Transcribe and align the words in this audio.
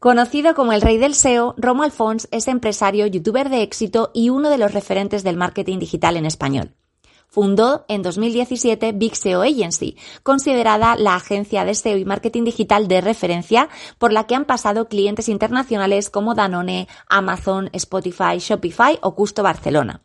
Conocido 0.00 0.54
como 0.54 0.72
el 0.72 0.80
rey 0.80 0.96
del 0.96 1.14
SEO, 1.14 1.54
Romo 1.58 1.82
Alfons 1.82 2.26
es 2.30 2.48
empresario, 2.48 3.06
youtuber 3.06 3.50
de 3.50 3.60
éxito 3.60 4.10
y 4.14 4.30
uno 4.30 4.48
de 4.48 4.56
los 4.56 4.72
referentes 4.72 5.22
del 5.22 5.36
marketing 5.36 5.78
digital 5.78 6.16
en 6.16 6.24
español. 6.24 6.72
Fundó 7.28 7.84
en 7.86 8.00
2017 8.00 8.92
Big 8.92 9.14
SEO 9.14 9.42
Agency, 9.42 9.98
considerada 10.22 10.96
la 10.96 11.16
agencia 11.16 11.66
de 11.66 11.74
SEO 11.74 11.98
y 11.98 12.06
marketing 12.06 12.44
digital 12.44 12.88
de 12.88 13.02
referencia 13.02 13.68
por 13.98 14.10
la 14.10 14.26
que 14.26 14.34
han 14.34 14.46
pasado 14.46 14.88
clientes 14.88 15.28
internacionales 15.28 16.08
como 16.08 16.34
Danone, 16.34 16.88
Amazon, 17.06 17.68
Spotify, 17.74 18.38
Shopify 18.38 18.98
o 19.02 19.14
Custo 19.14 19.42
Barcelona. 19.42 20.00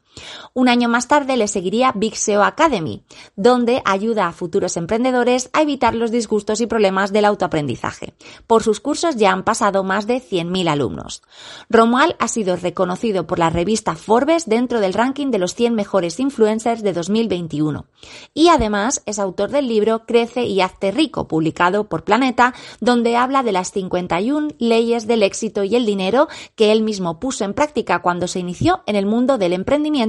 Un 0.54 0.70
año 0.70 0.90
más 0.90 1.08
tarde 1.08 1.38
le 1.38 1.48
seguiría 1.48 1.92
Big 1.96 2.16
SEO 2.16 2.44
Academy, 2.44 3.04
donde 3.36 3.82
ayuda 3.86 4.28
a 4.28 4.32
futuros 4.32 4.78
emprendedores 4.78 5.50
a 5.54 5.62
evitar 5.62 5.96
los 5.96 6.12
disgustos 6.12 6.62
y 6.62 6.68
problemas 6.68 7.12
del 7.12 7.26
autoaprendizaje. 7.26 8.14
Por 8.48 8.64
sus 8.64 8.80
cursos 8.80 9.16
ya 9.16 9.32
han 9.32 9.44
pasado 9.44 9.84
más 9.84 10.08
de 10.08 10.22
100.000 10.22 10.70
alumnos. 10.70 11.22
Romual 11.70 12.16
ha 12.20 12.28
sido 12.28 12.56
reconocido 12.56 13.28
por 13.28 13.40
la 13.40 13.50
revista 13.50 13.96
Forbes 13.96 14.48
dentro 14.48 14.80
del 14.80 14.94
ranking 14.94 15.32
de 15.32 15.40
los 15.40 15.56
100 15.56 15.76
mejores 15.76 16.20
influencers 16.20 16.84
de 16.84 16.94
2021. 16.94 17.86
Y 18.34 18.50
además 18.50 19.02
es 19.06 19.20
autor 19.20 19.50
del 19.50 19.68
libro 19.68 20.06
Crece 20.06 20.46
y 20.46 20.62
hazte 20.62 20.92
rico, 20.92 21.28
publicado 21.28 21.90
por 21.90 22.04
Planeta, 22.04 22.54
donde 22.80 23.18
habla 23.18 23.44
de 23.44 23.52
las 23.52 23.72
51 23.72 24.50
leyes 24.60 25.08
del 25.08 25.24
éxito 25.24 25.64
y 25.64 25.76
el 25.76 25.86
dinero 25.86 26.28
que 26.56 26.72
él 26.72 26.82
mismo 26.82 27.20
puso 27.20 27.44
en 27.44 27.54
práctica 27.54 28.02
cuando 28.02 28.28
se 28.28 28.40
inició 28.40 28.84
en 28.86 28.96
el 28.96 29.06
mundo 29.06 29.38
del 29.38 29.54
emprendimiento 29.54 30.05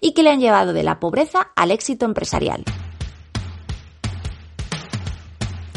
y 0.00 0.12
que 0.12 0.22
le 0.22 0.30
han 0.30 0.40
llevado 0.40 0.72
de 0.72 0.82
la 0.82 1.00
pobreza 1.00 1.50
al 1.56 1.70
éxito 1.70 2.04
empresarial. 2.04 2.64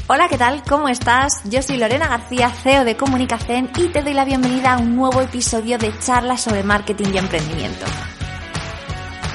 Hola, 0.07 0.27
¿qué 0.27 0.37
tal? 0.37 0.61
¿Cómo 0.67 0.89
estás? 0.89 1.41
Yo 1.45 1.61
soy 1.61 1.77
Lorena 1.77 2.07
García, 2.09 2.49
CEO 2.49 2.83
de 2.83 2.97
Comunicación 2.97 3.69
y 3.77 3.87
te 3.87 4.01
doy 4.01 4.13
la 4.13 4.25
bienvenida 4.25 4.73
a 4.73 4.77
un 4.79 4.97
nuevo 4.97 5.21
episodio 5.21 5.77
de 5.77 5.97
charlas 5.99 6.41
sobre 6.41 6.63
marketing 6.63 7.13
y 7.13 7.17
emprendimiento. 7.17 7.85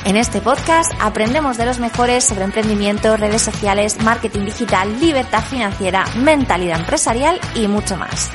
En 0.05 0.17
este 0.17 0.43
podcast 0.43 0.93
aprendemos 1.01 1.57
de 1.57 1.65
los 1.65 1.81
mejores 1.81 2.25
sobre 2.25 2.45
emprendimiento, 2.45 3.17
redes 3.17 3.43
sociales, 3.43 4.01
marketing 4.03 4.45
digital, 4.45 5.01
libertad 5.01 5.43
financiera, 5.43 6.05
mentalidad 6.17 6.79
empresarial 6.79 7.41
y 7.55 7.69
mucho 7.69 7.97
más. 7.97 8.31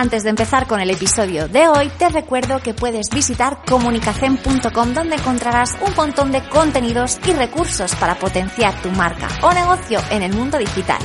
Antes 0.00 0.22
de 0.22 0.30
empezar 0.30 0.68
con 0.68 0.78
el 0.78 0.92
episodio 0.92 1.48
de 1.48 1.66
hoy, 1.66 1.88
te 1.98 2.08
recuerdo 2.08 2.60
que 2.60 2.72
puedes 2.72 3.10
visitar 3.10 3.64
comunicacen.com 3.68 4.94
donde 4.94 5.16
encontrarás 5.16 5.76
un 5.84 5.92
montón 5.96 6.30
de 6.30 6.40
contenidos 6.48 7.18
y 7.26 7.32
recursos 7.32 7.96
para 7.96 8.14
potenciar 8.14 8.80
tu 8.80 8.90
marca 8.90 9.26
o 9.42 9.52
negocio 9.52 9.98
en 10.12 10.22
el 10.22 10.32
mundo 10.32 10.56
digital. 10.56 11.00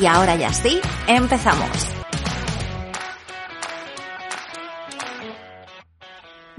Y 0.00 0.06
ahora 0.06 0.34
ya 0.36 0.50
sí, 0.50 0.80
empezamos. 1.06 2.01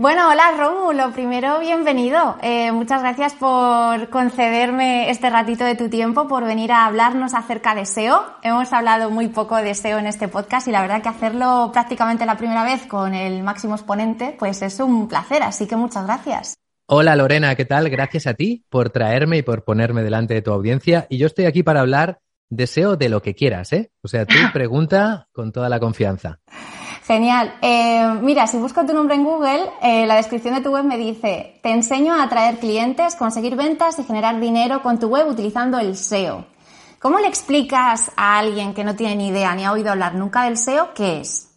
Bueno, 0.03 0.29
hola 0.29 0.51
Romu, 0.57 0.91
lo 0.91 1.13
primero, 1.13 1.61
bienvenido. 1.61 2.35
Eh, 2.41 2.73
muchas 2.73 3.01
gracias 3.01 3.35
por 3.35 4.09
concederme 4.09 5.09
este 5.09 5.29
ratito 5.29 5.63
de 5.63 5.75
tu 5.75 5.87
tiempo, 5.87 6.27
por 6.27 6.43
venir 6.43 6.73
a 6.73 6.87
hablarnos 6.87 7.33
acerca 7.33 7.73
de 7.73 7.85
SEO. 7.85 8.21
Hemos 8.41 8.73
hablado 8.73 9.09
muy 9.11 9.29
poco 9.29 9.55
de 9.55 9.73
SEO 9.73 9.99
en 9.99 10.07
este 10.07 10.27
podcast 10.27 10.67
y 10.67 10.71
la 10.71 10.81
verdad 10.81 11.01
que 11.01 11.07
hacerlo 11.07 11.69
prácticamente 11.71 12.25
la 12.25 12.35
primera 12.35 12.65
vez 12.65 12.85
con 12.85 13.13
el 13.13 13.43
máximo 13.43 13.75
exponente, 13.75 14.35
pues 14.37 14.61
es 14.61 14.77
un 14.81 15.07
placer, 15.07 15.41
así 15.41 15.67
que 15.67 15.77
muchas 15.77 16.05
gracias. 16.05 16.55
Hola 16.85 17.15
Lorena, 17.15 17.55
¿qué 17.55 17.63
tal? 17.63 17.89
Gracias 17.89 18.27
a 18.27 18.33
ti 18.33 18.65
por 18.69 18.89
traerme 18.89 19.38
y 19.38 19.41
por 19.41 19.63
ponerme 19.63 20.03
delante 20.03 20.33
de 20.33 20.41
tu 20.41 20.51
audiencia. 20.51 21.07
Y 21.09 21.17
yo 21.17 21.27
estoy 21.27 21.45
aquí 21.45 21.63
para 21.63 21.79
hablar 21.79 22.19
de 22.49 22.67
SEO 22.67 22.97
de 22.97 23.07
lo 23.07 23.21
que 23.21 23.35
quieras, 23.35 23.71
¿eh? 23.71 23.93
O 24.01 24.09
sea, 24.09 24.25
tú 24.25 24.35
pregunta 24.51 25.29
con 25.31 25.53
toda 25.53 25.69
la 25.69 25.79
confianza. 25.79 26.41
Genial. 27.05 27.55
Eh, 27.61 28.17
mira, 28.21 28.47
si 28.47 28.57
busco 28.57 28.85
tu 28.85 28.93
nombre 28.93 29.15
en 29.15 29.25
Google, 29.25 29.69
eh, 29.81 30.05
la 30.05 30.15
descripción 30.15 30.55
de 30.55 30.61
tu 30.61 30.71
web 30.71 30.85
me 30.85 30.97
dice, 30.97 31.59
te 31.61 31.71
enseño 31.71 32.13
a 32.13 32.23
atraer 32.23 32.59
clientes, 32.59 33.16
conseguir 33.16 33.57
ventas 33.57 34.00
y 34.00 34.03
generar 34.03 34.39
dinero 34.39 34.81
con 34.81 35.00
tu 35.00 35.07
web 35.07 35.28
utilizando 35.28 35.79
el 35.79 35.97
SEO. 35.97 36.45
¿Cómo 37.00 37.19
le 37.19 37.28
explicas 37.28 38.09
a 38.16 38.39
alguien 38.39 38.73
que 38.73 38.85
no 38.85 38.95
tiene 38.95 39.17
ni 39.17 39.28
idea 39.28 39.53
ni 39.53 39.66
ha 39.66 39.73
oído 39.73 39.91
hablar 39.91 40.16
nunca 40.16 40.45
del 40.45 40.57
SEO 40.57 40.94
qué 40.94 41.19
es? 41.19 41.50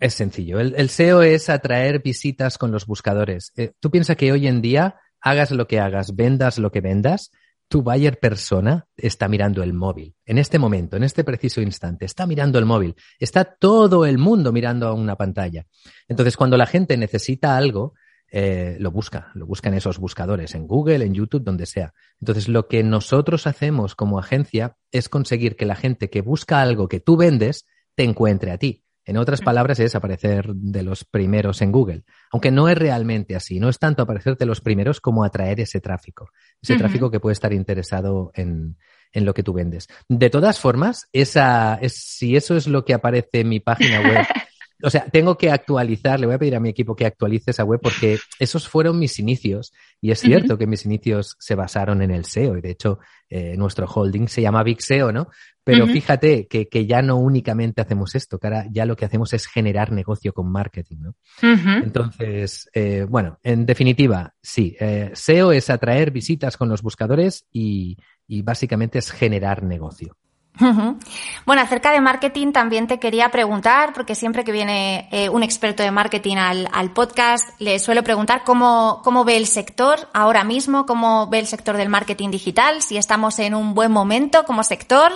Es 0.00 0.14
sencillo. 0.14 0.58
El, 0.58 0.90
SEO 0.90 1.22
es 1.22 1.48
atraer 1.48 2.02
visitas 2.02 2.58
con 2.58 2.72
los 2.72 2.86
buscadores. 2.86 3.52
Eh, 3.56 3.74
tú 3.78 3.92
piensas 3.92 4.16
que 4.16 4.32
hoy 4.32 4.48
en 4.48 4.60
día, 4.60 4.96
hagas 5.20 5.52
lo 5.52 5.68
que 5.68 5.78
hagas, 5.78 6.16
vendas 6.16 6.58
lo 6.58 6.72
que 6.72 6.80
vendas, 6.80 7.30
tu 7.68 7.82
buyer 7.82 8.18
persona 8.18 8.86
está 8.96 9.28
mirando 9.28 9.62
el 9.62 9.72
móvil. 9.72 10.14
En 10.24 10.38
este 10.38 10.58
momento, 10.58 10.96
en 10.96 11.02
este 11.02 11.24
preciso 11.24 11.60
instante, 11.60 12.04
está 12.04 12.26
mirando 12.26 12.58
el 12.58 12.64
móvil. 12.64 12.94
Está 13.18 13.44
todo 13.44 14.06
el 14.06 14.18
mundo 14.18 14.52
mirando 14.52 14.86
a 14.86 14.92
una 14.92 15.16
pantalla. 15.16 15.66
Entonces, 16.08 16.36
cuando 16.36 16.56
la 16.56 16.66
gente 16.66 16.96
necesita 16.96 17.56
algo, 17.56 17.94
eh, 18.30 18.76
lo 18.80 18.90
busca, 18.90 19.30
lo 19.34 19.46
busca 19.46 19.68
en 19.68 19.74
esos 19.74 19.98
buscadores, 19.98 20.54
en 20.54 20.66
Google, 20.66 21.04
en 21.04 21.14
YouTube, 21.14 21.44
donde 21.44 21.66
sea. 21.66 21.92
Entonces, 22.20 22.48
lo 22.48 22.68
que 22.68 22.82
nosotros 22.82 23.46
hacemos 23.46 23.94
como 23.94 24.18
agencia 24.18 24.76
es 24.92 25.08
conseguir 25.08 25.56
que 25.56 25.66
la 25.66 25.76
gente 25.76 26.08
que 26.10 26.22
busca 26.22 26.60
algo 26.60 26.88
que 26.88 27.00
tú 27.00 27.16
vendes 27.16 27.66
te 27.94 28.04
encuentre 28.04 28.52
a 28.52 28.58
ti. 28.58 28.84
En 29.06 29.16
otras 29.16 29.40
palabras, 29.40 29.78
es 29.78 29.94
aparecer 29.94 30.52
de 30.52 30.82
los 30.82 31.04
primeros 31.04 31.62
en 31.62 31.70
Google. 31.70 32.02
Aunque 32.32 32.50
no 32.50 32.68
es 32.68 32.76
realmente 32.76 33.36
así. 33.36 33.60
No 33.60 33.68
es 33.68 33.78
tanto 33.78 34.02
aparecer 34.02 34.36
de 34.36 34.46
los 34.46 34.60
primeros 34.60 35.00
como 35.00 35.22
atraer 35.22 35.60
ese 35.60 35.80
tráfico. 35.80 36.30
Ese 36.60 36.76
tráfico 36.76 37.08
que 37.08 37.20
puede 37.20 37.34
estar 37.34 37.52
interesado 37.52 38.32
en, 38.34 38.76
en, 39.12 39.24
lo 39.24 39.32
que 39.32 39.44
tú 39.44 39.52
vendes. 39.52 39.86
De 40.08 40.28
todas 40.28 40.58
formas, 40.58 41.08
esa, 41.12 41.76
es, 41.76 41.94
si 41.94 42.34
eso 42.34 42.56
es 42.56 42.66
lo 42.66 42.84
que 42.84 42.94
aparece 42.94 43.40
en 43.40 43.48
mi 43.48 43.60
página 43.60 44.00
web 44.00 44.26
o 44.82 44.90
sea, 44.90 45.06
tengo 45.06 45.38
que 45.38 45.50
actualizar, 45.50 46.20
le 46.20 46.26
voy 46.26 46.34
a 46.34 46.38
pedir 46.38 46.56
a 46.56 46.60
mi 46.60 46.68
equipo 46.68 46.94
que 46.94 47.06
actualice 47.06 47.50
esa 47.50 47.64
web 47.64 47.80
porque 47.82 48.18
esos 48.38 48.68
fueron 48.68 48.98
mis 48.98 49.18
inicios 49.18 49.72
y 50.00 50.10
es 50.10 50.20
cierto 50.20 50.58
que 50.58 50.66
mis 50.66 50.84
inicios 50.84 51.36
se 51.38 51.54
basaron 51.54 52.02
en 52.02 52.10
el 52.10 52.24
SEO 52.24 52.58
y 52.58 52.60
de 52.60 52.70
hecho 52.70 52.98
eh, 53.30 53.56
nuestro 53.56 53.86
holding 53.86 54.28
se 54.28 54.42
llama 54.42 54.62
Big 54.62 54.82
SEO, 54.82 55.12
¿no? 55.12 55.28
Pero 55.64 55.88
fíjate 55.88 56.46
que, 56.46 56.68
que, 56.68 56.86
ya 56.86 57.02
no 57.02 57.16
únicamente 57.16 57.80
hacemos 57.80 58.14
esto, 58.14 58.38
que 58.38 58.46
ahora 58.46 58.66
ya 58.70 58.86
lo 58.86 58.94
que 58.94 59.04
hacemos 59.04 59.32
es 59.32 59.48
generar 59.48 59.90
negocio 59.90 60.32
con 60.32 60.48
marketing, 60.52 60.98
¿no? 61.00 61.14
Entonces, 61.42 62.70
eh, 62.72 63.04
bueno, 63.08 63.40
en 63.42 63.66
definitiva, 63.66 64.32
sí, 64.40 64.76
eh, 64.78 65.10
SEO 65.14 65.50
es 65.50 65.68
atraer 65.68 66.12
visitas 66.12 66.56
con 66.56 66.68
los 66.68 66.82
buscadores 66.82 67.46
y, 67.50 67.96
y 68.28 68.42
básicamente 68.42 69.00
es 69.00 69.10
generar 69.10 69.64
negocio. 69.64 70.16
Bueno, 70.58 71.62
acerca 71.62 71.92
de 71.92 72.00
marketing 72.00 72.52
también 72.52 72.86
te 72.86 72.98
quería 72.98 73.30
preguntar, 73.30 73.92
porque 73.92 74.14
siempre 74.14 74.44
que 74.44 74.52
viene 74.52 75.08
eh, 75.12 75.28
un 75.28 75.42
experto 75.42 75.82
de 75.82 75.90
marketing 75.90 76.36
al, 76.36 76.92
podcast, 76.92 77.48
le 77.60 77.78
suelo 77.78 78.02
preguntar 78.02 78.42
cómo, 78.44 79.00
cómo 79.04 79.24
ve 79.24 79.36
el 79.36 79.46
sector 79.46 79.98
ahora 80.14 80.44
mismo, 80.44 80.86
cómo 80.86 81.28
ve 81.28 81.40
el 81.40 81.46
sector 81.46 81.76
del 81.76 81.88
marketing 81.88 82.30
digital, 82.30 82.80
si 82.80 82.96
estamos 82.96 83.38
en 83.38 83.54
un 83.54 83.74
buen 83.74 83.92
momento 83.92 84.44
como 84.44 84.62
sector 84.62 85.12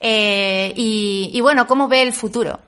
eh, 0.00 0.72
y, 0.74 1.38
bueno, 1.40 1.66
cómo 1.66 1.88
ve 1.88 2.02
el 2.02 2.12
futuro. 2.12 2.60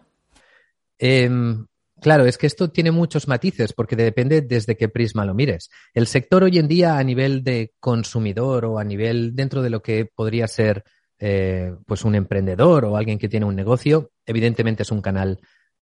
Em, 0.99 1.67
claro, 2.03 2.27
es 2.27 2.37
que 2.37 2.47
esto 2.47 2.71
tiene 2.71 2.91
muchos 2.91 3.29
matices 3.29 3.73
porque 3.73 3.97
depende 3.97 4.43
desde 4.43 4.77
qué 4.77 4.91
prisma 4.91 5.25
lo 5.25 5.33
mires. 5.33 5.71
El 5.95 6.07
sector 6.07 6.45
hoy 6.45 6.59
en 6.59 6.69
día 6.69 6.99
a 6.99 7.05
nivel 7.05 7.43
de 7.43 7.73
consumidor 7.81 8.67
o 8.67 8.79
a 8.79 8.85
nivel 8.85 9.35
dentro 9.35 9.63
de 9.63 9.71
lo 9.71 9.81
que 9.81 10.05
podría 10.05 10.47
ser 10.47 10.85
eh, 11.21 11.75
pues 11.87 12.05
un 12.05 12.15
emprendedor 12.15 12.87
o 12.87 12.97
alguien 12.97 13.19
que 13.19 13.29
tiene 13.29 13.47
un 13.47 13.55
negocio, 13.55 14.11
evidentemente 14.25 14.83
es 14.83 14.91
un 14.91 15.03
canal 15.03 15.39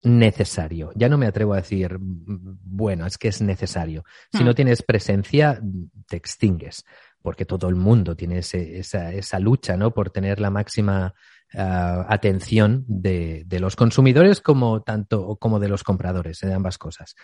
necesario. 0.03 0.91
Ya 0.97 1.09
no 1.09 1.19
me 1.19 1.27
atrevo 1.27 1.55
a 1.55 1.59
decir, 1.59 1.97
bueno, 2.01 3.07
es 3.07 3.17
que 3.17 3.29
es 3.29 3.41
necesario. 3.41 4.05
Si 4.33 4.43
no 4.43 4.51
hmm. 4.51 4.55
tienes 4.55 4.83
presencia, 4.83 5.61
te 6.09 6.17
extingues, 6.17 6.85
porque 7.23 7.45
todo 7.45 7.69
el 7.69 7.77
mundo 7.77 8.17
tiene 8.17 8.39
esa, 8.39 9.13
esa 9.13 9.39
lucha, 9.39 9.77
¿no? 9.77 9.93
Por 9.93 10.11
tener 10.11 10.41
la 10.41 10.51
máxima 10.51 11.15
Ah, 11.53 12.07
atención 12.09 12.85
de, 12.87 13.45
los 13.59 13.75
consumidores 13.75 14.41
como 14.41 14.83
tanto 14.83 15.37
como 15.41 15.59
de 15.59 15.69
los 15.69 15.83
compradores, 15.83 16.39
de 16.39 16.55
ambas 16.55 16.79
cosas. 16.79 17.17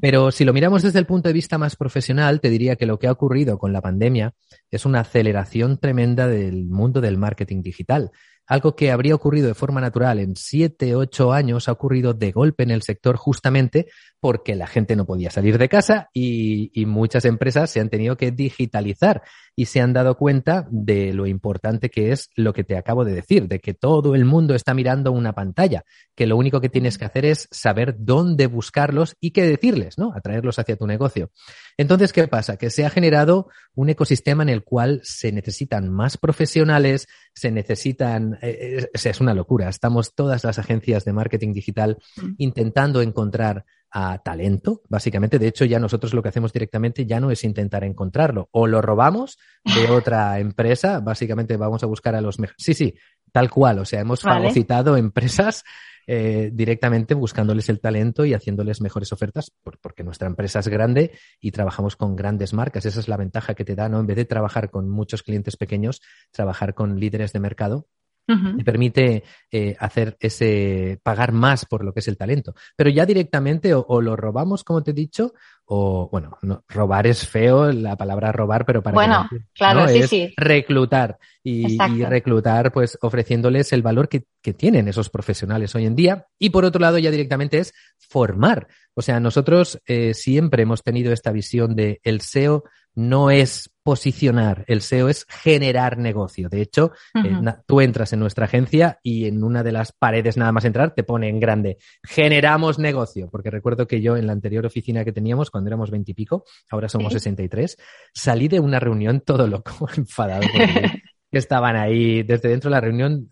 Pero 0.00 0.32
si 0.32 0.44
lo 0.44 0.52
miramos 0.52 0.82
desde 0.82 0.98
el 0.98 1.06
punto 1.06 1.28
de 1.28 1.34
vista 1.34 1.56
más 1.56 1.76
profesional, 1.76 2.40
te 2.40 2.50
diría 2.50 2.74
que 2.74 2.86
lo 2.86 2.98
que 2.98 3.06
ha 3.06 3.12
ocurrido 3.12 3.58
con 3.58 3.72
la 3.72 3.80
pandemia 3.80 4.34
es 4.72 4.86
una 4.86 5.00
aceleración 5.00 5.78
tremenda 5.78 6.26
del 6.26 6.66
mundo 6.66 7.00
del 7.00 7.16
marketing 7.16 7.62
digital. 7.62 8.10
Algo 8.44 8.74
que 8.74 8.90
habría 8.90 9.14
ocurrido 9.14 9.46
de 9.46 9.54
forma 9.54 9.80
natural 9.80 10.18
en 10.18 10.34
siete, 10.34 10.96
ocho 10.96 11.32
años 11.32 11.68
ha 11.68 11.72
ocurrido 11.72 12.12
de 12.12 12.32
golpe 12.32 12.64
en 12.64 12.72
el 12.72 12.82
sector 12.82 13.16
justamente 13.16 13.86
porque 14.18 14.56
la 14.56 14.66
gente 14.66 14.96
no 14.96 15.06
podía 15.06 15.30
salir 15.30 15.56
de 15.56 15.68
casa 15.68 16.10
y, 16.12 16.72
y 16.74 16.86
muchas 16.86 17.24
empresas 17.24 17.70
se 17.70 17.78
han 17.78 17.90
tenido 17.90 18.16
que 18.16 18.32
digitalizar. 18.32 19.22
Y 19.56 19.66
se 19.66 19.80
han 19.80 19.92
dado 19.92 20.16
cuenta 20.16 20.66
de 20.70 21.12
lo 21.12 21.26
importante 21.26 21.90
que 21.90 22.12
es 22.12 22.30
lo 22.34 22.52
que 22.52 22.64
te 22.64 22.76
acabo 22.76 23.04
de 23.04 23.14
decir, 23.14 23.48
de 23.48 23.60
que 23.60 23.74
todo 23.74 24.14
el 24.14 24.24
mundo 24.24 24.54
está 24.54 24.74
mirando 24.74 25.12
una 25.12 25.32
pantalla, 25.32 25.84
que 26.14 26.26
lo 26.26 26.36
único 26.36 26.60
que 26.60 26.68
tienes 26.68 26.98
que 26.98 27.04
hacer 27.04 27.24
es 27.24 27.48
saber 27.50 27.96
dónde 27.98 28.46
buscarlos 28.46 29.16
y 29.20 29.32
qué 29.32 29.44
decirles, 29.44 29.98
¿no? 29.98 30.12
Atraerlos 30.14 30.58
hacia 30.58 30.76
tu 30.76 30.86
negocio. 30.86 31.30
Entonces, 31.76 32.12
¿qué 32.12 32.26
pasa? 32.28 32.56
Que 32.56 32.70
se 32.70 32.84
ha 32.84 32.90
generado 32.90 33.48
un 33.74 33.88
ecosistema 33.88 34.42
en 34.42 34.48
el 34.48 34.64
cual 34.64 35.00
se 35.02 35.32
necesitan 35.32 35.88
más 35.88 36.16
profesionales, 36.16 37.06
se 37.34 37.50
necesitan, 37.50 38.38
eh, 38.42 38.88
eh, 38.94 39.08
es 39.08 39.20
una 39.20 39.34
locura. 39.34 39.68
Estamos 39.68 40.14
todas 40.14 40.44
las 40.44 40.58
agencias 40.58 41.04
de 41.04 41.12
marketing 41.12 41.52
digital 41.52 41.98
intentando 42.38 43.02
encontrar 43.02 43.64
a 43.90 44.18
talento, 44.18 44.82
básicamente. 44.88 45.38
De 45.38 45.48
hecho, 45.48 45.64
ya 45.64 45.78
nosotros 45.78 46.14
lo 46.14 46.22
que 46.22 46.28
hacemos 46.28 46.52
directamente 46.52 47.06
ya 47.06 47.20
no 47.20 47.30
es 47.30 47.44
intentar 47.44 47.84
encontrarlo. 47.84 48.48
O 48.52 48.66
lo 48.66 48.80
robamos 48.80 49.38
de 49.64 49.90
otra 49.90 50.38
empresa, 50.38 51.00
básicamente 51.00 51.56
vamos 51.56 51.82
a 51.82 51.86
buscar 51.86 52.14
a 52.14 52.20
los 52.20 52.38
mejores. 52.38 52.62
Sí, 52.62 52.74
sí, 52.74 52.94
tal 53.32 53.50
cual. 53.50 53.80
O 53.80 53.84
sea, 53.84 54.00
hemos 54.00 54.20
fagocitado 54.20 54.96
empresas 54.96 55.64
eh, 56.06 56.50
directamente 56.52 57.14
buscándoles 57.14 57.68
el 57.68 57.80
talento 57.80 58.24
y 58.24 58.34
haciéndoles 58.34 58.80
mejores 58.80 59.12
ofertas, 59.12 59.52
porque 59.80 60.02
nuestra 60.02 60.26
empresa 60.26 60.58
es 60.58 60.68
grande 60.68 61.12
y 61.40 61.50
trabajamos 61.50 61.96
con 61.96 62.16
grandes 62.16 62.52
marcas. 62.52 62.86
Esa 62.86 63.00
es 63.00 63.08
la 63.08 63.16
ventaja 63.16 63.54
que 63.54 63.64
te 63.64 63.74
da, 63.74 63.88
¿no? 63.88 64.00
En 64.00 64.06
vez 64.06 64.16
de 64.16 64.24
trabajar 64.24 64.70
con 64.70 64.88
muchos 64.88 65.22
clientes 65.22 65.56
pequeños, 65.56 66.00
trabajar 66.32 66.74
con 66.74 66.98
líderes 66.98 67.32
de 67.32 67.40
mercado 67.40 67.86
te 68.26 68.64
permite 68.64 69.24
eh, 69.50 69.76
hacer 69.80 70.16
ese 70.20 71.00
pagar 71.02 71.32
más 71.32 71.66
por 71.66 71.84
lo 71.84 71.92
que 71.92 72.00
es 72.00 72.08
el 72.08 72.16
talento. 72.16 72.54
Pero 72.76 72.90
ya 72.90 73.04
directamente 73.04 73.74
o, 73.74 74.00
lo 74.00 74.16
robamos, 74.16 74.62
como 74.62 74.82
te 74.82 74.92
he 74.92 74.94
dicho, 74.94 75.34
o 75.64 76.08
bueno, 76.10 76.38
robar 76.68 77.06
es 77.06 77.26
feo 77.26 77.72
la 77.72 77.96
palabra 77.96 78.32
robar, 78.32 78.64
pero 78.64 78.82
para 78.82 78.94
bueno, 78.94 79.28
claro, 79.52 79.88
sí, 79.88 80.22
es 80.22 80.34
reclutar 80.36 81.18
y, 81.42 81.76
reclutar, 81.78 82.72
pues 82.72 82.98
ofreciéndoles 83.00 83.72
el 83.72 83.82
valor 83.82 84.08
que, 84.08 84.24
que 84.42 84.52
tienen 84.52 84.88
esos 84.88 85.10
profesionales 85.10 85.74
hoy 85.74 85.86
en 85.86 85.96
día. 85.96 86.26
Y 86.38 86.50
por 86.50 86.64
otro 86.64 86.80
lado, 86.80 86.98
ya 86.98 87.10
directamente 87.10 87.58
es 87.58 87.72
formar. 87.98 88.68
O 88.94 89.02
sea, 89.02 89.20
nosotros 89.20 89.80
eh, 89.86 90.14
siempre 90.14 90.62
hemos 90.62 90.82
tenido 90.82 91.12
esta 91.12 91.32
visión 91.32 91.74
de 91.74 92.00
el 92.02 92.20
SEO 92.20 92.64
no 93.00 93.30
es 93.30 93.70
posicionar, 93.82 94.64
el 94.68 94.82
SEO 94.82 95.08
es 95.08 95.24
generar 95.28 95.96
negocio. 95.96 96.50
De 96.50 96.60
hecho, 96.60 96.92
eh, 97.14 97.30
tú 97.66 97.80
entras 97.80 98.12
en 98.12 98.20
nuestra 98.20 98.44
agencia 98.44 99.00
y 99.02 99.24
en 99.26 99.42
una 99.42 99.62
de 99.62 99.72
las 99.72 99.92
paredes 99.92 100.36
nada 100.36 100.52
más 100.52 100.66
entrar 100.66 100.94
te 100.94 101.02
pone 101.02 101.28
en 101.28 101.40
grande, 101.40 101.78
generamos 102.02 102.78
negocio, 102.78 103.30
porque 103.30 103.50
recuerdo 103.50 103.86
que 103.86 104.02
yo 104.02 104.16
en 104.16 104.26
la 104.26 104.34
anterior 104.34 104.66
oficina 104.66 105.04
que 105.04 105.12
teníamos, 105.12 105.50
cuando 105.50 105.68
éramos 105.68 105.90
veintipico, 105.90 106.44
ahora 106.68 106.90
somos 106.90 107.14
sesenta 107.14 107.42
y 107.42 107.48
tres, 107.48 107.78
salí 108.12 108.48
de 108.48 108.60
una 108.60 108.78
reunión 108.78 109.22
todo 109.22 109.46
loco, 109.46 109.88
enfadado, 109.96 110.42
porque 110.52 111.02
estaban 111.32 111.76
ahí 111.76 112.22
desde 112.22 112.50
dentro 112.50 112.68
de 112.68 112.76
la 112.76 112.80
reunión, 112.82 113.30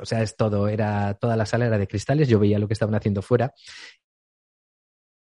o 0.00 0.06
sea, 0.06 0.22
es 0.22 0.34
todo, 0.34 0.66
era, 0.66 1.14
toda 1.14 1.36
la 1.36 1.44
sala 1.44 1.66
era 1.66 1.78
de 1.78 1.86
cristales, 1.86 2.26
yo 2.26 2.38
veía 2.38 2.58
lo 2.58 2.68
que 2.68 2.72
estaban 2.74 2.94
haciendo 2.94 3.20
fuera 3.20 3.52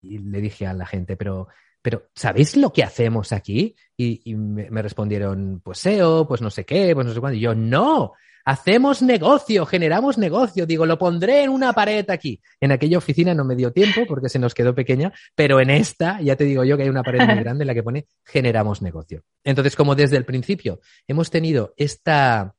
y 0.01 0.17
le 0.17 0.41
dije 0.41 0.67
a 0.67 0.73
la 0.73 0.85
gente, 0.85 1.15
pero 1.15 1.47
pero 1.81 2.09
¿sabéis 2.13 2.57
lo 2.57 2.71
que 2.73 2.83
hacemos 2.83 3.31
aquí? 3.31 3.75
Y, 3.95 4.35
me, 4.35 4.81
respondieron, 4.81 5.61
pues 5.63 5.79
SEO, 5.79 6.27
pues 6.27 6.41
no 6.41 6.49
sé 6.49 6.65
qué, 6.65 6.93
pues 6.93 7.05
no 7.07 7.13
sé 7.13 7.19
cuándo. 7.19 7.37
Y 7.37 7.41
yo, 7.41 7.55
no, 7.55 8.13
hacemos 8.45 9.01
negocio, 9.01 9.65
generamos 9.65 10.17
negocio. 10.17 10.65
Digo, 10.65 10.85
lo 10.85 10.97
pondré 10.97 11.43
en 11.43 11.49
una 11.49 11.73
pared 11.73 12.09
aquí. 12.09 12.41
En 12.59 12.71
aquella 12.71 12.97
oficina 12.97 13.33
no 13.33 13.45
me 13.45 13.55
dio 13.55 13.71
tiempo 13.71 14.01
porque 14.07 14.29
se 14.29 14.39
nos 14.39 14.53
quedó 14.53 14.75
pequeña, 14.75 15.13
pero 15.35 15.59
en 15.59 15.69
esta, 15.69 16.21
ya 16.21 16.35
te 16.35 16.43
digo 16.45 16.63
yo 16.63 16.75
que 16.75 16.83
hay 16.83 16.89
una 16.89 17.03
pared 17.03 17.25
muy 17.25 17.39
grande 17.43 17.63
en 17.63 17.67
la 17.67 17.73
que 17.73 17.83
pone 17.83 18.07
generamos 18.25 18.81
negocio. 18.81 19.23
Entonces, 19.43 19.75
como 19.75 19.95
desde 19.95 20.17
el 20.17 20.25
principio 20.25 20.79
hemos 21.07 21.29
tenido 21.29 21.73
esta, 21.77 22.55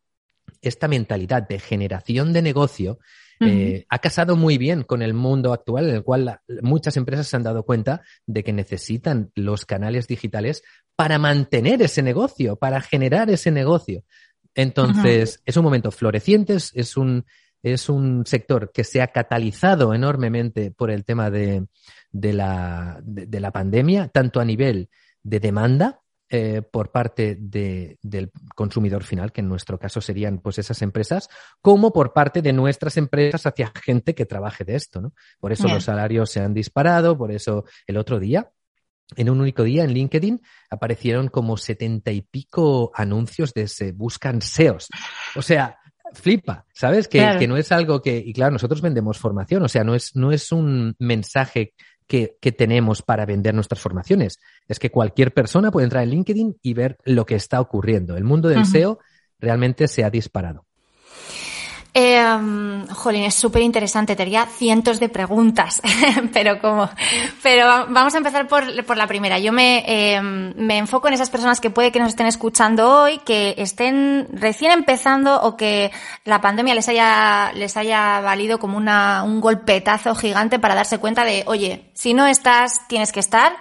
esta 0.63 0.89
mentalidad 0.89 1.47
de 1.47 1.59
generación 1.59 2.33
de 2.33 2.43
negocio, 2.43 2.99
eh, 3.41 3.87
ha 3.89 3.99
casado 3.99 4.37
muy 4.37 4.59
bien 4.59 4.83
con 4.83 5.03
el 5.03 5.15
mundo 5.15 5.53
actual 5.53 5.89
en 5.89 5.97
el 5.97 6.05
cual 6.05 6.41
muchas 6.63 6.97
empresas 6.97 7.27
se 7.27 7.37
han 7.37 7.43
dado 7.43 7.65
cuenta 7.65 8.03
de 8.27 8.45
que 8.45 8.53
necesitan 8.53 9.31
los 9.35 9.65
canales 9.65 10.07
digitales 10.07 10.63
para 10.95 11.19
mantener 11.19 11.81
ese 11.81 12.03
negocio, 12.03 12.57
para 12.57 12.81
generar 12.81 13.31
ese 13.31 13.51
negocio. 13.51 14.05
Entonces, 14.55 15.41
es 15.47 15.57
un 15.57 15.65
momento 15.65 15.91
floreciente, 15.91 16.55
es 16.55 16.97
un, 16.97 17.25
es 17.63 17.89
un 17.89 18.27
sector 18.27 18.73
que 18.73 18.85
se 18.85 19.01
ha 19.01 19.09
catalizado 19.09 19.95
enormemente 19.95 20.71
por 20.71 20.91
el 20.91 21.05
tema 21.05 21.31
de, 21.31 21.67
de, 22.13 22.33
la, 22.33 23.01
de 23.03 23.41
la 23.41 23.53
pandemia, 23.53 24.09
tanto 24.09 24.41
a 24.41 24.45
nivel 24.45 24.91
de 25.23 25.41
demanda, 25.41 26.01
eh, 26.31 26.63
por 26.63 26.93
parte 26.93 27.37
del 27.41 28.31
consumidor 28.55 29.03
final, 29.03 29.33
que 29.33 29.41
en 29.41 29.49
nuestro 29.49 29.79
caso 29.79 30.01
serían 30.01 30.39
pues 30.39 30.59
esas 30.59 30.81
empresas, 30.81 31.29
como 31.61 31.93
por 31.93 32.13
parte 32.13 32.41
de 32.41 32.53
nuestras 32.53 32.97
empresas 32.97 33.47
hacia 33.47 33.73
gente 33.75 34.15
que 34.15 34.27
trabaje 34.27 34.65
de 34.65 34.77
esto, 34.77 35.01
¿no? 35.01 35.13
Por 35.41 35.51
eso 35.51 35.67
los 35.67 35.83
salarios 35.83 36.31
se 36.31 36.41
han 36.41 36.55
disparado, 36.55 37.19
por 37.19 37.33
eso 37.33 37.65
el 37.87 37.97
otro 37.97 38.21
día 38.21 38.51
en 39.17 39.29
un 39.29 39.41
único 39.41 39.65
día 39.65 39.83
en 39.83 39.93
LinkedIn 39.93 40.41
aparecieron 40.71 41.29
como 41.29 41.57
setenta 41.57 42.13
y 42.13 42.23
pico 42.23 42.93
anuncios 42.95 43.53
de 43.53 43.67
se 43.67 43.91
buscan 43.91 44.41
SEOs. 44.41 44.89
O 45.35 45.43
sea, 45.43 45.79
flipa, 46.13 46.67
¿sabes? 46.73 47.09
Que, 47.09 47.37
que, 47.39 47.49
no 47.49 47.57
es 47.57 47.73
algo 47.73 48.03
que, 48.03 48.17
y 48.19 48.33
claro, 48.33 48.53
nosotros 48.53 48.81
vendemos 48.81 49.19
formación, 49.19 49.63
o 49.63 49.69
sea, 49.69 49.85
no 49.85 49.95
es, 49.95 50.15
no 50.17 50.33
es 50.33 50.53
un 50.53 50.95
mensaje 50.99 51.75
que, 52.11 52.53
tenemos 52.53 53.03
para 53.03 53.25
vender 53.25 53.55
nuestras 53.55 53.81
formaciones. 53.81 54.41
Es 54.67 54.81
que 54.81 54.91
cualquier 54.91 55.33
persona 55.33 55.71
puede 55.71 55.85
entrar 55.85 56.03
en 56.03 56.11
LinkedIn 56.11 56.59
y 56.61 56.75
ver 56.75 56.99
lo 57.05 57.25
que 57.25 57.37
está 57.37 57.61
ocurriendo. 57.61 58.17
El 58.17 58.25
mundo 58.25 58.49
del 58.49 58.67
SEO 58.67 58.99
realmente 59.39 59.87
se 59.87 60.03
ha 60.03 60.11
disparado. 60.11 60.67
Eh, 61.93 62.85
jolín, 62.95 63.25
es 63.25 63.35
súper 63.35 63.63
interesante, 63.63 64.15
tenía 64.15 64.47
cientos 64.47 65.01
de 65.01 65.09
preguntas, 65.09 65.83
pero 66.33 66.61
como, 66.61 66.89
pero 67.43 67.67
vamos 67.67 68.15
a 68.15 68.19
empezar 68.19 68.47
por, 68.47 68.85
por 68.85 68.97
la 68.97 69.09
primera. 69.09 69.41
Yo 69.41 69.53
me, 69.53 69.83
em, 70.15 70.55
me 70.57 70.79
enfoco 70.79 71.09
en 71.09 71.15
esas 71.15 71.31
personas 71.31 71.61
que 71.61 71.71
puede 71.71 71.91
que 71.91 71.99
nos 71.99 72.11
estén 72.11 72.27
escuchando 72.27 73.03
hoy, 73.03 73.19
que 73.19 73.55
estén 73.59 74.29
recién 74.33 74.71
empezando 74.71 75.43
o 75.43 75.57
que 75.57 75.91
la 76.25 76.41
pandemia 76.41 76.75
les 76.75 76.89
haya, 76.89 77.53
les 77.55 77.77
haya 77.77 78.21
valido 78.21 78.61
como 78.61 78.77
una, 78.77 79.25
un 79.25 79.41
golpetazo 79.41 80.15
gigante 80.15 80.61
para 80.61 80.77
darse 80.77 80.99
cuenta 80.99 81.25
de, 81.25 81.43
oye, 81.47 81.91
si 81.95 82.15
no 82.15 82.27
estás, 82.27 82.87
tienes 82.87 83.11
que 83.11 83.21
estar. 83.21 83.57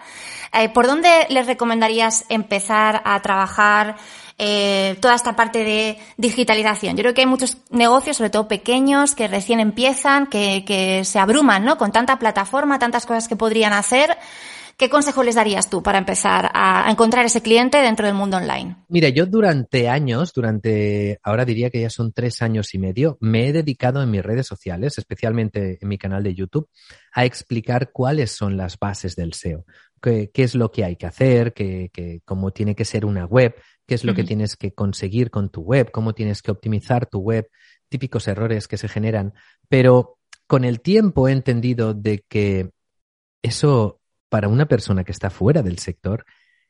Eh, 0.53 0.69
¿Por 0.69 0.87
dónde 0.87 1.27
les 1.29 1.47
recomendarías 1.47 2.25
empezar 2.29 3.01
a 3.05 3.19
trabajar? 3.21 3.97
Eh, 4.41 4.95
toda 5.01 5.15
esta 5.15 5.35
parte 5.35 5.65
de 5.65 5.97
digitalización. 6.15 6.95
Yo 6.95 7.03
creo 7.03 7.13
que 7.13 7.21
hay 7.21 7.27
muchos 7.27 7.57
negocios, 7.71 8.15
sobre 8.15 8.29
todo 8.29 8.47
pequeños, 8.47 9.13
que 9.13 9.27
recién 9.27 9.59
empiezan, 9.59 10.27
que, 10.27 11.01
se 11.03 11.19
abruman, 11.19 11.65
¿no? 11.65 11.77
Con 11.77 11.91
tanta 11.91 12.17
plataforma, 12.17 12.79
tantas 12.79 13.05
cosas 13.05 13.27
que 13.27 13.35
podrían 13.35 13.73
hacer. 13.73 14.17
¿Qué 14.77 14.89
consejo 14.89 15.23
les 15.23 15.35
darías 15.35 15.69
tú 15.69 15.83
para 15.83 15.97
empezar 15.97 16.51
a 16.53 16.89
encontrar 16.89 17.25
ese 17.25 17.41
cliente 17.41 17.79
dentro 17.79 18.05
del 18.05 18.15
mundo 18.15 18.37
online? 18.37 18.77
Mira, 18.87 19.09
yo 19.09 19.25
durante 19.25 19.89
años, 19.89 20.31
durante, 20.33 21.19
ahora 21.21 21.43
diría 21.43 21.69
que 21.69 21.81
ya 21.81 21.89
son 21.89 22.13
tres 22.13 22.41
años 22.41 22.73
y 22.73 22.79
medio, 22.79 23.17
me 23.19 23.49
he 23.49 23.51
dedicado 23.51 24.01
en 24.01 24.09
mis 24.09 24.23
redes 24.23 24.47
sociales, 24.47 24.97
especialmente 24.97 25.79
en 25.81 25.87
mi 25.89 25.97
canal 25.97 26.23
de 26.23 26.33
YouTube, 26.33 26.69
a 27.11 27.25
explicar 27.25 27.91
cuáles 27.91 28.31
son 28.31 28.55
las 28.55 28.79
bases 28.79 29.17
del 29.17 29.33
SEO, 29.33 29.65
qué, 30.01 30.31
es 30.33 30.55
lo 30.55 30.71
que 30.71 30.85
hay 30.85 30.95
que 30.95 31.07
hacer, 31.07 31.51
qué, 31.51 32.21
cómo 32.23 32.51
tiene 32.51 32.73
que 32.73 32.85
ser 32.85 33.05
una 33.05 33.25
web, 33.25 33.53
qué 33.89 33.95
es 33.95 34.03
lo 34.03 34.13
que 34.13 34.23
tienes 34.23 34.55
que 34.55 34.71
conseguir 34.71 35.31
con 35.31 35.49
tu 35.49 35.61
web, 35.61 35.89
cómo 35.89 36.13
tienes 36.13 36.43
que 36.43 36.51
optimizar 36.51 37.07
tu 37.07 37.21
web, 37.21 37.49
típicos 37.89 38.27
errores 38.27 38.67
que 38.67 38.77
se 38.77 38.87
generan. 38.87 39.33
Pero 39.67 40.19
con 40.45 40.63
el 40.63 40.79
tiempo 40.79 41.27
he 41.27 41.31
entendido 41.31 41.95
de 41.95 42.23
que 42.29 42.69
eso 43.41 43.99
para 44.29 44.47
una 44.47 44.67
persona 44.67 45.03
que 45.03 45.11
está 45.11 45.31
fuera 45.31 45.63
del 45.63 45.79
sector 45.79 46.23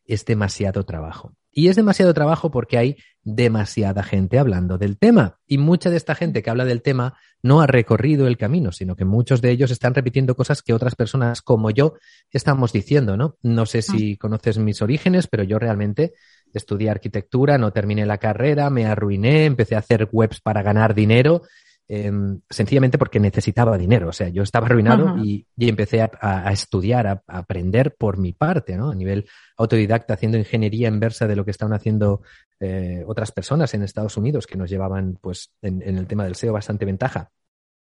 es 0.06 0.24
demasiado 0.24 0.86
trabajo. 0.86 1.34
Y 1.52 1.68
es 1.68 1.76
demasiado 1.76 2.14
trabajo 2.14 2.52
porque 2.52 2.78
hay 2.78 2.96
demasiada 3.24 4.02
gente 4.02 4.40
hablando 4.40 4.78
del 4.78 4.98
tema. 4.98 5.40
Y 5.46 5.58
mucha 5.58 5.90
de 5.90 5.98
esta 5.98 6.16
gente 6.16 6.42
que 6.42 6.50
habla 6.50 6.64
del 6.64 6.82
tema 6.82 7.18
no 7.44 7.60
ha 7.60 7.68
recorrido 7.68 8.28
el 8.28 8.38
camino, 8.38 8.72
sino 8.72 8.96
que 8.96 9.04
muchos 9.04 9.42
de 9.42 9.52
ellos 9.52 9.72
están 9.72 9.94
repitiendo 9.94 10.36
cosas 10.36 10.62
que 10.62 10.74
otras 10.74 10.96
personas 10.96 11.42
como 11.42 11.70
yo 11.70 11.96
estamos 12.32 12.72
diciendo, 12.72 13.18
¿no? 13.18 13.36
No 13.42 13.66
sé 13.66 13.82
si 13.82 14.16
conoces 14.16 14.58
mis 14.58 14.82
orígenes, 14.82 15.28
pero 15.28 15.44
yo 15.44 15.60
realmente 15.60 16.14
estudié 16.54 16.90
arquitectura, 16.90 17.58
no 17.58 17.72
terminé 17.72 18.06
la 18.06 18.18
carrera, 18.18 18.70
me 18.70 18.86
arruiné, 18.86 19.46
empecé 19.46 19.76
a 19.76 19.80
hacer 19.80 20.10
webs 20.12 20.42
para 20.42 20.62
ganar 20.62 20.94
dinero, 20.94 21.44
em, 21.88 22.42
sencillamente 22.50 22.98
porque 22.98 23.20
necesitaba 23.20 23.78
dinero. 23.78 24.10
O 24.10 24.14
sea, 24.14 24.30
yo 24.30 24.44
estaba 24.44 24.68
arruinado 24.68 25.18
y, 25.24 25.46
empecé 25.58 26.02
a, 26.02 26.52
estudiar, 26.52 27.08
a, 27.08 27.24
aprender 27.28 27.96
por 27.98 28.18
mi 28.18 28.34
parte, 28.34 28.78
¿no? 28.78 28.92
A 28.92 28.96
nivel 28.96 29.26
autodidacta, 29.58 30.14
haciendo 30.14 30.38
ingeniería 30.38 30.88
inversa 30.88 31.28
de 31.28 31.36
lo 31.36 31.46
que 31.46 31.52
estaban 31.52 31.74
haciendo 31.74 32.22
eh, 32.60 33.04
otras 33.08 33.32
personas 33.32 33.74
en 33.74 33.84
Estados 33.84 34.18
Unidos 34.18 34.48
que 34.48 34.58
nos 34.58 34.70
llevaban, 34.70 35.18
pues, 35.22 35.52
en, 35.62 35.82
en 35.82 35.98
el 35.98 36.08
tema 36.08 36.24
del 36.26 36.36
SEO 36.36 36.54
bastante 36.54 36.86
ventaja. 36.86 37.32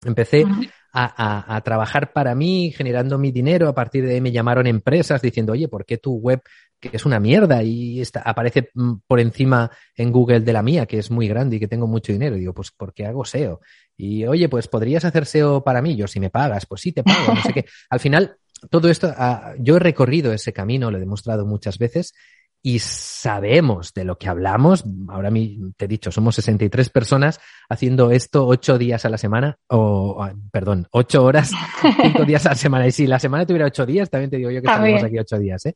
Empecé 0.06 0.46
a, 0.94 1.62
trabajar 1.63 2.13
para 2.13 2.36
mí, 2.36 2.72
generando 2.75 3.18
mi 3.18 3.32
dinero. 3.32 3.68
A 3.68 3.75
partir 3.75 4.06
de 4.06 4.16
ahí 4.16 4.22
me 4.22 4.32
llamaron 4.32 4.68
empresas 4.68 5.22
diciendo, 5.22 5.54
oye, 5.54 5.68
¿por 5.68 5.86
qué 5.86 5.98
tu 5.98 6.16
web, 6.16 6.42
que 6.80 6.89
es 6.94 7.06
una 7.06 7.20
mierda 7.20 7.63
y 7.63 8.01
está, 8.01 8.22
aparece 8.22 8.70
mm, 8.74 8.94
por 9.08 9.20
encima 9.20 9.72
en 9.96 10.12
Google 10.12 10.42
de 10.42 10.54
la 10.54 10.63
mía, 10.63 10.86
que 10.86 11.00
es 11.00 11.12
muy 11.12 11.27
grande 11.27 11.58
y 11.58 11.60
que 11.60 11.68
tengo 11.68 11.88
mucho 11.88 12.12
dinero? 12.12 12.36
Y 12.36 12.42
digo, 12.42 12.54
pues 12.54 12.72
porque 12.72 13.06
hago 13.06 13.25
SEO. 13.25 13.60
Y 13.96 14.25
oye, 14.25 14.50
pues 14.50 14.68
podrías 14.68 15.06
hacer 15.06 15.25
SEO 15.25 15.63
para 15.63 15.82
mí. 15.82 15.96
Yo, 15.96 16.08
si 16.08 16.20
me 16.20 16.30
pagas, 16.30 16.66
pues 16.66 16.82
sí 16.82 16.92
te 16.92 17.04
pago. 17.04 17.34
No 17.34 17.42
sé 17.42 17.54
qué. 17.54 17.66
Al 17.89 18.00
final, 18.00 18.38
todo 18.70 18.89
esto, 18.89 19.13
ah, 19.16 19.54
yo 19.60 19.75
he 19.75 19.80
recorrido 19.80 20.34
ese 20.34 20.54
camino, 20.54 20.89
lo 20.89 20.98
he 20.98 21.01
demostrado 21.01 21.46
muchas 21.46 21.77
veces 21.77 22.13
y 22.67 22.79
sabemos 22.79 23.93
de 23.93 24.03
lo 24.03 24.17
que 24.17 24.27
hablamos. 24.27 24.83
Ahora 25.07 25.31
te 25.77 25.86
he 25.86 25.88
dicho, 25.88 26.12
somos 26.12 26.36
63 26.36 26.89
personas 26.89 27.39
haciendo 27.69 28.12
esto 28.12 28.45
ocho 28.45 28.77
días 28.77 29.05
a 29.05 29.09
la 29.09 29.17
semana, 29.17 29.57
o, 29.67 30.21
ah, 30.21 30.33
perdón, 30.51 30.86
ocho 30.91 31.24
horas, 31.24 31.53
cinco 32.01 32.25
días 32.25 32.45
a 32.45 32.50
la 32.50 32.55
semana. 32.55 32.86
Y 32.86 32.91
si 32.91 33.07
la 33.07 33.19
semana 33.19 33.45
tuviera 33.45 33.67
ocho 33.67 33.86
días, 33.86 34.09
también 34.09 34.31
te 34.31 34.36
digo 34.36 34.51
yo 34.51 34.62
que 34.62 34.67
estaríamos 34.67 35.01
aquí 35.01 35.17
ocho 35.17 35.39
días. 35.39 35.65
¿eh? 35.65 35.75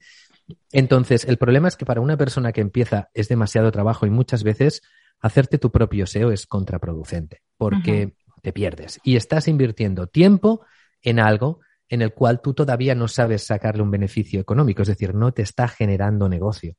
Entonces, 0.73 1.23
el 1.23 1.37
problema 1.37 1.69
es 1.69 1.77
que 1.77 1.85
para 1.85 2.01
una 2.01 2.17
persona 2.17 2.51
que 2.51 2.59
empieza 2.59 3.07
es 3.13 3.29
demasiado 3.29 3.71
trabajo 3.71 4.05
y 4.05 4.09
muchas 4.09 4.43
veces 4.43 4.81
hacerte 5.21 5.59
tu 5.59 5.71
propio 5.71 6.05
SEO 6.05 6.29
es 6.29 6.45
contraproducente 6.45 7.41
porque 7.55 8.15
te 8.41 8.51
pierdes 8.51 8.99
y 9.05 9.15
estás 9.15 9.47
invirtiendo 9.47 10.07
tiempo 10.07 10.65
en 11.03 11.21
algo 11.21 11.61
en 11.91 12.01
el 12.01 12.13
cual 12.13 12.41
tú 12.41 12.53
todavía 12.53 12.95
no 12.95 13.09
sabes 13.09 13.43
sacarle 13.43 13.83
un 13.83 13.91
beneficio 13.91 14.39
económico, 14.39 14.81
es 14.81 14.87
decir, 14.87 15.13
no 15.13 15.33
te 15.33 15.41
está 15.41 15.67
generando 15.67 16.29
negocio. 16.29 16.75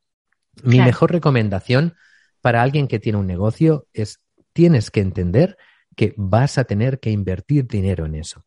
Mi 0.65 0.81
mejor 0.81 1.13
recomendación 1.13 1.95
para 2.41 2.63
alguien 2.63 2.89
que 2.89 2.99
tiene 2.99 3.19
un 3.19 3.27
negocio 3.27 3.87
es 3.93 4.21
tienes 4.55 4.91
que 4.91 5.01
entender 5.01 5.59
que 5.95 6.15
vas 6.17 6.57
a 6.57 6.65
tener 6.65 6.99
que 6.99 7.11
invertir 7.11 7.67
dinero 7.67 8.07
en 8.07 8.15
eso. 8.17 8.45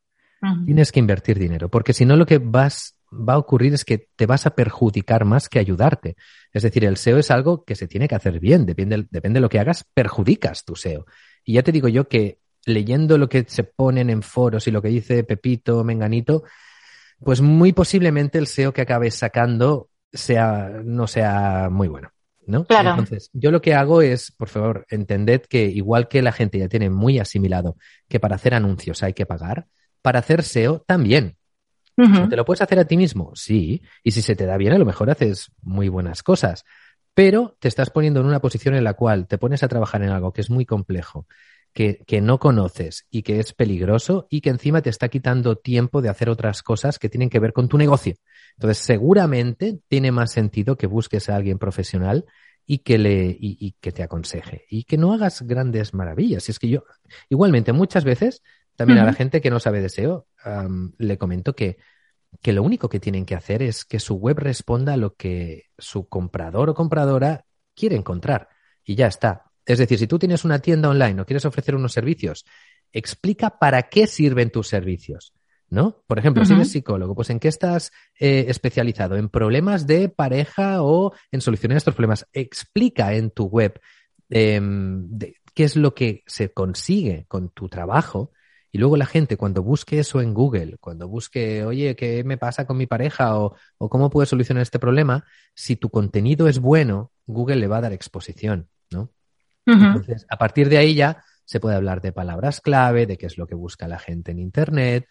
Tienes 0.66 0.92
que 0.92 1.00
invertir 1.00 1.40
dinero, 1.40 1.70
porque 1.70 1.94
si 1.94 2.06
no 2.06 2.16
lo 2.16 2.26
que 2.26 2.40
vas 2.40 2.96
va 3.12 3.34
a 3.34 3.38
ocurrir 3.38 3.74
es 3.74 3.86
que 3.86 4.10
te 4.16 4.26
vas 4.26 4.46
a 4.46 4.56
perjudicar 4.56 5.24
más 5.24 5.50
que 5.50 5.60
ayudarte. 5.60 6.18
Es 6.52 6.64
decir, 6.64 6.84
el 6.84 6.98
SEO 6.98 7.20
es 7.20 7.32
algo 7.32 7.64
que 7.64 7.76
se 7.76 7.88
tiene 7.88 8.08
que 8.08 8.16
hacer 8.16 8.40
bien, 8.40 8.66
depende, 8.66 9.08
depende 9.10 9.38
de 9.38 9.42
lo 9.42 9.50
que 9.50 9.60
hagas, 9.60 9.86
perjudicas 9.94 10.66
tu 10.66 10.76
SEO. 10.76 11.06
Y 11.44 11.54
ya 11.54 11.64
te 11.64 11.72
digo 11.72 11.88
yo 11.88 12.08
que 12.08 12.40
leyendo 12.66 13.18
lo 13.18 13.30
que 13.30 13.46
se 13.48 13.64
ponen 13.64 14.10
en 14.10 14.22
foros 14.22 14.68
y 14.68 14.72
lo 14.72 14.82
que 14.82 14.90
dice 14.90 15.24
Pepito, 15.24 15.84
Menganito, 15.84 16.44
pues 17.24 17.42
muy 17.42 17.74
posiblemente 17.74 18.38
el 18.38 18.48
SEO 18.48 18.74
que 18.74 18.82
acabes 18.82 19.16
sacando 19.16 19.90
sea, 20.12 20.82
no 20.84 21.08
sea 21.08 21.70
muy 21.72 21.88
bueno. 21.88 22.12
¿no? 22.48 22.66
Claro. 22.66 22.92
Entonces, 22.92 23.30
yo 23.34 23.52
lo 23.52 23.62
que 23.62 23.74
hago 23.74 24.02
es, 24.02 24.32
por 24.32 24.50
favor, 24.50 24.86
entended 24.90 25.42
que 25.42 25.66
igual 25.66 26.08
que 26.08 26.22
la 26.22 26.32
gente 26.32 26.60
ya 26.60 26.68
tiene 26.68 26.90
muy 26.90 27.20
asimilado 27.20 27.78
que 28.08 28.20
para 28.20 28.36
hacer 28.36 28.54
anuncios 28.54 29.04
hay 29.04 29.14
que 29.14 29.26
pagar, 29.26 29.68
para 30.02 30.20
hacer 30.20 30.44
SEO 30.44 30.84
también. 30.86 31.38
¿Te 32.30 32.36
lo 32.36 32.44
puedes 32.44 32.62
hacer 32.62 32.78
a 32.78 32.86
ti 32.86 32.98
mismo? 32.98 33.32
Sí. 33.36 33.82
Y 34.04 34.12
si 34.12 34.22
se 34.22 34.36
te 34.36 34.46
da 34.46 34.58
bien, 34.58 34.74
a 34.74 34.78
lo 34.78 34.86
mejor 34.86 35.10
haces 35.10 35.52
muy 35.62 35.88
buenas 35.88 36.24
cosas. 36.24 36.66
Pero 37.14 37.56
te 37.60 37.70
estás 37.70 37.90
poniendo 37.90 38.20
en 38.20 38.26
una 38.26 38.42
posición 38.42 38.76
en 38.76 38.84
la 38.84 38.96
cual 38.96 39.28
te 39.28 39.38
pones 39.38 39.64
a 39.64 39.70
trabajar 39.70 40.04
en 40.04 40.10
algo 40.10 40.34
que 40.34 40.42
es 40.42 40.50
muy 40.50 40.66
complejo, 40.66 41.26
que, 41.76 42.22
no 42.22 42.40
conoces 42.40 43.06
y 43.12 43.22
que 43.22 43.42
es 43.42 43.52
peligroso 43.52 44.28
y 44.30 44.40
que 44.40 44.50
encima 44.50 44.82
te 44.82 44.90
está 44.90 45.10
quitando 45.10 45.58
tiempo 45.58 46.02
de 46.02 46.08
hacer 46.08 46.30
otras 46.30 46.64
cosas 46.64 46.98
que 46.98 47.10
tienen 47.10 47.30
que 47.30 47.40
ver 47.40 47.52
con 47.52 47.68
tu 47.68 47.78
negocio. 47.78 48.16
Entonces, 48.56 48.78
seguramente 48.78 49.80
tiene 49.90 50.14
más 50.14 50.32
sentido 50.32 50.78
que 50.78 50.88
busques 50.88 51.28
a 51.28 51.36
alguien 51.36 51.60
profesional 51.60 52.24
y 52.66 52.80
que 52.80 52.98
le 52.98 53.36
y, 53.38 53.76
que 53.82 53.92
te 53.92 54.04
aconseje 54.04 54.64
y 54.70 54.86
que 54.86 54.98
no 54.98 55.12
hagas 55.14 55.42
grandes 55.42 55.94
maravillas. 55.94 56.48
es 56.48 56.60
que 56.60 56.70
yo, 56.70 56.86
igualmente, 57.28 57.74
muchas 57.74 58.06
veces 58.06 58.42
también 58.78 59.00
a 59.00 59.06
la 59.06 59.14
gente 59.14 59.42
que 59.42 59.50
no 59.50 59.60
sabe 59.60 59.82
deseo, 59.82 60.28
le 60.98 61.18
comento 61.18 61.56
que, 61.56 61.78
que 62.42 62.54
lo 62.54 62.64
único 62.64 62.88
que 62.88 63.02
tienen 63.02 63.26
que 63.26 63.36
hacer 63.36 63.62
es 63.62 63.84
que 63.84 64.00
su 64.00 64.16
web 64.16 64.40
responda 64.40 64.94
a 64.94 64.98
lo 64.98 65.16
que 65.16 65.66
su 65.78 66.08
comprador 66.08 66.70
o 66.70 66.74
compradora 66.74 67.46
quiere 67.76 67.98
encontrar. 67.98 68.48
Y 68.86 68.96
ya 68.96 69.08
está. 69.08 69.52
Es 69.66 69.80
decir, 69.80 69.98
si 69.98 70.08
tú 70.08 70.20
tienes 70.20 70.46
una 70.46 70.60
tienda 70.60 70.90
online 70.90 71.22
o 71.22 71.26
quieres 71.26 71.46
ofrecer 71.46 71.76
unos 71.76 71.94
servicios, 71.94 72.46
explica 72.92 73.58
para 73.58 73.84
qué 73.84 74.08
sirven 74.08 74.52
tus 74.52 74.68
servicios. 74.68 75.34
¿No? 75.68 76.04
Por 76.06 76.20
ejemplo, 76.20 76.46
si 76.46 76.54
eres 76.54 76.72
psicólogo, 76.72 77.16
pues 77.16 77.32
¿en 77.32 77.40
qué 77.40 77.48
estás 77.48 77.92
eh, 78.20 78.46
especializado? 78.50 79.18
¿En 79.18 79.30
problemas 79.30 79.88
de 79.88 80.10
pareja 80.10 80.84
o 80.84 81.12
en 81.32 81.42
solucionar 81.42 81.78
estos 81.78 81.96
problemas? 81.96 82.28
Explica 82.34 83.16
en 83.16 83.32
tu 83.32 83.46
web 83.46 83.82
em, 84.30 85.10
qué 85.56 85.64
es 85.64 85.76
lo 85.76 85.96
que 85.96 86.24
se 86.28 86.54
consigue 86.54 87.26
con 87.28 87.50
tu 87.50 87.68
trabajo 87.68 88.32
y 88.72 88.78
luego 88.78 88.96
la 88.96 89.08
gente 89.08 89.38
cuando 89.38 89.64
busque 89.64 90.00
eso 90.00 90.22
en 90.22 90.36
Google, 90.36 90.78
cuando 90.80 91.08
busque, 91.08 91.66
oye, 91.66 91.96
¿qué 91.96 92.24
me 92.24 92.38
pasa 92.38 92.68
con 92.68 92.78
mi 92.78 92.86
pareja 92.86 93.40
o, 93.40 93.56
o 93.80 93.90
cómo 93.90 94.12
puedo 94.12 94.28
solucionar 94.28 94.62
este 94.62 94.80
problema? 94.80 95.26
Si 95.56 95.78
tu 95.78 95.90
contenido 95.90 96.48
es 96.48 96.60
bueno, 96.60 97.12
Google 97.26 97.56
le 97.56 97.68
va 97.68 97.78
a 97.78 97.82
dar 97.82 97.94
exposición, 97.94 98.70
¿no? 98.92 99.12
Entonces, 99.66 100.26
a 100.30 100.38
partir 100.38 100.70
de 100.70 100.78
ahí 100.78 100.94
ya 100.94 101.24
se 101.44 101.60
puede 101.60 101.76
hablar 101.76 102.02
de 102.02 102.12
palabras 102.12 102.62
clave, 102.62 103.06
de 103.06 103.18
qué 103.18 103.28
es 103.28 103.38
lo 103.38 103.48
que 103.48 103.56
busca 103.56 103.88
la 103.88 104.00
gente 104.00 104.32
en 104.32 104.40
Internet, 104.40 105.08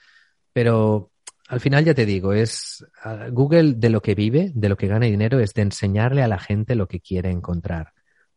pero 0.52 1.10
al 1.48 1.60
final 1.60 1.84
ya 1.84 1.94
te 1.94 2.06
digo, 2.06 2.32
es 2.32 2.86
Google 3.30 3.74
de 3.76 3.90
lo 3.90 4.02
que 4.02 4.14
vive, 4.14 4.52
de 4.54 4.68
lo 4.68 4.76
que 4.76 4.88
gana 4.88 5.06
dinero, 5.06 5.40
es 5.40 5.54
de 5.54 5.62
enseñarle 5.62 6.22
a 6.22 6.28
la 6.28 6.38
gente 6.38 6.74
lo 6.74 6.86
que 6.86 7.00
quiere 7.00 7.30
encontrar. 7.30 7.93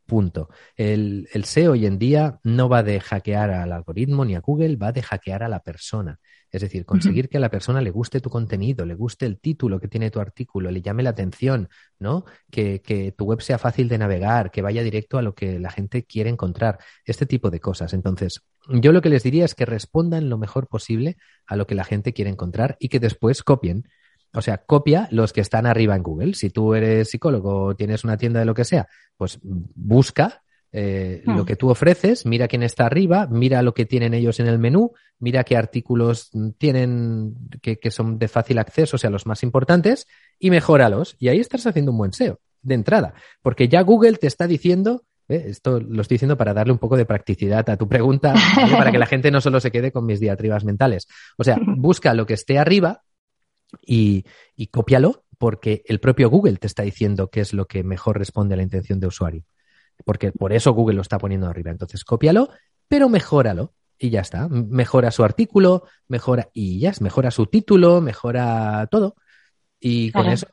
Punto. 0.07 0.49
El, 0.75 1.27
el 1.33 1.43
SEO 1.43 1.73
hoy 1.73 1.85
en 1.85 1.99
día 1.99 2.39
no 2.43 2.69
va 2.69 2.81
de 2.81 2.99
hackear 2.99 3.51
al 3.51 3.71
algoritmo 3.73 4.25
ni 4.25 4.35
a 4.35 4.39
Google, 4.39 4.77
va 4.77 4.91
de 4.91 5.03
hackear 5.03 5.43
a 5.43 5.49
la 5.49 5.61
persona. 5.61 6.19
Es 6.49 6.61
decir, 6.61 6.85
conseguir 6.85 7.27
que 7.27 7.37
a 7.37 7.39
la 7.41 7.51
persona 7.51 7.81
le 7.81 7.91
guste 7.91 8.21
tu 8.21 8.29
contenido, 8.29 8.85
le 8.85 8.95
guste 8.95 9.25
el 9.25 9.37
título 9.39 9.81
que 9.81 9.89
tiene 9.89 10.09
tu 10.09 10.21
artículo, 10.21 10.71
le 10.71 10.81
llame 10.81 11.03
la 11.03 11.09
atención, 11.09 11.67
¿no? 11.99 12.23
Que, 12.49 12.81
que, 12.81 13.11
tu 13.11 13.25
web 13.25 13.41
sea 13.41 13.57
fácil 13.57 13.89
de 13.89 13.97
navegar, 13.97 14.49
que 14.49 14.61
vaya 14.61 14.81
directo 14.81 15.17
a 15.17 15.21
lo 15.21 15.35
que 15.35 15.59
la 15.59 15.71
gente 15.71 16.05
quiere 16.05 16.29
encontrar, 16.29 16.79
este 17.03 17.25
tipo 17.25 17.51
de 17.51 17.59
cosas. 17.59 17.93
Entonces, 17.93 18.43
yo 18.69 18.93
lo 18.93 19.01
que 19.01 19.09
les 19.09 19.23
diría 19.23 19.43
es 19.43 19.55
que 19.55 19.65
respondan 19.65 20.29
lo 20.29 20.37
mejor 20.37 20.67
posible 20.67 21.17
a 21.45 21.57
lo 21.57 21.67
que 21.67 21.75
la 21.75 21.83
gente 21.83 22.13
quiere 22.13 22.31
encontrar 22.31 22.77
y 22.79 22.87
que 22.89 23.01
después 23.01 23.43
copien. 23.43 23.89
O 24.37 24.41
sea, 24.43 24.59
copia 24.59 25.07
los 25.09 25.33
que 25.33 25.41
están 25.41 25.65
arriba 25.65 25.95
en 25.95 26.03
Google. 26.03 26.35
Si 26.35 26.51
tú 26.51 26.75
eres 26.75 27.09
psicólogo 27.09 27.63
o 27.63 27.75
tienes 27.75 28.03
una 28.03 28.17
tienda 28.17 28.39
de 28.39 28.45
lo 28.45 28.53
que 28.53 28.65
sea, 28.65 28.87
pues 29.17 29.39
busca 29.41 30.43
eh, 30.71 31.23
lo 31.25 31.41
hmm. 31.41 31.45
que 31.45 31.55
tú 31.55 31.71
ofreces, 31.71 32.23
mira 32.23 32.47
quién 32.47 32.61
está 32.61 32.85
arriba, 32.85 33.25
mira 33.31 33.63
lo 33.63 33.73
que 33.73 33.87
tienen 33.87 34.13
ellos 34.13 34.39
en 34.39 34.45
el 34.45 34.59
menú, 34.59 34.91
mira 35.17 35.43
qué 35.43 35.57
artículos 35.57 36.29
tienen 36.59 37.35
que, 37.63 37.79
son 37.89 38.19
de 38.19 38.27
fácil 38.27 38.59
acceso, 38.59 38.97
o 38.97 38.99
sea, 38.99 39.09
los 39.09 39.25
más 39.25 39.41
importantes, 39.41 40.05
y 40.37 40.51
mejóralos. 40.51 41.15
Y 41.17 41.29
ahí 41.29 41.39
estás 41.39 41.65
haciendo 41.65 41.91
un 41.91 41.97
buen 41.97 42.13
SEO 42.13 42.39
de 42.61 42.75
entrada, 42.75 43.15
porque 43.41 43.67
ya 43.67 43.81
Google 43.81 44.17
te 44.17 44.27
está 44.27 44.45
diciendo, 44.45 45.03
¿eh? 45.29 45.45
esto 45.47 45.79
lo 45.79 46.03
estoy 46.03 46.15
diciendo 46.15 46.37
para 46.37 46.53
darle 46.53 46.73
un 46.73 46.79
poco 46.79 46.95
de 46.95 47.05
practicidad 47.05 47.67
a 47.71 47.77
tu 47.77 47.87
pregunta, 47.87 48.35
para 48.71 48.91
que 48.91 48.99
la 48.99 49.05
gente 49.07 49.31
no 49.31 49.41
solo 49.41 49.59
se 49.59 49.71
quede 49.71 49.91
con 49.91 50.05
mis 50.05 50.19
diatribas 50.19 50.63
mentales. 50.63 51.07
O 51.37 51.43
sea, 51.43 51.57
busca 51.65 52.13
lo 52.13 52.27
que 52.27 52.35
esté 52.35 52.59
arriba 52.59 53.01
y, 53.81 54.25
y 54.55 54.67
cópialo, 54.67 55.25
porque 55.37 55.83
el 55.85 55.99
propio 55.99 56.29
Google 56.29 56.57
te 56.57 56.67
está 56.67 56.83
diciendo 56.83 57.29
qué 57.29 57.41
es 57.41 57.53
lo 57.53 57.65
que 57.65 57.83
mejor 57.83 58.17
responde 58.17 58.53
a 58.53 58.57
la 58.57 58.63
intención 58.63 58.99
de 58.99 59.07
usuario 59.07 59.43
porque 60.05 60.31
por 60.31 60.53
eso 60.53 60.73
Google 60.73 60.95
lo 60.95 61.01
está 61.01 61.17
poniendo 61.17 61.47
arriba. 61.47 61.71
Entonces, 61.71 62.03
cópialo, 62.03 62.49
pero 62.87 63.09
mejóralo 63.09 63.73
y 63.97 64.09
ya 64.09 64.21
está. 64.21 64.47
Mejora 64.47 65.11
su 65.11 65.23
artículo, 65.23 65.83
mejora 66.07 66.49
y 66.53 66.79
ya, 66.79 66.93
mejora 67.01 67.31
su 67.31 67.47
título, 67.47 68.01
mejora 68.01 68.87
todo. 68.91 69.15
Y 69.79 70.11
con 70.11 70.27
eso 70.27 70.47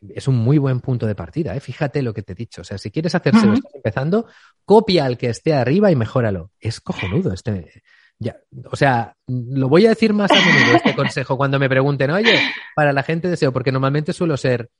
es 0.00 0.28
un 0.28 0.36
muy 0.36 0.58
buen 0.58 0.80
punto 0.80 1.06
de 1.06 1.14
partida. 1.14 1.54
¿eh? 1.54 1.60
Fíjate 1.60 2.02
lo 2.02 2.14
que 2.14 2.22
te 2.22 2.32
he 2.32 2.36
dicho. 2.36 2.62
O 2.62 2.64
sea, 2.64 2.78
si 2.78 2.90
quieres 2.90 3.14
hacerse 3.14 3.46
lo 3.46 3.54
estás 3.54 3.74
empezando, 3.74 4.26
copia 4.64 5.04
al 5.04 5.18
que 5.18 5.28
esté 5.28 5.54
arriba 5.54 5.90
y 5.90 5.96
mejóralo. 5.96 6.50
Es 6.60 6.80
cojonudo 6.80 7.32
este. 7.32 7.82
Ya, 8.20 8.36
o 8.70 8.76
sea, 8.76 9.14
lo 9.28 9.68
voy 9.68 9.86
a 9.86 9.90
decir 9.90 10.12
más 10.12 10.30
a 10.32 10.34
menudo 10.34 10.76
este 10.76 10.94
consejo 10.96 11.36
cuando 11.36 11.58
me 11.58 11.68
pregunten, 11.68 12.10
oye, 12.10 12.40
para 12.74 12.92
la 12.92 13.02
gente 13.02 13.28
deseo, 13.28 13.52
porque 13.52 13.70
normalmente 13.70 14.12
suelo 14.12 14.36
ser 14.36 14.70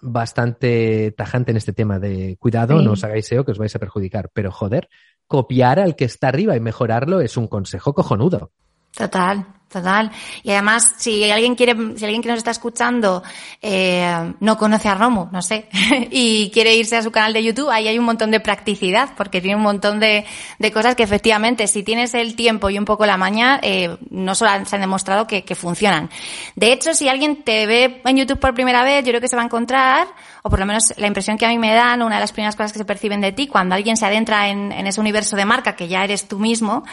bastante 0.00 1.12
tajante 1.16 1.52
en 1.52 1.56
este 1.56 1.72
tema 1.72 1.98
de 1.98 2.36
cuidado, 2.38 2.80
no 2.82 2.92
os 2.92 3.04
hagáis 3.04 3.26
SEO 3.26 3.44
que 3.44 3.52
os 3.52 3.58
vais 3.58 3.74
a 3.74 3.78
perjudicar, 3.78 4.30
pero 4.32 4.50
joder, 4.50 4.88
copiar 5.26 5.78
al 5.78 5.94
que 5.94 6.04
está 6.04 6.28
arriba 6.28 6.56
y 6.56 6.60
mejorarlo 6.60 7.20
es 7.20 7.36
un 7.36 7.46
consejo 7.46 7.94
cojonudo. 7.94 8.52
Total. 8.96 9.46
Total. 9.72 10.10
Y 10.42 10.50
además, 10.50 10.96
si 10.98 11.30
alguien 11.30 11.54
quiere, 11.54 11.74
si 11.96 12.04
alguien 12.04 12.20
que 12.20 12.28
nos 12.28 12.36
está 12.36 12.50
escuchando 12.50 13.22
eh, 13.62 14.34
no 14.40 14.58
conoce 14.58 14.90
a 14.90 14.94
Romu, 14.94 15.28
no 15.32 15.40
sé, 15.40 15.68
y 16.10 16.50
quiere 16.50 16.74
irse 16.74 16.96
a 16.98 17.02
su 17.02 17.10
canal 17.10 17.32
de 17.32 17.42
YouTube, 17.42 17.70
ahí 17.70 17.88
hay 17.88 17.98
un 17.98 18.04
montón 18.04 18.30
de 18.30 18.38
practicidad, 18.38 19.14
porque 19.16 19.40
tiene 19.40 19.56
un 19.56 19.62
montón 19.62 19.98
de, 19.98 20.26
de 20.58 20.72
cosas 20.72 20.94
que 20.94 21.04
efectivamente, 21.04 21.66
si 21.68 21.82
tienes 21.82 22.12
el 22.12 22.36
tiempo 22.36 22.68
y 22.68 22.78
un 22.78 22.84
poco 22.84 23.06
la 23.06 23.16
maña, 23.16 23.60
eh, 23.62 23.96
no 24.10 24.34
solo 24.34 24.50
se 24.66 24.76
han 24.76 24.82
demostrado 24.82 25.26
que, 25.26 25.42
que 25.42 25.54
funcionan. 25.54 26.10
De 26.54 26.70
hecho, 26.70 26.92
si 26.92 27.08
alguien 27.08 27.42
te 27.42 27.64
ve 27.66 28.02
en 28.04 28.16
YouTube 28.18 28.40
por 28.40 28.52
primera 28.52 28.84
vez, 28.84 29.04
yo 29.04 29.10
creo 29.10 29.22
que 29.22 29.28
se 29.28 29.36
va 29.36 29.42
a 29.42 29.46
encontrar, 29.46 30.06
o 30.42 30.50
por 30.50 30.58
lo 30.58 30.66
menos 30.66 30.92
la 30.98 31.06
impresión 31.06 31.38
que 31.38 31.46
a 31.46 31.48
mí 31.48 31.56
me 31.56 31.72
dan, 31.72 32.02
una 32.02 32.16
de 32.16 32.20
las 32.20 32.32
primeras 32.32 32.56
cosas 32.56 32.74
que 32.74 32.78
se 32.78 32.84
perciben 32.84 33.22
de 33.22 33.32
ti, 33.32 33.46
cuando 33.46 33.74
alguien 33.74 33.96
se 33.96 34.04
adentra 34.04 34.48
en, 34.48 34.70
en 34.70 34.86
ese 34.86 35.00
universo 35.00 35.34
de 35.34 35.46
marca 35.46 35.76
que 35.76 35.88
ya 35.88 36.04
eres 36.04 36.28
tú 36.28 36.38
mismo, 36.38 36.84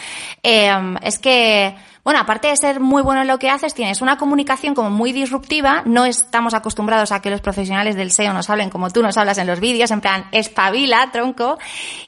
eh, 0.44 0.72
es 1.02 1.20
que 1.20 1.76
bueno, 2.04 2.20
aparte 2.20 2.48
de 2.48 2.56
ser 2.56 2.80
muy 2.80 3.02
bueno 3.02 3.22
en 3.22 3.28
lo 3.28 3.40
que 3.40 3.50
haces, 3.50 3.74
tienes 3.74 4.02
una 4.02 4.18
comunicación 4.18 4.74
como 4.74 4.90
muy 4.90 5.12
disruptiva. 5.12 5.84
No 5.86 6.06
estamos 6.06 6.54
acostumbrados 6.54 7.12
a 7.12 7.22
que 7.22 7.30
los 7.30 7.42
profesionales 7.42 7.96
del 7.96 8.12
SEO 8.12 8.34
nos 8.34 8.50
hablen 8.50 8.70
como 8.70 8.90
tú 8.90 9.02
nos 9.02 9.18
hablas 9.18 9.38
en 9.38 9.48
los 9.48 9.60
vídeos, 9.60 9.92
en 9.92 10.02
plan, 10.02 10.26
espabila, 10.32 11.10
tronco. 11.12 11.60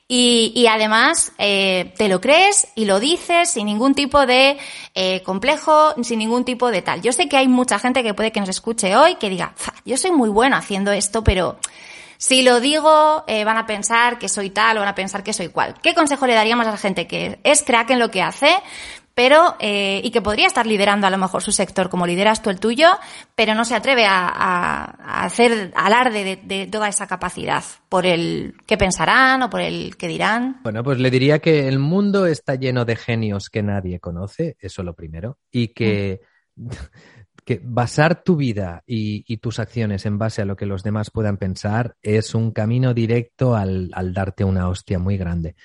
Y, 0.07 0.53
y 0.55 0.67
además, 0.67 1.33
eh, 1.37 1.93
te 1.97 2.07
lo 2.07 2.21
crees 2.21 2.67
y 2.75 2.85
lo 2.85 2.99
dices 2.99 3.49
sin 3.49 3.65
ningún 3.65 3.93
tipo 3.93 4.25
de 4.25 4.57
eh, 4.95 5.21
complejo, 5.23 5.93
sin 6.03 6.19
ningún 6.19 6.45
tipo 6.45 6.71
de 6.71 6.81
tal. 6.81 7.01
Yo 7.01 7.11
sé 7.13 7.27
que 7.27 7.37
hay 7.37 7.47
mucha 7.47 7.79
gente 7.79 8.03
que 8.03 8.13
puede 8.13 8.31
que 8.31 8.39
nos 8.39 8.49
escuche 8.49 8.95
hoy 8.95 9.15
que 9.15 9.29
diga, 9.29 9.53
yo 9.85 9.97
soy 9.97 10.11
muy 10.11 10.29
bueno 10.29 10.55
haciendo 10.55 10.91
esto, 10.91 11.23
pero 11.23 11.57
si 12.21 12.43
lo 12.43 12.59
digo, 12.59 13.23
eh, 13.25 13.43
van 13.45 13.57
a 13.57 13.65
pensar 13.65 14.19
que 14.19 14.29
soy 14.29 14.51
tal 14.51 14.77
o 14.77 14.81
van 14.81 14.89
a 14.89 14.93
pensar 14.93 15.23
que 15.23 15.33
soy 15.33 15.47
cual. 15.49 15.73
¿Qué 15.81 15.95
consejo 15.95 16.27
le 16.27 16.35
daríamos 16.35 16.67
a 16.67 16.71
la 16.71 16.77
gente 16.77 17.07
que 17.07 17.39
es 17.43 17.63
crack 17.63 17.89
en 17.89 17.97
lo 17.97 18.11
que 18.11 18.21
hace, 18.21 18.55
pero 19.21 19.55
eh, 19.59 20.01
y 20.03 20.09
que 20.09 20.23
podría 20.23 20.47
estar 20.47 20.65
liderando 20.65 21.05
a 21.05 21.11
lo 21.11 21.19
mejor 21.19 21.43
su 21.43 21.51
sector 21.51 21.89
como 21.89 22.07
lideras 22.07 22.41
tú 22.41 22.49
el 22.49 22.59
tuyo, 22.59 22.87
pero 23.35 23.53
no 23.53 23.65
se 23.65 23.75
atreve 23.75 24.03
a, 24.03 24.27
a, 24.27 25.25
hacer 25.25 25.71
alarde 25.75 26.23
de, 26.23 26.37
de, 26.37 26.65
toda 26.65 26.89
esa 26.89 27.05
capacidad 27.05 27.63
por 27.87 28.07
el 28.07 28.55
qué 28.65 28.77
pensarán 28.77 29.43
o 29.43 29.49
por 29.51 29.61
el 29.61 29.95
qué 29.95 30.07
dirán. 30.07 30.61
Bueno, 30.63 30.83
pues 30.83 30.97
le 30.97 31.11
diría 31.11 31.37
que 31.37 31.67
el 31.67 31.77
mundo 31.77 32.25
está 32.25 32.55
lleno 32.55 32.83
de 32.83 32.95
genios 32.95 33.51
que 33.51 33.61
nadie 33.61 33.99
conoce, 33.99 34.57
eso 34.59 34.81
lo 34.81 34.95
primero, 34.95 35.37
y 35.51 35.67
que 35.67 36.21
mm. 36.55 36.69
que 37.45 37.61
basar 37.63 38.23
tu 38.23 38.35
vida 38.37 38.81
y, 38.87 39.23
y, 39.31 39.37
tus 39.37 39.59
acciones 39.59 40.07
en 40.07 40.17
base 40.17 40.41
a 40.41 40.45
lo 40.45 40.55
que 40.55 40.65
los 40.65 40.81
demás 40.81 41.11
puedan 41.11 41.37
pensar 41.37 41.95
es 42.01 42.33
un 42.33 42.49
camino 42.49 42.95
directo 42.95 43.55
al, 43.55 43.91
al 43.93 44.15
darte 44.15 44.43
una 44.43 44.67
hostia 44.67 44.97
muy 44.97 45.15
grande 45.17 45.55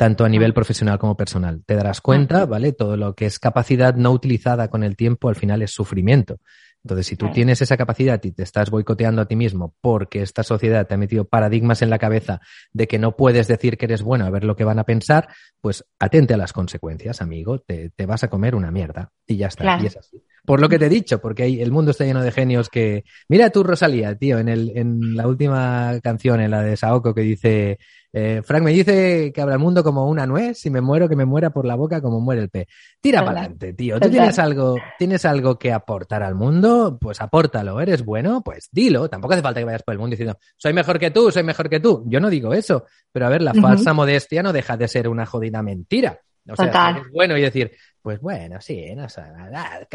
tanto 0.00 0.24
a 0.24 0.30
nivel 0.30 0.54
profesional 0.54 0.98
como 0.98 1.14
personal. 1.14 1.62
Te 1.66 1.74
darás 1.74 2.00
cuenta, 2.00 2.46
¿vale? 2.46 2.72
Todo 2.72 2.96
lo 2.96 3.14
que 3.14 3.26
es 3.26 3.38
capacidad 3.38 3.94
no 3.96 4.12
utilizada 4.12 4.68
con 4.68 4.82
el 4.82 4.96
tiempo 4.96 5.28
al 5.28 5.36
final 5.36 5.60
es 5.60 5.72
sufrimiento. 5.72 6.38
Entonces, 6.82 7.06
si 7.06 7.16
tú 7.16 7.30
tienes 7.30 7.60
esa 7.60 7.76
capacidad 7.76 8.18
y 8.24 8.30
te 8.30 8.42
estás 8.42 8.70
boicoteando 8.70 9.20
a 9.20 9.26
ti 9.26 9.36
mismo 9.36 9.74
porque 9.82 10.22
esta 10.22 10.42
sociedad 10.42 10.86
te 10.86 10.94
ha 10.94 10.96
metido 10.96 11.26
paradigmas 11.26 11.82
en 11.82 11.90
la 11.90 11.98
cabeza 11.98 12.40
de 12.72 12.88
que 12.88 12.98
no 12.98 13.14
puedes 13.14 13.46
decir 13.46 13.76
que 13.76 13.84
eres 13.84 14.00
bueno 14.00 14.24
a 14.24 14.30
ver 14.30 14.44
lo 14.44 14.56
que 14.56 14.64
van 14.64 14.78
a 14.78 14.84
pensar, 14.84 15.28
pues 15.60 15.84
atente 15.98 16.32
a 16.32 16.38
las 16.38 16.54
consecuencias, 16.54 17.20
amigo. 17.20 17.58
Te, 17.58 17.90
te 17.90 18.06
vas 18.06 18.24
a 18.24 18.30
comer 18.30 18.54
una 18.54 18.70
mierda 18.70 19.12
y 19.26 19.36
ya 19.36 19.48
está. 19.48 19.64
Claro. 19.64 19.82
Y 19.82 19.86
es 19.88 19.98
así. 19.98 20.24
Por 20.46 20.62
lo 20.62 20.70
que 20.70 20.78
te 20.78 20.86
he 20.86 20.88
dicho, 20.88 21.20
porque 21.20 21.42
hay, 21.42 21.60
el 21.60 21.70
mundo 21.72 21.90
está 21.90 22.06
lleno 22.06 22.22
de 22.22 22.32
genios 22.32 22.70
que. 22.70 23.04
Mira 23.28 23.50
tú, 23.50 23.62
Rosalía, 23.64 24.16
tío, 24.16 24.38
en, 24.38 24.48
el, 24.48 24.72
en 24.74 25.14
la 25.14 25.26
última 25.26 26.00
canción, 26.02 26.40
en 26.40 26.52
la 26.52 26.62
de 26.62 26.78
Saoko, 26.78 27.14
que 27.14 27.20
dice 27.20 27.78
eh, 28.12 28.42
Frank 28.44 28.62
me 28.62 28.72
dice 28.72 29.32
que 29.32 29.40
habrá 29.40 29.54
el 29.54 29.60
mundo 29.60 29.84
como 29.84 30.06
una 30.06 30.26
nuez, 30.26 30.58
si 30.58 30.70
me 30.70 30.80
muero 30.80 31.08
que 31.08 31.16
me 31.16 31.24
muera 31.24 31.50
por 31.50 31.64
la 31.64 31.76
boca 31.76 32.00
como 32.00 32.20
muere 32.20 32.42
el 32.42 32.50
pez. 32.50 32.66
Tira 33.00 33.24
para 33.24 33.40
adelante, 33.40 33.72
tío. 33.72 34.00
Tú 34.00 34.10
tienes 34.10 34.38
algo, 34.38 34.76
tienes 34.98 35.24
algo 35.24 35.58
que 35.58 35.72
aportar 35.72 36.22
al 36.22 36.34
mundo, 36.34 36.98
pues 37.00 37.20
apórtalo. 37.20 37.80
¿Eres 37.80 38.04
bueno? 38.04 38.42
Pues 38.42 38.68
dilo. 38.72 39.08
Tampoco 39.08 39.34
hace 39.34 39.42
falta 39.42 39.60
que 39.60 39.64
vayas 39.64 39.82
por 39.82 39.92
el 39.92 39.98
mundo 39.98 40.12
diciendo, 40.12 40.38
soy 40.56 40.72
mejor 40.72 40.98
que 40.98 41.10
tú, 41.10 41.30
soy 41.30 41.42
mejor 41.42 41.68
que 41.68 41.80
tú. 41.80 42.04
Yo 42.06 42.20
no 42.20 42.28
digo 42.30 42.52
eso. 42.52 42.84
Pero 43.12 43.26
a 43.26 43.28
ver, 43.28 43.42
la 43.42 43.52
uh 43.52 43.54
-huh. 43.54 43.62
falsa 43.62 43.92
modestia 43.92 44.42
no 44.42 44.52
deja 44.52 44.76
de 44.76 44.88
ser 44.88 45.08
una 45.08 45.26
jodida 45.26 45.62
mentira. 45.62 46.20
O 46.52 46.56
sea, 46.56 46.66
Total. 46.66 46.96
es 46.98 47.12
bueno 47.12 47.36
y 47.36 47.42
decir, 47.42 47.72
pues 48.02 48.20
bueno, 48.20 48.60
sí, 48.60 48.94
no 48.94 49.06
nada. 49.16 49.86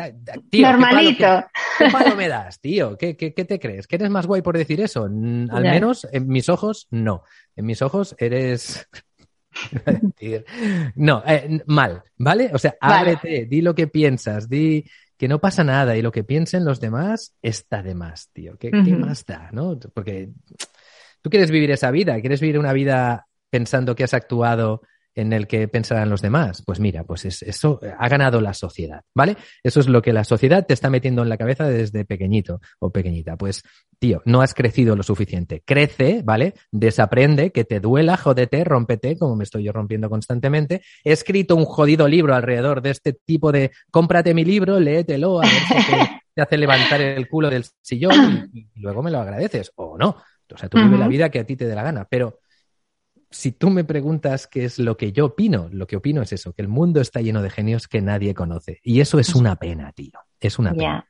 Tío, 0.50 0.72
Normalito. 0.72 1.18
¿qué 1.18 1.26
palo, 1.26 1.46
qué, 1.78 1.86
qué 1.86 1.92
palo, 1.92 2.16
me 2.16 2.28
das, 2.30 2.60
tío? 2.60 2.98
¿Qué, 2.98 3.18
¿Qué, 3.18 3.34
¿Qué, 3.34 3.46
te 3.46 3.60
crees? 3.60 3.88
¿Que 3.88 3.96
eres 3.96 4.10
más 4.10 4.28
guay 4.28 4.42
por 4.42 4.58
decir 4.58 4.80
eso? 4.82 5.06
Al 5.06 5.64
yeah. 5.64 5.72
menos 5.72 6.08
en 6.12 6.28
mis 6.28 6.50
ojos, 6.50 6.88
no. 6.92 7.24
En 7.56 7.66
mis 7.66 7.82
ojos 7.82 8.16
eres. 8.20 8.88
no, 10.96 11.24
eh, 11.26 11.62
mal, 11.66 12.04
¿vale? 12.18 12.52
O 12.54 12.58
sea, 12.58 12.76
vale. 12.82 13.12
ábrete, 13.12 13.46
di 13.46 13.62
lo 13.62 13.74
que 13.74 13.88
piensas, 13.88 14.50
di 14.50 14.86
que 15.18 15.28
no 15.28 15.40
pasa 15.40 15.64
nada 15.64 15.96
y 15.96 16.02
lo 16.02 16.12
que 16.12 16.24
piensen 16.24 16.66
los 16.66 16.80
demás 16.80 17.34
está 17.42 17.82
de 17.82 17.96
más, 17.96 18.30
tío. 18.34 18.58
¿Qué, 18.58 18.68
uh 18.68 18.72
-huh. 18.72 18.86
¿qué 18.86 18.96
más 18.96 19.26
da, 19.26 19.50
no? 19.52 19.80
Porque 19.94 20.30
tú 21.22 21.30
quieres 21.30 21.50
vivir 21.50 21.72
esa 21.72 21.90
vida, 21.90 22.20
quieres 22.20 22.42
vivir 22.42 22.60
una 22.60 22.74
vida 22.74 23.28
pensando 23.50 23.96
que 23.96 24.04
has 24.04 24.14
actuado 24.14 24.82
en 25.16 25.34
el 25.34 25.48
que 25.48 25.68
pensarán 25.68 26.10
los 26.10 26.22
demás. 26.22 26.62
Pues 26.66 26.80
mira, 26.80 27.04
pues 27.04 27.26
es, 27.26 27.42
eso 27.42 27.80
ha 27.98 28.10
ganado 28.10 28.42
la 28.42 28.54
sociedad, 28.54 29.02
¿vale? 29.16 29.38
Eso 29.64 29.80
es 29.80 29.88
lo 29.88 30.02
que 30.02 30.14
la 30.14 30.24
sociedad 30.24 30.66
te 30.66 30.74
está 30.74 30.90
metiendo 30.90 31.24
en 31.24 31.30
la 31.30 31.38
cabeza 31.38 31.68
desde 31.68 32.06
pequeñito 32.06 32.60
o 32.80 32.92
pequeñita. 32.92 33.38
Pues, 33.38 33.64
tío, 33.98 34.22
no 34.26 34.42
has 34.42 34.54
crecido 34.54 34.96
lo 34.96 35.04
suficiente. 35.04 35.64
Crece, 35.66 36.22
¿vale? 36.24 36.54
Desaprende, 36.72 37.52
que 37.52 37.64
te 37.64 37.80
duela, 37.80 38.18
jódete, 38.18 38.64
rómpete, 38.64 39.18
como 39.18 39.36
me 39.36 39.46
estoy 39.46 39.64
yo 39.64 39.72
rompiendo 39.72 40.10
constantemente. 40.10 40.82
He 41.04 41.14
escrito 41.14 41.56
un 41.56 41.66
jodido 41.66 42.08
libro 42.08 42.36
alrededor 42.36 42.82
de 42.82 42.92
este 42.92 43.14
tipo 43.14 43.52
de 43.52 43.72
cómprate 43.90 44.34
mi 44.34 44.44
libro, 44.44 44.80
léetelo, 44.80 45.42
a 45.42 45.46
ver 45.46 45.52
si 45.52 45.76
te, 45.76 46.22
te 46.36 46.42
hace 46.42 46.58
levantar 46.58 47.02
el 47.02 47.28
culo 47.30 47.50
del 47.50 47.66
sillón 47.82 48.50
y, 48.54 48.60
y, 48.60 48.80
luego 48.82 49.02
me 49.02 49.12
lo 49.12 49.20
agradeces. 49.20 49.72
O 49.76 49.98
no. 49.98 50.18
O 50.54 50.58
sea, 50.58 50.70
tú 50.70 50.78
uh 50.78 50.82
-huh. 50.82 50.86
vive 50.86 50.98
la 51.00 51.08
vida 51.08 51.30
que 51.30 51.40
a 51.40 51.46
ti 51.46 51.56
te 51.56 51.66
dé 51.66 51.74
la 51.74 51.84
gana. 51.84 52.06
Pero 52.10 52.40
si 53.36 53.52
tú 53.52 53.70
me 53.70 53.84
preguntas 53.84 54.48
qué 54.48 54.64
es 54.64 54.80
lo 54.80 54.96
que 54.96 55.12
yo 55.12 55.26
opino, 55.26 55.68
lo 55.70 55.86
que 55.88 55.98
opino 55.98 56.22
es 56.22 56.32
eso, 56.32 56.54
que 56.54 56.62
el 56.62 56.70
mundo 56.70 57.02
está 57.02 57.20
lleno 57.20 57.42
de 57.42 57.50
genios 57.50 57.90
que 57.90 58.02
nadie 58.02 58.34
conoce. 58.34 58.80
Y 58.82 59.02
eso 59.02 59.20
es 59.20 59.36
una 59.36 59.58
pena, 59.58 59.92
tío. 59.92 60.14
Es 60.40 60.58
una 60.58 60.74
pena. 60.74 61.06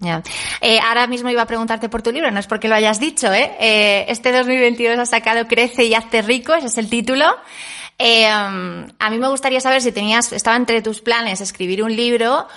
Yeah. 0.00 0.22
Eh, 0.60 0.80
ahora 0.80 1.06
mismo 1.06 1.30
iba 1.30 1.42
a 1.42 1.46
preguntarte 1.46 1.88
por 1.88 2.02
tu 2.02 2.10
libro, 2.10 2.30
no 2.32 2.40
es 2.40 2.48
porque 2.48 2.68
lo 2.68 2.74
hayas 2.74 2.98
dicho, 2.98 3.32
¿eh? 3.32 3.56
eh 3.60 4.06
este 4.08 4.32
2022 4.32 4.98
has 4.98 5.10
sacado 5.10 5.46
Crece 5.46 5.84
y 5.84 5.94
hazte 5.94 6.22
rico, 6.22 6.52
ese 6.52 6.66
es 6.66 6.78
el 6.78 6.90
título. 6.90 7.24
Eh, 7.96 8.26
a 8.26 9.10
mí 9.10 9.18
me 9.18 9.28
gustaría 9.28 9.60
saber 9.60 9.80
si 9.80 9.92
tenías, 9.92 10.32
estaba 10.32 10.56
entre 10.56 10.82
tus 10.82 11.00
planes 11.00 11.40
escribir 11.40 11.84
un 11.84 11.94
libro 11.94 12.48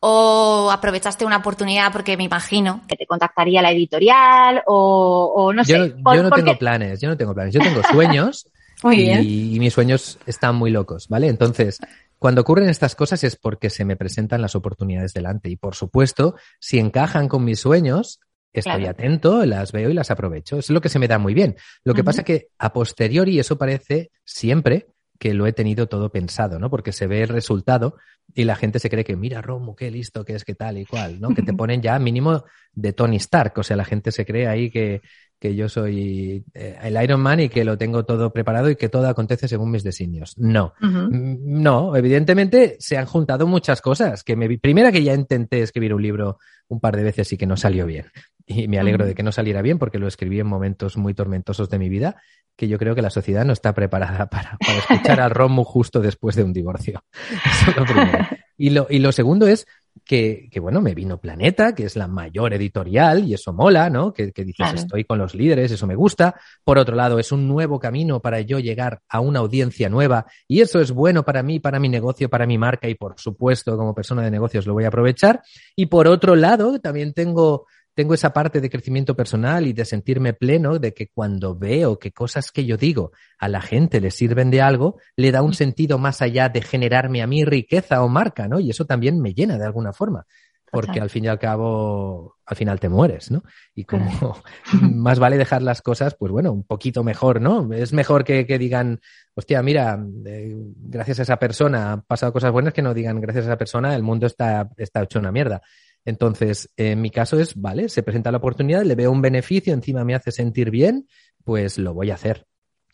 o 0.00 0.70
aprovechaste 0.72 1.24
una 1.24 1.38
oportunidad 1.38 1.92
porque 1.92 2.16
me 2.16 2.24
imagino 2.24 2.82
que 2.86 2.96
te 2.96 3.06
contactaría 3.06 3.60
la 3.60 3.72
editorial 3.72 4.62
o, 4.66 5.32
o 5.34 5.52
no 5.52 5.64
sé. 5.64 5.72
Yo, 5.72 6.14
yo 6.14 6.22
no 6.22 6.30
tengo 6.30 6.56
planes, 6.58 7.00
yo 7.00 7.08
no 7.08 7.16
tengo 7.16 7.34
planes, 7.34 7.54
yo 7.54 7.60
tengo 7.60 7.82
sueños 7.82 8.46
muy 8.82 8.96
bien. 8.96 9.22
Y, 9.24 9.58
mis 9.58 9.72
sueños 9.72 10.18
están 10.26 10.56
muy 10.56 10.70
locos, 10.70 11.08
¿vale? 11.08 11.28
Entonces, 11.28 11.78
cuando 12.18 12.40
ocurren 12.40 12.68
estas 12.68 12.94
cosas 12.94 13.22
es 13.24 13.36
porque 13.36 13.70
se 13.70 13.84
me 13.84 13.96
presentan 13.96 14.42
las 14.42 14.54
oportunidades 14.54 15.12
delante. 15.12 15.48
Y 15.48 15.56
por 15.56 15.74
supuesto, 15.74 16.34
si 16.60 16.78
encajan 16.78 17.28
con 17.28 17.44
mis 17.44 17.60
sueños, 17.60 18.20
estoy 18.52 18.82
claro. 18.82 18.90
atento, 18.90 19.46
las 19.46 19.72
veo 19.72 19.90
y 19.90 19.94
las 19.94 20.10
aprovecho. 20.10 20.58
Es 20.58 20.70
lo 20.70 20.80
que 20.80 20.88
se 20.88 20.98
me 20.98 21.08
da 21.08 21.18
muy 21.18 21.34
bien. 21.34 21.56
Lo 21.84 21.94
que 21.94 22.02
-huh. 22.02 22.04
pasa 22.04 22.22
que 22.22 22.48
a 22.58 22.72
posteriori 22.72 23.38
eso 23.38 23.58
parece 23.58 24.10
siempre 24.24 24.86
que 25.18 25.34
lo 25.34 25.46
he 25.46 25.52
tenido 25.52 25.88
todo 25.88 26.10
pensado, 26.10 26.58
¿no? 26.58 26.70
Porque 26.70 26.92
se 26.92 27.06
ve 27.06 27.22
el 27.22 27.28
resultado 27.28 27.96
y 28.34 28.44
la 28.44 28.56
gente 28.56 28.78
se 28.78 28.88
cree 28.88 29.04
que, 29.04 29.16
mira, 29.16 29.42
Romo, 29.42 29.74
qué 29.74 29.90
listo 29.90 30.24
que 30.24 30.34
es, 30.34 30.44
qué 30.44 30.54
tal 30.54 30.78
y 30.78 30.84
cual, 30.84 31.20
¿no? 31.20 31.34
Que 31.34 31.42
te 31.42 31.52
ponen 31.54 31.82
ya 31.82 31.98
mínimo 31.98 32.44
de 32.72 32.92
Tony 32.92 33.16
Stark. 33.16 33.52
O 33.56 33.62
sea, 33.62 33.76
la 33.76 33.84
gente 33.84 34.12
se 34.12 34.24
cree 34.24 34.46
ahí 34.46 34.70
que, 34.70 35.02
que 35.40 35.56
yo 35.56 35.68
soy 35.68 36.44
eh, 36.54 36.78
el 36.82 37.02
Iron 37.02 37.20
Man 37.20 37.40
y 37.40 37.48
que 37.48 37.64
lo 37.64 37.76
tengo 37.76 38.04
todo 38.04 38.32
preparado 38.32 38.70
y 38.70 38.76
que 38.76 38.88
todo 38.88 39.08
acontece 39.08 39.48
según 39.48 39.70
mis 39.70 39.82
designios. 39.82 40.38
No, 40.38 40.74
uh 40.80 40.86
-huh. 40.86 41.38
no, 41.40 41.96
evidentemente 41.96 42.76
se 42.78 42.96
han 42.96 43.06
juntado 43.06 43.46
muchas 43.46 43.80
cosas. 43.80 44.22
Que 44.22 44.36
me, 44.36 44.58
primera 44.58 44.92
que 44.92 45.02
ya 45.02 45.14
intenté 45.14 45.62
escribir 45.62 45.94
un 45.94 46.02
libro 46.02 46.38
un 46.68 46.80
par 46.80 46.96
de 46.96 47.02
veces 47.02 47.32
y 47.32 47.36
que 47.36 47.46
no 47.46 47.56
salió 47.56 47.86
bien. 47.86 48.06
Y 48.60 48.66
me 48.66 48.78
alegro 48.78 49.04
de 49.04 49.14
que 49.14 49.22
no 49.22 49.30
saliera 49.30 49.62
bien 49.62 49.78
porque 49.78 49.98
lo 49.98 50.08
escribí 50.08 50.40
en 50.40 50.46
momentos 50.46 50.96
muy 50.96 51.14
tormentosos 51.14 51.68
de 51.68 51.78
mi 51.78 51.88
vida 51.88 52.16
que 52.58 52.66
yo 52.66 52.76
creo 52.76 52.96
que 52.96 53.02
la 53.02 53.10
sociedad 53.10 53.44
no 53.44 53.52
está 53.52 53.72
preparada 53.72 54.26
para, 54.30 54.58
para 54.58 54.78
escuchar 54.78 55.20
al 55.20 55.30
Romu 55.30 55.62
justo 55.62 56.00
después 56.00 56.34
de 56.34 56.42
un 56.42 56.52
divorcio. 56.52 57.04
Eso 57.46 57.70
es 57.70 57.76
lo 57.76 57.84
primero. 57.84 58.26
Y 58.58 58.70
lo, 58.70 58.88
y 58.90 58.98
lo 58.98 59.12
segundo 59.12 59.46
es 59.46 59.66
que, 60.04 60.48
que, 60.50 60.58
bueno, 60.58 60.80
me 60.80 60.94
vino 60.94 61.20
Planeta, 61.20 61.74
que 61.74 61.84
es 61.84 61.94
la 61.94 62.08
mayor 62.08 62.54
editorial, 62.54 63.24
y 63.24 63.34
eso 63.34 63.52
mola, 63.52 63.88
¿no? 63.88 64.12
Que, 64.12 64.32
que 64.32 64.42
dices, 64.42 64.56
claro. 64.56 64.78
estoy 64.78 65.04
con 65.04 65.18
los 65.18 65.34
líderes, 65.34 65.70
eso 65.70 65.86
me 65.86 65.94
gusta. 65.94 66.34
Por 66.64 66.78
otro 66.78 66.96
lado, 66.96 67.20
es 67.20 67.30
un 67.30 67.46
nuevo 67.46 67.78
camino 67.78 68.20
para 68.20 68.40
yo 68.40 68.58
llegar 68.58 69.00
a 69.08 69.20
una 69.20 69.40
audiencia 69.40 69.88
nueva, 69.88 70.26
y 70.48 70.60
eso 70.60 70.80
es 70.80 70.90
bueno 70.90 71.24
para 71.24 71.44
mí, 71.44 71.60
para 71.60 71.78
mi 71.78 71.88
negocio, 71.88 72.28
para 72.28 72.46
mi 72.46 72.58
marca, 72.58 72.88
y 72.88 72.96
por 72.96 73.14
supuesto, 73.18 73.76
como 73.76 73.94
persona 73.94 74.22
de 74.22 74.30
negocios 74.32 74.66
lo 74.66 74.72
voy 74.72 74.84
a 74.84 74.88
aprovechar. 74.88 75.42
Y 75.76 75.86
por 75.86 76.08
otro 76.08 76.34
lado, 76.34 76.80
también 76.80 77.12
tengo 77.12 77.66
tengo 77.98 78.14
esa 78.14 78.32
parte 78.32 78.60
de 78.60 78.70
crecimiento 78.70 79.16
personal 79.16 79.66
y 79.66 79.72
de 79.72 79.84
sentirme 79.84 80.32
pleno 80.32 80.78
de 80.78 80.94
que 80.94 81.08
cuando 81.08 81.56
veo 81.56 81.98
que 81.98 82.12
cosas 82.12 82.52
que 82.52 82.64
yo 82.64 82.76
digo 82.76 83.10
a 83.40 83.48
la 83.48 83.60
gente 83.60 84.00
le 84.00 84.12
sirven 84.12 84.52
de 84.52 84.62
algo, 84.62 85.00
le 85.16 85.32
da 85.32 85.42
un 85.42 85.52
sentido 85.52 85.98
más 85.98 86.22
allá 86.22 86.48
de 86.48 86.62
generarme 86.62 87.22
a 87.22 87.26
mí 87.26 87.44
riqueza 87.44 88.04
o 88.04 88.08
marca, 88.08 88.46
¿no? 88.46 88.60
Y 88.60 88.70
eso 88.70 88.84
también 88.84 89.20
me 89.20 89.34
llena 89.34 89.58
de 89.58 89.64
alguna 89.64 89.92
forma 89.92 90.28
porque 90.70 91.00
al 91.00 91.10
fin 91.10 91.24
y 91.24 91.28
al 91.28 91.38
cabo, 91.38 92.36
al 92.44 92.56
final 92.56 92.78
te 92.78 92.88
mueres, 92.88 93.30
¿no? 93.30 93.42
Y 93.74 93.84
como 93.84 94.40
más 94.82 95.18
vale 95.18 95.38
dejar 95.38 95.62
las 95.62 95.82
cosas, 95.82 96.14
pues 96.14 96.30
bueno, 96.30 96.52
un 96.52 96.62
poquito 96.62 97.02
mejor, 97.02 97.40
¿no? 97.40 97.72
Es 97.72 97.92
mejor 97.92 98.22
que, 98.22 98.44
digan, 98.58 99.00
hostia, 99.34 99.62
mira, 99.62 99.98
eh, 100.26 100.54
gracias 100.76 101.20
a 101.20 101.22
esa 101.22 101.38
persona 101.38 101.92
han 101.92 102.02
pasado 102.02 102.32
cosas 102.32 102.52
buenas 102.52 102.74
que 102.74 102.82
no 102.82 102.94
digan, 102.94 103.20
gracias 103.20 103.46
a 103.46 103.48
esa 103.48 103.58
persona 103.58 103.96
el 103.96 104.02
mundo 104.02 104.26
está, 104.26 104.68
está 104.76 105.02
hecho 105.02 105.18
una 105.18 105.32
mierda. 105.32 105.62
Entonces, 106.08 106.70
en 106.78 107.02
mi 107.02 107.10
caso 107.10 107.38
es, 107.38 107.54
vale, 107.54 107.90
se 107.90 108.02
presenta 108.02 108.32
la 108.32 108.38
oportunidad, 108.38 108.82
le 108.82 108.94
veo 108.94 109.12
un 109.12 109.20
beneficio, 109.20 109.74
encima 109.74 110.04
me 110.04 110.14
hace 110.14 110.32
sentir 110.32 110.70
bien, 110.70 111.06
pues 111.44 111.76
lo 111.76 111.92
voy 111.92 112.10
a 112.10 112.14
hacer. 112.14 112.46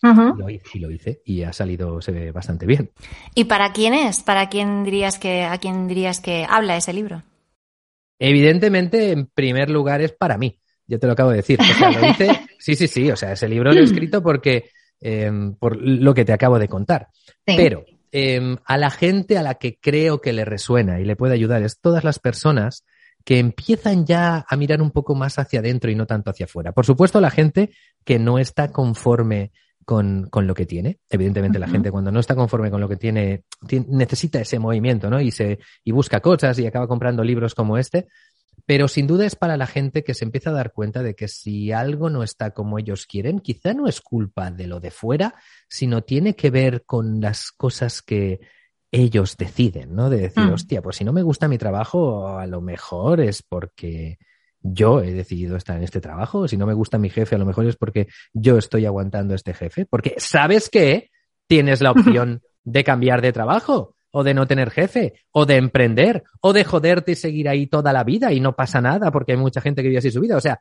lo 0.02 0.50
y 0.50 0.60
lo 0.80 0.90
hice 0.90 1.22
y 1.24 1.44
ha 1.44 1.52
salido, 1.52 2.00
se 2.00 2.10
ve 2.10 2.32
bastante 2.32 2.66
bien. 2.66 2.90
¿Y 3.36 3.44
para 3.44 3.72
quién 3.72 3.94
es? 3.94 4.24
¿Para 4.24 4.48
quién 4.48 4.82
dirías 4.82 5.20
que, 5.20 5.44
a 5.44 5.56
quién 5.58 5.86
dirías 5.86 6.18
que 6.18 6.44
habla 6.48 6.76
ese 6.76 6.92
libro? 6.92 7.22
Evidentemente, 8.18 9.12
en 9.12 9.26
primer 9.26 9.70
lugar, 9.70 10.00
es 10.00 10.10
para 10.10 10.36
mí. 10.36 10.58
Yo 10.88 10.98
te 10.98 11.06
lo 11.06 11.12
acabo 11.12 11.30
de 11.30 11.36
decir. 11.36 11.60
O 11.60 11.64
sea, 11.64 11.92
lo 11.92 12.10
hice, 12.10 12.28
sí, 12.58 12.74
sí, 12.74 12.88
sí. 12.88 13.12
O 13.12 13.16
sea, 13.16 13.30
ese 13.30 13.48
libro 13.48 13.72
lo 13.72 13.78
he 13.78 13.84
escrito 13.84 14.24
porque, 14.24 14.70
em, 15.00 15.54
por 15.54 15.76
lo 15.80 16.12
que 16.14 16.24
te 16.24 16.32
acabo 16.32 16.58
de 16.58 16.66
contar. 16.66 17.10
Pero 17.44 17.84
em, 18.10 18.56
a 18.64 18.76
la 18.76 18.90
gente 18.90 19.38
a 19.38 19.42
la 19.42 19.54
que 19.54 19.78
creo 19.78 20.20
que 20.20 20.32
le 20.32 20.44
resuena 20.44 20.98
y 20.98 21.04
le 21.04 21.14
puede 21.14 21.34
ayudar 21.34 21.62
es 21.62 21.78
todas 21.80 22.02
las 22.02 22.18
personas 22.18 22.84
que 23.24 23.38
empiezan 23.38 24.04
ya 24.04 24.44
a 24.48 24.56
mirar 24.56 24.82
un 24.82 24.90
poco 24.90 25.14
más 25.14 25.38
hacia 25.38 25.60
adentro 25.60 25.90
y 25.90 25.94
no 25.94 26.06
tanto 26.06 26.30
hacia 26.30 26.44
afuera. 26.44 26.72
Por 26.72 26.84
supuesto, 26.84 27.20
la 27.20 27.30
gente 27.30 27.70
que 28.04 28.18
no 28.18 28.38
está 28.38 28.70
conforme 28.70 29.52
con, 29.84 30.28
con 30.28 30.46
lo 30.46 30.54
que 30.54 30.66
tiene. 30.66 30.98
Evidentemente, 31.08 31.58
la 31.58 31.68
gente 31.68 31.90
cuando 31.90 32.10
no 32.10 32.20
está 32.20 32.34
conforme 32.34 32.70
con 32.70 32.80
lo 32.80 32.88
que 32.88 32.96
tiene, 32.96 33.44
necesita 33.88 34.40
ese 34.40 34.58
movimiento, 34.58 35.10
¿no? 35.10 35.20
Y 35.20 35.30
se, 35.30 35.58
y 35.84 35.92
busca 35.92 36.20
cosas 36.20 36.58
y 36.58 36.66
acaba 36.66 36.88
comprando 36.88 37.22
libros 37.24 37.54
como 37.54 37.78
este. 37.78 38.08
Pero 38.66 38.88
sin 38.88 39.06
duda 39.06 39.26
es 39.26 39.36
para 39.36 39.56
la 39.56 39.66
gente 39.66 40.04
que 40.04 40.14
se 40.14 40.24
empieza 40.24 40.50
a 40.50 40.54
dar 40.54 40.72
cuenta 40.72 41.02
de 41.02 41.14
que 41.14 41.28
si 41.28 41.72
algo 41.72 42.08
no 42.08 42.22
está 42.22 42.52
como 42.52 42.78
ellos 42.78 43.06
quieren, 43.06 43.40
quizá 43.40 43.74
no 43.74 43.88
es 43.88 44.00
culpa 44.00 44.50
de 44.50 44.66
lo 44.66 44.80
de 44.80 44.90
fuera, 44.90 45.34
sino 45.68 46.02
tiene 46.02 46.34
que 46.34 46.50
ver 46.50 46.84
con 46.84 47.20
las 47.20 47.50
cosas 47.50 48.00
que 48.00 48.40
ellos 48.94 49.36
deciden, 49.36 49.96
¿no? 49.96 50.08
De 50.08 50.18
decir, 50.18 50.44
mm. 50.44 50.52
hostia, 50.52 50.80
pues 50.80 50.96
si 50.96 51.04
no 51.04 51.12
me 51.12 51.22
gusta 51.22 51.48
mi 51.48 51.58
trabajo, 51.58 52.38
a 52.38 52.46
lo 52.46 52.60
mejor 52.60 53.20
es 53.20 53.42
porque 53.42 54.18
yo 54.60 55.02
he 55.02 55.12
decidido 55.12 55.56
estar 55.56 55.76
en 55.76 55.82
este 55.82 56.00
trabajo. 56.00 56.46
Si 56.46 56.56
no 56.56 56.64
me 56.64 56.74
gusta 56.74 56.96
mi 56.96 57.10
jefe, 57.10 57.34
a 57.34 57.38
lo 57.38 57.44
mejor 57.44 57.66
es 57.66 57.76
porque 57.76 58.06
yo 58.32 58.56
estoy 58.56 58.86
aguantando 58.86 59.34
a 59.34 59.36
este 59.36 59.52
jefe. 59.52 59.84
Porque 59.84 60.14
sabes 60.18 60.70
que 60.70 61.10
tienes 61.48 61.80
la 61.80 61.90
opción 61.92 62.42
de 62.62 62.84
cambiar 62.84 63.20
de 63.20 63.32
trabajo 63.32 63.96
o 64.12 64.22
de 64.22 64.32
no 64.32 64.46
tener 64.46 64.70
jefe 64.70 65.14
o 65.32 65.44
de 65.44 65.56
emprender 65.56 66.22
o 66.40 66.52
de 66.52 66.62
joderte 66.62 67.12
y 67.12 67.16
seguir 67.16 67.48
ahí 67.48 67.66
toda 67.66 67.92
la 67.92 68.04
vida 68.04 68.32
y 68.32 68.38
no 68.38 68.54
pasa 68.54 68.80
nada 68.80 69.10
porque 69.10 69.32
hay 69.32 69.38
mucha 69.38 69.60
gente 69.60 69.82
que 69.82 69.88
vive 69.88 69.98
así 69.98 70.12
su 70.12 70.20
vida. 70.20 70.36
O 70.36 70.40
sea, 70.40 70.60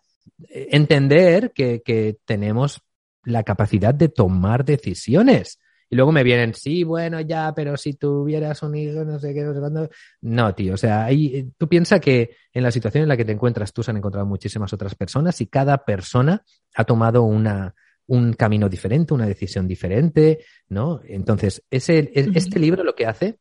entender 0.49 1.51
que, 1.53 1.83
que 1.85 2.17
tenemos 2.25 2.81
la 3.25 3.43
capacidad 3.43 3.93
de 3.93 4.09
tomar 4.09 4.65
decisiones. 4.65 5.59
Y 5.93 5.95
luego 5.95 6.11
me 6.11 6.23
vienen, 6.23 6.55
sí, 6.55 6.83
bueno, 6.83 7.21
ya, 7.21 7.53
pero 7.55 7.77
si 7.77 7.93
tuvieras 7.93 8.63
un 8.63 8.75
hijo, 8.75 9.03
no 9.05 9.19
sé 9.19 9.31
qué, 9.31 9.43
no 9.43 9.53
sé 9.53 9.59
cuándo. 9.59 9.87
No, 10.21 10.55
tío, 10.55 10.73
o 10.73 10.77
sea, 10.77 11.05
ahí, 11.05 11.51
tú 11.55 11.69
piensas 11.69 11.99
que 11.99 12.35
en 12.51 12.63
la 12.63 12.71
situación 12.71 13.03
en 13.03 13.09
la 13.09 13.15
que 13.15 13.25
te 13.25 13.31
encuentras 13.31 13.71
tú 13.71 13.83
se 13.83 13.91
han 13.91 13.97
encontrado 13.97 14.25
muchísimas 14.25 14.73
otras 14.73 14.95
personas 14.95 15.39
y 15.41 15.45
cada 15.45 15.85
persona 15.85 16.43
ha 16.73 16.83
tomado 16.83 17.21
una, 17.21 17.75
un 18.07 18.33
camino 18.33 18.69
diferente, 18.69 19.13
una 19.13 19.27
decisión 19.27 19.67
diferente, 19.67 20.39
¿no? 20.67 20.99
Entonces, 21.05 21.63
ese, 21.69 22.11
este 22.15 22.59
libro 22.59 22.83
lo 22.83 22.95
que 22.95 23.05
hace 23.05 23.37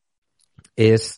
es 0.77 1.17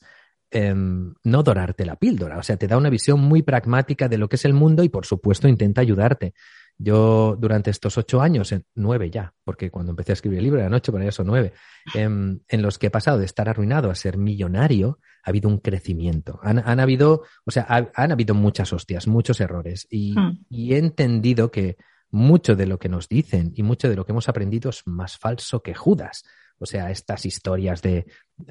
em, 0.53 1.15
no 1.25 1.43
dorarte 1.43 1.85
la 1.85 1.97
píldora, 1.97 2.39
o 2.39 2.45
sea, 2.45 2.57
te 2.57 2.69
da 2.69 2.77
una 2.77 2.91
visión 2.91 3.19
muy 3.19 3.43
pragmática 3.43 4.09
de 4.09 4.19
lo 4.19 4.29
que 4.29 4.37
es 4.37 4.45
el 4.45 4.55
mundo 4.55 4.85
y, 4.85 4.89
por 4.89 5.05
supuesto, 5.05 5.49
intenta 5.49 5.81
ayudarte. 5.81 6.33
Yo 6.77 7.37
durante 7.39 7.71
estos 7.71 7.97
ocho 7.99 8.21
años, 8.21 8.51
en, 8.53 8.65
nueve 8.75 9.11
ya, 9.11 9.33
porque 9.45 9.71
cuando 9.71 9.91
empecé 9.91 10.13
a 10.13 10.15
escribir 10.15 10.39
el 10.39 10.45
libro 10.45 10.61
eran 10.61 10.75
ocho, 10.75 10.93
pero 10.93 11.05
ya 11.05 11.13
son 11.13 11.29
nueve, 11.29 11.53
en, 11.95 12.41
los 12.51 12.79
que 12.79 12.89
he 12.89 12.91
pasado 12.91 13.19
de 13.19 13.27
estar 13.27 13.49
arruinado 13.49 13.91
a 13.91 13.95
ser 13.95 14.19
millonario, 14.19 14.99
ha 15.23 15.31
habido 15.31 15.49
un 15.49 15.59
crecimiento. 15.59 16.41
Han, 16.43 16.81
habido, 16.81 17.23
o 17.45 17.51
sea, 17.51 17.67
han 17.95 18.13
habido 18.13 18.35
muchas 18.35 18.73
hostias, 18.73 19.07
muchos 19.07 19.41
errores 19.41 19.87
hmm. 19.91 20.31
y, 20.51 20.75
he 20.75 20.79
entendido 20.79 21.51
que 21.51 21.77
mucho 22.11 22.57
de 22.57 22.67
lo 22.67 22.79
que 22.79 22.89
nos 22.89 23.09
dicen 23.09 23.53
y 23.55 23.63
mucho 23.63 23.89
de 23.89 23.97
lo 23.97 24.05
que 24.05 24.13
hemos 24.13 24.29
aprendido 24.29 24.71
es 24.71 24.83
más 24.87 25.17
falso 25.17 25.63
que 25.63 25.75
Judas. 25.75 26.25
O 26.59 26.67
sea, 26.67 26.91
estas 26.91 27.27
historias 27.27 27.83
de, 27.83 28.07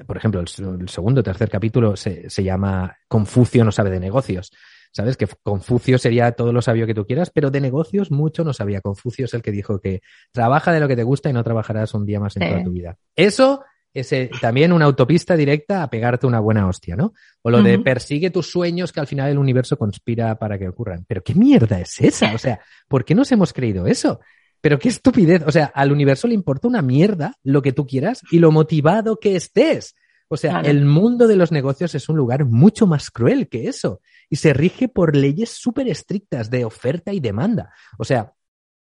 por 0.06 0.16
ejemplo, 0.16 0.40
el, 0.40 0.88
segundo 0.88 1.20
o 1.20 1.24
tercer 1.24 1.48
capítulo 1.48 1.96
se, 1.96 2.28
se, 2.28 2.44
llama 2.44 2.96
Confucio 3.08 3.64
no 3.64 3.72
sabe 3.72 3.90
de 3.90 4.00
negocios. 4.00 4.52
¿Sabes? 4.94 5.16
Que 5.16 5.26
Confucio 5.42 5.98
sería 5.98 6.30
todo 6.32 6.52
lo 6.52 6.62
sabio 6.62 6.86
que 6.86 6.94
tú 6.94 7.04
quieras, 7.04 7.30
pero 7.30 7.50
de 7.50 7.60
negocios 7.60 8.12
mucho 8.12 8.44
no 8.44 8.52
sabía. 8.52 8.80
Confucio 8.80 9.24
es 9.24 9.34
el 9.34 9.42
que 9.42 9.50
dijo 9.50 9.80
que 9.80 10.02
trabaja 10.30 10.72
de 10.72 10.78
lo 10.78 10.86
que 10.86 10.94
te 10.94 11.02
gusta 11.02 11.28
y 11.28 11.32
no 11.32 11.42
trabajarás 11.42 11.94
un 11.94 12.06
día 12.06 12.20
más 12.20 12.36
en 12.36 12.48
toda 12.48 12.62
tu 12.62 12.70
vida. 12.70 12.96
Eso 13.16 13.64
es 13.92 14.12
eh, 14.12 14.30
también 14.40 14.72
una 14.72 14.84
autopista 14.84 15.36
directa 15.36 15.82
a 15.82 15.90
pegarte 15.90 16.28
una 16.28 16.38
buena 16.38 16.68
hostia, 16.68 16.94
¿no? 16.94 17.12
O 17.42 17.50
lo 17.50 17.60
de 17.60 17.80
persigue 17.80 18.30
tus 18.30 18.48
sueños 18.48 18.92
que 18.92 19.00
al 19.00 19.08
final 19.08 19.30
el 19.30 19.38
universo 19.38 19.76
conspira 19.76 20.38
para 20.38 20.58
que 20.58 20.68
ocurran. 20.68 21.04
Pero 21.08 21.24
¿qué 21.24 21.34
mierda 21.34 21.80
es 21.80 22.00
esa? 22.00 22.32
O 22.32 22.38
sea, 22.38 22.60
¿por 22.86 23.04
qué 23.04 23.16
nos 23.16 23.32
hemos 23.32 23.52
creído 23.52 23.88
eso? 23.88 24.20
Pero 24.60 24.78
qué 24.78 24.90
estupidez. 24.90 25.42
O 25.44 25.50
sea, 25.50 25.72
al 25.74 25.90
universo 25.90 26.28
le 26.28 26.34
importa 26.34 26.68
una 26.68 26.82
mierda 26.82 27.34
lo 27.42 27.62
que 27.62 27.72
tú 27.72 27.84
quieras 27.84 28.22
y 28.30 28.38
lo 28.38 28.52
motivado 28.52 29.18
que 29.18 29.34
estés. 29.34 29.96
O 30.28 30.36
sea, 30.36 30.60
el 30.60 30.84
mundo 30.84 31.26
de 31.26 31.36
los 31.36 31.50
negocios 31.50 31.94
es 31.96 32.08
un 32.08 32.16
lugar 32.16 32.44
mucho 32.44 32.86
más 32.86 33.10
cruel 33.10 33.48
que 33.48 33.66
eso 33.68 34.00
y 34.28 34.36
se 34.36 34.52
rige 34.52 34.88
por 34.88 35.16
leyes 35.16 35.50
súper 35.50 35.88
estrictas 35.88 36.50
de 36.50 36.64
oferta 36.64 37.12
y 37.12 37.20
demanda. 37.20 37.72
O 37.98 38.04
sea, 38.04 38.32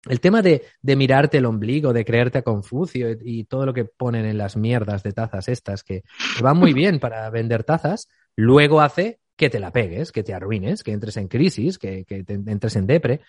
el 0.09 0.19
tema 0.19 0.41
de, 0.41 0.63
de, 0.81 0.95
mirarte 0.95 1.37
el 1.37 1.45
ombligo, 1.45 1.93
de 1.93 2.05
creerte 2.05 2.39
a 2.39 2.41
Confucio 2.41 3.15
y, 3.23 3.43
todo 3.43 3.65
lo 3.65 3.73
que 3.73 3.85
ponen 3.85 4.25
en 4.25 4.37
las 4.37 4.57
mierdas 4.57 5.03
de 5.03 5.11
tazas 5.11 5.47
estas 5.47 5.83
que, 5.83 6.03
van 6.41 6.57
muy 6.57 6.73
bien 6.73 6.99
para 6.99 7.29
vender 7.29 7.63
tazas, 7.63 8.07
luego 8.35 8.81
hace 8.81 9.19
que 9.35 9.49
te 9.49 9.59
la 9.59 9.71
pegues, 9.71 10.11
que 10.11 10.23
te 10.23 10.33
arruines, 10.33 10.83
que 10.83 10.91
entres 10.91 11.17
en 11.17 11.27
crisis, 11.27 11.77
que, 11.77 12.05
que 12.05 12.23
entres 12.27 12.75
en 12.75 12.87
depre. 12.87 13.21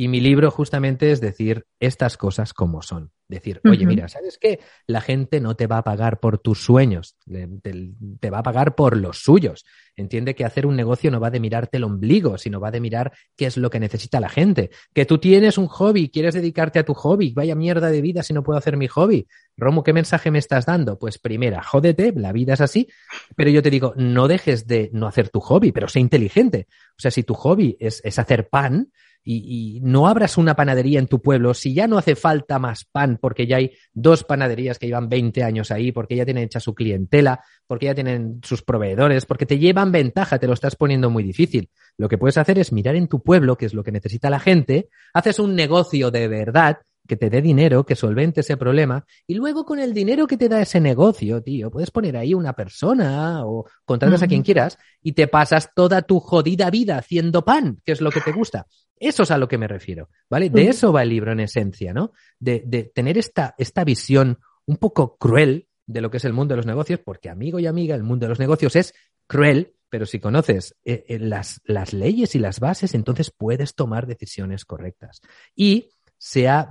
Y 0.00 0.06
mi 0.06 0.20
libro 0.20 0.52
justamente 0.52 1.10
es 1.10 1.20
decir 1.20 1.66
estas 1.80 2.16
cosas 2.16 2.54
como 2.54 2.82
son. 2.82 3.10
Decir, 3.26 3.60
oye, 3.64 3.84
mira, 3.84 4.06
¿sabes 4.06 4.38
qué? 4.40 4.60
La 4.86 5.00
gente 5.00 5.40
no 5.40 5.56
te 5.56 5.66
va 5.66 5.78
a 5.78 5.82
pagar 5.82 6.20
por 6.20 6.38
tus 6.38 6.62
sueños, 6.62 7.16
te, 7.26 8.30
va 8.30 8.38
a 8.38 8.42
pagar 8.44 8.76
por 8.76 8.96
los 8.96 9.18
suyos. 9.18 9.64
Entiende 9.96 10.36
que 10.36 10.44
hacer 10.44 10.66
un 10.66 10.76
negocio 10.76 11.10
no 11.10 11.18
va 11.18 11.30
de 11.30 11.40
mirarte 11.40 11.78
el 11.78 11.84
ombligo, 11.84 12.38
sino 12.38 12.60
va 12.60 12.70
de 12.70 12.80
mirar 12.80 13.12
qué 13.36 13.46
es 13.46 13.56
lo 13.56 13.70
que 13.70 13.80
necesita 13.80 14.20
la 14.20 14.28
gente. 14.28 14.70
Que 14.94 15.04
tú 15.04 15.18
tienes 15.18 15.58
un 15.58 15.66
hobby, 15.66 16.10
quieres 16.10 16.34
dedicarte 16.34 16.78
a 16.78 16.84
tu 16.84 16.94
hobby, 16.94 17.32
vaya 17.32 17.56
mierda 17.56 17.90
de 17.90 18.00
vida 18.00 18.22
si 18.22 18.32
no 18.32 18.44
puedo 18.44 18.56
hacer 18.56 18.76
mi 18.76 18.86
hobby. 18.86 19.26
Romo, 19.56 19.82
¿qué 19.82 19.92
mensaje 19.92 20.30
me 20.30 20.38
estás 20.38 20.64
dando? 20.64 20.96
Pues 20.96 21.18
primera, 21.18 21.60
jódete, 21.64 22.12
la 22.14 22.32
vida 22.32 22.54
es 22.54 22.60
así, 22.60 22.88
pero 23.34 23.50
yo 23.50 23.62
te 23.62 23.70
digo, 23.70 23.94
no 23.96 24.28
dejes 24.28 24.68
de 24.68 24.90
no 24.92 25.08
hacer 25.08 25.28
tu 25.28 25.40
hobby, 25.40 25.72
pero 25.72 25.88
sé 25.88 25.98
inteligente. 25.98 26.68
O 26.96 27.00
sea, 27.00 27.10
si 27.10 27.24
tu 27.24 27.34
hobby 27.34 27.76
es, 27.80 28.00
es 28.04 28.20
hacer 28.20 28.48
pan, 28.48 28.92
y, 29.30 29.80
no 29.82 30.08
abras 30.08 30.38
una 30.38 30.56
panadería 30.56 30.98
en 30.98 31.06
tu 31.06 31.20
pueblo 31.20 31.52
si 31.52 31.74
ya 31.74 31.86
no 31.86 31.98
hace 31.98 32.16
falta 32.16 32.58
más 32.58 32.84
pan 32.84 33.18
porque 33.20 33.46
ya 33.46 33.56
hay 33.56 33.72
dos 33.92 34.24
panaderías 34.24 34.78
que 34.78 34.86
llevan 34.86 35.08
20 35.08 35.44
años 35.44 35.70
ahí, 35.70 35.92
porque 35.92 36.16
ya 36.16 36.24
tienen 36.24 36.44
hecha 36.44 36.60
su 36.60 36.74
clientela, 36.74 37.44
porque 37.66 37.86
ya 37.86 37.94
tienen 37.94 38.40
sus 38.42 38.62
proveedores, 38.62 39.26
porque 39.26 39.46
te 39.46 39.58
llevan 39.58 39.92
ventaja, 39.92 40.38
te 40.38 40.46
lo 40.46 40.54
estás 40.54 40.76
poniendo 40.76 41.10
muy 41.10 41.22
difícil. 41.22 41.70
Lo 41.98 42.08
que 42.08 42.16
puedes 42.16 42.38
hacer 42.38 42.58
es 42.58 42.72
mirar 42.72 42.96
en 42.96 43.08
tu 43.08 43.22
pueblo, 43.22 43.56
que 43.56 43.66
es 43.66 43.74
lo 43.74 43.84
que 43.84 43.92
necesita 43.92 44.30
la 44.30 44.40
gente, 44.40 44.88
haces 45.12 45.38
un 45.38 45.54
negocio 45.54 46.10
de 46.10 46.28
verdad 46.28 46.78
que 47.06 47.16
te 47.16 47.30
dé 47.30 47.40
dinero, 47.40 47.84
que 47.84 47.96
solvente 47.96 48.40
ese 48.40 48.58
problema, 48.58 49.04
y 49.26 49.34
luego 49.34 49.64
con 49.64 49.78
el 49.78 49.94
dinero 49.94 50.26
que 50.26 50.36
te 50.36 50.48
da 50.48 50.60
ese 50.60 50.78
negocio, 50.78 51.42
tío, 51.42 51.70
puedes 51.70 51.90
poner 51.90 52.16
ahí 52.18 52.34
una 52.34 52.52
persona 52.52 53.46
o 53.46 53.66
contratas 53.86 54.22
a 54.22 54.26
quien 54.26 54.42
quieras 54.42 54.78
y 55.02 55.12
te 55.12 55.26
pasas 55.26 55.70
toda 55.74 56.02
tu 56.02 56.20
jodida 56.20 56.70
vida 56.70 56.98
haciendo 56.98 57.44
pan, 57.44 57.80
que 57.84 57.92
es 57.92 58.02
lo 58.02 58.10
que 58.10 58.20
te 58.20 58.32
gusta. 58.32 58.66
Eso 59.00 59.22
es 59.22 59.30
a 59.30 59.38
lo 59.38 59.48
que 59.48 59.58
me 59.58 59.68
refiero, 59.68 60.08
¿vale? 60.28 60.50
De 60.50 60.68
eso 60.68 60.92
va 60.92 61.02
el 61.02 61.08
libro 61.08 61.32
en 61.32 61.40
esencia, 61.40 61.92
¿no? 61.92 62.12
De, 62.38 62.62
de 62.66 62.84
tener 62.84 63.18
esta, 63.18 63.54
esta 63.58 63.84
visión 63.84 64.38
un 64.66 64.76
poco 64.76 65.16
cruel 65.16 65.68
de 65.86 66.00
lo 66.00 66.10
que 66.10 66.18
es 66.18 66.24
el 66.24 66.34
mundo 66.34 66.52
de 66.52 66.56
los 66.56 66.66
negocios, 66.66 67.00
porque 67.00 67.30
amigo 67.30 67.58
y 67.58 67.66
amiga, 67.66 67.94
el 67.94 68.02
mundo 68.02 68.26
de 68.26 68.30
los 68.30 68.38
negocios 68.38 68.76
es 68.76 68.94
cruel, 69.26 69.74
pero 69.88 70.06
si 70.06 70.20
conoces 70.20 70.76
eh, 70.84 71.04
eh, 71.08 71.18
las, 71.18 71.60
las 71.64 71.92
leyes 71.92 72.34
y 72.34 72.38
las 72.38 72.60
bases, 72.60 72.94
entonces 72.94 73.30
puedes 73.30 73.74
tomar 73.74 74.06
decisiones 74.06 74.64
correctas. 74.64 75.20
Y 75.54 75.90
se 76.18 76.48
ha, 76.48 76.68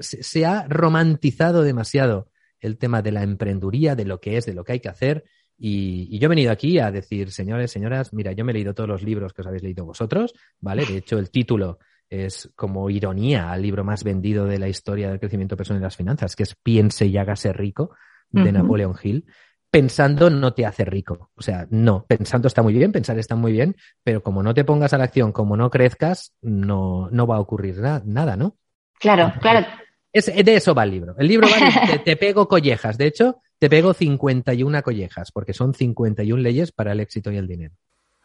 se 0.00 0.46
ha 0.46 0.66
romantizado 0.68 1.62
demasiado 1.62 2.30
el 2.60 2.78
tema 2.78 3.02
de 3.02 3.10
la 3.10 3.24
emprenduría, 3.24 3.96
de 3.96 4.04
lo 4.04 4.20
que 4.20 4.36
es, 4.36 4.46
de 4.46 4.54
lo 4.54 4.62
que 4.64 4.72
hay 4.72 4.80
que 4.80 4.88
hacer, 4.88 5.24
Y, 5.64 6.18
yo 6.18 6.26
he 6.26 6.28
venido 6.28 6.50
aquí 6.50 6.80
a 6.80 6.90
decir, 6.90 7.30
señores, 7.30 7.70
señoras, 7.70 8.12
mira, 8.12 8.32
yo 8.32 8.44
me 8.44 8.50
he 8.50 8.54
leído 8.54 8.74
todos 8.74 8.88
los 8.88 9.04
libros 9.04 9.32
que 9.32 9.42
os 9.42 9.46
habéis 9.46 9.62
leído 9.62 9.84
vosotros, 9.84 10.34
¿vale? 10.58 10.84
De 10.84 10.96
hecho, 10.96 11.18
el 11.18 11.30
título 11.30 11.78
es 12.10 12.50
como 12.56 12.90
ironía 12.90 13.52
al 13.52 13.62
libro 13.62 13.84
más 13.84 14.02
vendido 14.02 14.44
de 14.44 14.58
la 14.58 14.66
historia 14.66 15.08
del 15.08 15.20
crecimiento 15.20 15.56
personal 15.56 15.80
y 15.80 15.84
las 15.84 15.96
finanzas, 15.96 16.34
que 16.34 16.42
es 16.42 16.56
Piense 16.56 17.06
y 17.06 17.16
hágase 17.16 17.52
rico, 17.52 17.94
de 18.30 18.50
Napoleon 18.50 18.96
Hill. 19.00 19.24
Pensando 19.70 20.30
no 20.30 20.52
te 20.52 20.66
hace 20.66 20.84
rico. 20.84 21.30
O 21.36 21.42
sea, 21.42 21.68
no, 21.70 22.06
pensando 22.08 22.48
está 22.48 22.62
muy 22.62 22.74
bien, 22.74 22.90
pensar 22.90 23.16
está 23.20 23.36
muy 23.36 23.52
bien, 23.52 23.76
pero 24.02 24.20
como 24.20 24.42
no 24.42 24.54
te 24.54 24.64
pongas 24.64 24.92
a 24.94 24.98
la 24.98 25.04
acción, 25.04 25.30
como 25.30 25.56
no 25.56 25.70
crezcas, 25.70 26.34
no, 26.42 27.08
no 27.12 27.26
va 27.28 27.36
a 27.36 27.40
ocurrir 27.40 27.78
nada, 28.04 28.36
¿no? 28.36 28.56
Claro, 28.98 29.32
claro. 29.40 29.64
Es, 30.12 30.26
de 30.26 30.56
eso 30.56 30.74
va 30.74 30.82
el 30.82 30.90
libro. 30.90 31.14
El 31.18 31.28
libro 31.28 31.46
va 31.48 31.86
de, 31.86 31.98
te, 32.00 32.16
pego 32.16 32.48
collejas. 32.48 32.98
De 32.98 33.06
hecho, 33.06 33.40
te 33.62 33.70
pego 33.70 33.94
51 33.94 34.82
collejas, 34.82 35.30
porque 35.30 35.54
son 35.54 35.72
51 35.72 36.42
leyes 36.42 36.72
para 36.72 36.90
el 36.90 36.98
éxito 36.98 37.30
y 37.30 37.36
el 37.36 37.46
dinero. 37.46 37.72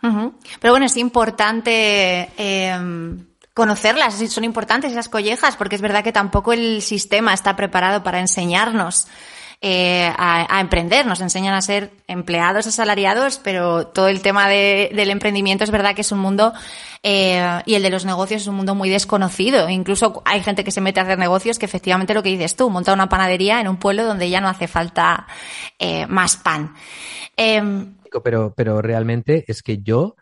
Pero 0.02 0.74
bueno, 0.74 0.88
es 0.88 0.98
importante 0.98 2.32
eh, 2.40 2.76
conocerlas, 3.54 4.16
son 4.32 4.46
importantes 4.46 4.94
esas 4.94 5.10
collejas, 5.10 5.56
porque 5.56 5.76
es 5.76 5.82
verdad 5.84 6.04
que 6.04 6.12
tampoco 6.12 6.54
el 6.54 6.82
sistema 6.82 7.36
está 7.36 7.56
preparado 7.56 8.02
para 8.02 8.20
enseñarnos 8.20 9.08
eh, 9.60 10.14
a, 10.16 10.60
emprender, 10.62 11.08
nos 11.08 11.20
enseñan 11.20 11.56
a 11.56 11.62
ser 11.62 11.92
empleados 12.08 12.68
asalariados, 12.68 13.40
pero 13.44 13.88
todo 13.88 14.08
el 14.08 14.22
tema 14.22 14.48
del 14.48 15.10
emprendimiento 15.10 15.64
es 15.64 15.72
verdad 15.72 15.96
que 15.96 16.02
es 16.02 16.12
un 16.12 16.20
mundo 16.20 16.54
eh, 17.02 17.42
y 17.66 17.74
el 17.74 17.82
de 17.82 17.90
los 17.90 18.06
negocios 18.06 18.44
es 18.44 18.48
un 18.48 18.56
mundo 18.56 18.76
muy 18.76 18.90
desconocido. 18.90 19.68
Incluso 19.68 20.22
hay 20.26 20.44
gente 20.44 20.64
que 20.64 20.70
se 20.70 20.82
mete 20.82 21.00
a 21.00 21.04
hacer 21.04 21.18
negocios 21.18 21.58
que 21.58 21.66
efectivamente 21.66 22.14
lo 22.14 22.22
que 22.22 22.30
dices 22.30 22.56
tú, 22.56 22.70
monta 22.70 22.94
una 22.94 23.10
panadería 23.10 23.60
en 23.60 23.68
un 23.68 23.78
pueblo 23.78 24.06
donde 24.06 24.30
ya 24.30 24.42
no 24.42 24.48
hace 24.48 24.68
falta 24.68 25.26
eh, 25.80 26.06
más 26.06 26.38
pan. 26.38 26.76
Em, 27.36 27.96
pero, 28.24 28.54
pero 28.56 28.82
realmente 28.84 29.44
es 29.48 29.64
que 29.64 29.80
yo 29.80 30.16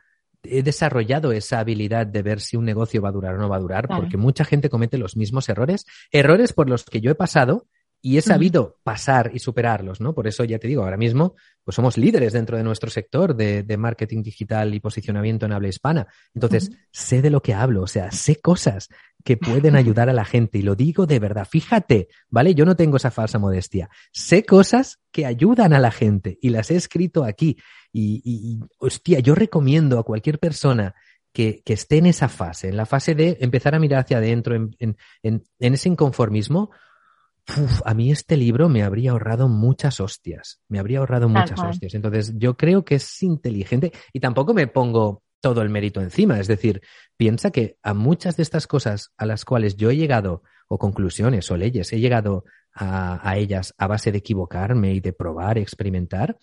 he 0.43 0.63
desarrollado 0.63 1.33
esa 1.33 1.59
habilidad 1.59 2.07
de 2.07 2.21
ver 2.21 2.39
si 2.39 2.55
un 2.55 2.65
negocio 2.65 3.01
va 3.01 3.09
a 3.09 3.13
durar 3.13 3.35
o 3.35 3.37
no 3.37 3.49
va 3.49 3.57
a 3.57 3.61
durar, 3.61 3.87
porque 3.87 4.15
mucha 4.15 4.45
gente 4.45 4.69
comete 4.69 4.97
los 4.97 5.17
mismos 5.17 5.49
errores, 5.49 5.85
errores 6.11 6.53
por 6.53 6.69
los 6.69 6.85
que 6.85 7.01
yo 7.01 7.11
he 7.11 7.15
pasado 7.15 7.65
y 8.01 8.17
he 8.17 8.21
sabido 8.21 8.77
pasar 8.83 9.31
y 9.33 9.39
superarlos, 9.39 9.99
¿no? 9.99 10.13
Por 10.13 10.27
eso 10.27 10.43
ya 10.43 10.59
te 10.59 10.67
digo, 10.67 10.83
ahora 10.83 10.95
mismo, 10.95 11.35
pues 11.63 11.73
somos 11.73 11.97
líderes 11.97 12.33
dentro 12.33 12.55
de 12.55 12.63
nuestro 12.63 12.91
sector 12.91 13.35
de, 13.35 13.77
marketing 13.77 14.21
digital 14.21 14.75
y 14.75 14.79
posicionamiento 14.79 15.47
en 15.47 15.53
habla 15.53 15.69
hispana. 15.69 16.07
Entonces, 16.35 16.69
sé 16.91 17.23
de 17.23 17.31
lo 17.31 17.41
que 17.41 17.55
hablo, 17.55 17.81
o 17.81 17.87
sea, 17.87 18.11
sé 18.11 18.35
cosas 18.35 18.89
que 19.23 19.37
pueden 19.37 19.75
ayudar 19.75 20.07
a 20.07 20.13
la 20.13 20.23
gente 20.23 20.59
y 20.59 20.61
lo 20.61 20.75
digo 20.75 21.07
de 21.07 21.17
verdad. 21.17 21.47
Fíjate, 21.49 22.09
¿vale? 22.29 22.53
Yo 22.53 22.63
no 22.63 22.75
tengo 22.75 22.97
esa 22.97 23.09
falsa 23.09 23.39
modestia. 23.39 23.89
Sé 24.11 24.45
cosas 24.45 24.99
que 25.11 25.25
ayudan 25.25 25.73
a 25.73 25.79
la 25.79 25.89
gente 25.89 26.37
y 26.41 26.49
las 26.49 26.69
he 26.69 26.75
escrito 26.75 27.23
aquí. 27.23 27.57
Y, 27.91 28.59
hostia, 28.77 29.19
yo 29.19 29.33
recomiendo 29.33 29.97
a 29.97 30.03
cualquier 30.03 30.37
persona 30.37 30.93
que, 31.33 31.63
esté 31.65 31.97
en 31.97 32.05
esa 32.05 32.29
fase, 32.29 32.69
en 32.69 32.77
la 32.77 32.85
fase 32.85 33.15
de 33.15 33.39
empezar 33.41 33.73
a 33.73 33.79
mirar 33.79 34.01
hacia 34.01 34.17
adentro, 34.17 34.53
en, 34.53 34.95
en 35.23 35.43
ese 35.59 35.89
inconformismo, 35.89 36.69
a 37.85 37.93
mí 37.93 38.11
este 38.11 38.37
libro 38.37 38.69
me 38.69 38.83
habría 38.83 39.11
ahorrado 39.11 39.47
muchas 39.47 39.99
hostias, 39.99 40.61
me 40.67 40.79
habría 40.79 40.99
ahorrado 40.99 41.29
muchas 41.29 41.59
hostias. 41.59 41.93
Entonces, 41.93 42.33
yo 42.37 42.57
creo 42.57 42.83
que 42.83 42.95
es 42.95 43.23
inteligente 43.23 43.91
y 44.13 44.19
tampoco 44.19 44.53
me 44.53 44.67
pongo 44.67 45.23
todo 45.41 45.61
el 45.61 45.69
mérito 45.69 46.01
encima. 46.01 46.39
Es 46.39 46.47
decir, 46.47 46.81
piensa 47.17 47.51
que 47.51 47.77
a 47.83 47.93
muchas 47.93 48.35
de 48.37 48.43
estas 48.43 48.67
cosas 48.67 49.11
a 49.17 49.25
las 49.25 49.45
cuales 49.45 49.75
yo 49.75 49.91
he 49.91 49.95
llegado, 49.95 50.41
o 50.67 50.79
conclusiones 50.79 51.49
o 51.51 51.57
leyes, 51.57 51.93
he 51.93 51.99
llegado 51.99 52.45
a, 52.73 53.37
ellas 53.37 53.73
a 53.77 53.87
base 53.87 54.11
de 54.11 54.17
equivocarme 54.17 54.93
y 54.93 54.99
de 54.99 55.13
probar, 55.13 55.57
experimentar. 55.57 56.37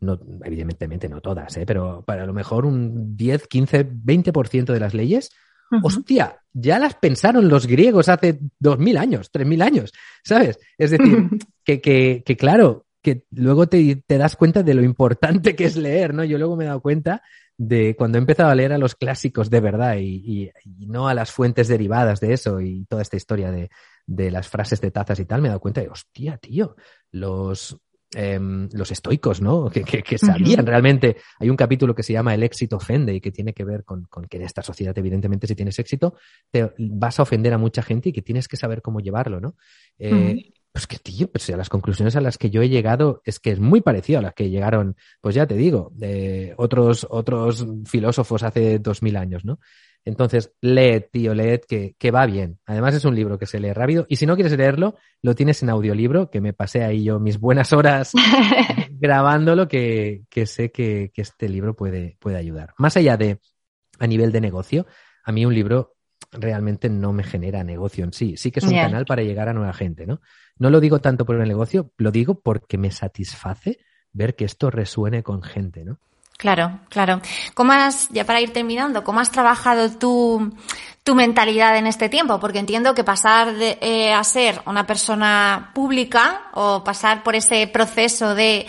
No, 0.00 0.20
evidentemente 0.44 1.08
no 1.08 1.20
todas, 1.20 1.56
¿eh? 1.56 1.66
pero 1.66 2.04
para 2.04 2.26
lo 2.26 2.32
mejor 2.32 2.66
un 2.66 3.16
10, 3.16 3.48
15, 3.48 3.90
20% 3.90 4.72
de 4.72 4.80
las 4.80 4.94
leyes 4.94 5.30
Hostia, 5.82 6.40
ya 6.52 6.78
las 6.78 6.94
pensaron 6.94 7.48
los 7.48 7.66
griegos 7.66 8.08
hace 8.08 8.38
dos 8.58 8.78
mil 8.78 8.96
años, 8.96 9.30
tres 9.30 9.46
mil 9.46 9.62
años, 9.62 9.92
¿sabes? 10.24 10.58
Es 10.76 10.90
decir, 10.90 11.28
que, 11.64 11.80
que, 11.80 12.22
que, 12.24 12.36
claro, 12.36 12.86
que 13.02 13.24
luego 13.30 13.68
te, 13.68 14.02
te, 14.06 14.18
das 14.18 14.36
cuenta 14.36 14.62
de 14.62 14.74
lo 14.74 14.82
importante 14.82 15.54
que 15.54 15.64
es 15.64 15.76
leer, 15.76 16.14
¿no? 16.14 16.24
Yo 16.24 16.38
luego 16.38 16.56
me 16.56 16.64
he 16.64 16.68
dado 16.68 16.80
cuenta 16.80 17.22
de 17.56 17.96
cuando 17.96 18.18
he 18.18 18.20
empezado 18.20 18.50
a 18.50 18.54
leer 18.54 18.72
a 18.72 18.78
los 18.78 18.94
clásicos 18.94 19.50
de 19.50 19.60
verdad 19.60 19.96
y, 19.96 20.50
y, 20.64 20.86
no 20.86 21.08
a 21.08 21.14
las 21.14 21.32
fuentes 21.32 21.68
derivadas 21.68 22.20
de 22.20 22.32
eso 22.32 22.60
y 22.60 22.84
toda 22.86 23.02
esta 23.02 23.16
historia 23.16 23.50
de, 23.50 23.68
de 24.06 24.30
las 24.30 24.48
frases 24.48 24.80
de 24.80 24.90
tazas 24.90 25.18
y 25.18 25.24
tal, 25.24 25.42
me 25.42 25.48
he 25.48 25.50
dado 25.50 25.60
cuenta 25.60 25.80
de, 25.80 25.88
hostia, 25.88 26.38
tío, 26.38 26.76
los, 27.10 27.76
Em, 28.14 28.70
los 28.72 28.90
estoicos, 28.90 29.42
¿no? 29.42 29.68
Que, 29.68 29.82
que, 29.82 30.16
sabían 30.16 30.64
realmente. 30.64 31.18
Hay 31.38 31.50
un 31.50 31.56
capítulo 31.56 31.94
que 31.94 32.02
se 32.02 32.14
llama 32.14 32.32
El 32.32 32.42
éxito 32.42 32.76
ofende 32.76 33.14
y 33.14 33.20
que 33.20 33.30
tiene 33.30 33.52
que 33.52 33.64
ver 33.64 33.84
con, 33.84 34.04
con, 34.04 34.24
que 34.24 34.38
en 34.38 34.44
esta 34.44 34.62
sociedad, 34.62 34.96
evidentemente, 34.96 35.46
si 35.46 35.54
tienes 35.54 35.78
éxito, 35.78 36.14
te 36.50 36.72
vas 36.78 37.18
a 37.18 37.22
ofender 37.24 37.52
a 37.52 37.58
mucha 37.58 37.82
gente 37.82 38.08
y 38.08 38.12
que 38.12 38.22
tienes 38.22 38.48
que 38.48 38.56
saber 38.56 38.80
cómo 38.80 39.00
llevarlo, 39.00 39.40
¿no? 39.40 39.56
Eh, 39.98 40.52
pues 40.72 40.86
que, 40.86 40.96
tío, 40.96 41.30
pues 41.30 41.50
las 41.50 41.68
conclusiones 41.68 42.16
a 42.16 42.22
las 42.22 42.38
que 42.38 42.48
yo 42.48 42.62
he 42.62 42.70
llegado 42.70 43.20
es 43.26 43.40
que 43.40 43.50
es 43.50 43.60
muy 43.60 43.82
parecido 43.82 44.20
a 44.20 44.22
las 44.22 44.32
que 44.32 44.48
llegaron, 44.48 44.96
pues 45.20 45.34
ya 45.34 45.46
te 45.46 45.56
digo, 45.56 45.92
otros, 46.56 47.06
otros 47.10 47.66
filósofos 47.84 48.42
hace 48.42 48.78
dos 48.78 49.02
mil 49.02 49.16
años, 49.16 49.44
¿no? 49.44 49.60
Entonces, 50.08 50.54
leed, 50.62 51.04
tío, 51.12 51.34
leed, 51.34 51.60
que, 51.68 51.94
que, 51.98 52.10
va 52.10 52.24
bien. 52.24 52.58
Además, 52.64 52.94
es 52.94 53.04
un 53.04 53.14
libro 53.14 53.38
que 53.38 53.44
se 53.44 53.60
lee 53.60 53.74
rápido. 53.74 54.06
Y 54.08 54.16
si 54.16 54.24
no 54.24 54.36
quieres 54.36 54.56
leerlo, 54.56 54.96
lo 55.20 55.34
tienes 55.34 55.62
en 55.62 55.68
audiolibro, 55.68 56.30
que 56.30 56.40
me 56.40 56.54
pasé 56.54 56.82
ahí 56.82 57.04
yo 57.04 57.20
mis 57.20 57.38
buenas 57.38 57.74
horas 57.74 58.12
grabándolo, 58.90 59.68
que, 59.68 60.22
que 60.30 60.46
sé 60.46 60.72
que, 60.72 61.10
que, 61.12 61.20
este 61.20 61.50
libro 61.50 61.76
puede, 61.76 62.16
puede 62.20 62.38
ayudar. 62.38 62.72
Más 62.78 62.96
allá 62.96 63.18
de 63.18 63.38
a 63.98 64.06
nivel 64.06 64.32
de 64.32 64.40
negocio, 64.40 64.86
a 65.24 65.30
mí 65.30 65.44
un 65.44 65.54
libro 65.54 65.96
realmente 66.32 66.88
no 66.88 67.12
me 67.12 67.22
genera 67.22 67.62
negocio 67.62 68.02
en 68.02 68.14
sí. 68.14 68.38
Sí 68.38 68.50
que 68.50 68.60
es 68.60 68.64
un 68.64 68.72
canal 68.72 69.04
para 69.04 69.22
llegar 69.22 69.50
a 69.50 69.52
nueva 69.52 69.74
gente, 69.74 70.06
¿no? 70.06 70.22
No 70.56 70.70
lo 70.70 70.80
digo 70.80 71.00
tanto 71.00 71.26
por 71.26 71.38
el 71.38 71.46
negocio, 71.46 71.92
lo 71.98 72.10
digo 72.10 72.40
porque 72.40 72.78
me 72.78 72.90
satisface 72.90 73.78
ver 74.12 74.34
que 74.36 74.46
esto 74.46 74.70
resuene 74.70 75.22
con 75.22 75.42
gente, 75.42 75.84
¿no? 75.84 76.00
Claro, 76.38 76.78
claro. 76.88 77.20
¿Cómo 77.54 77.72
has, 77.72 78.08
ya 78.10 78.24
para 78.24 78.40
ir 78.40 78.52
terminando, 78.52 79.02
cómo 79.02 79.18
has 79.18 79.32
trabajado 79.32 79.90
tu, 79.90 80.54
tu 81.02 81.16
mentalidad 81.16 81.76
en 81.76 81.88
este 81.88 82.08
tiempo? 82.08 82.38
Porque 82.38 82.60
entiendo 82.60 82.94
que 82.94 83.02
pasar 83.02 83.54
de, 83.54 83.76
eh, 83.80 84.12
a 84.12 84.22
ser 84.22 84.62
una 84.64 84.86
persona 84.86 85.72
pública 85.74 86.42
o 86.54 86.84
pasar 86.84 87.24
por 87.24 87.34
ese 87.34 87.66
proceso 87.66 88.36
de 88.36 88.68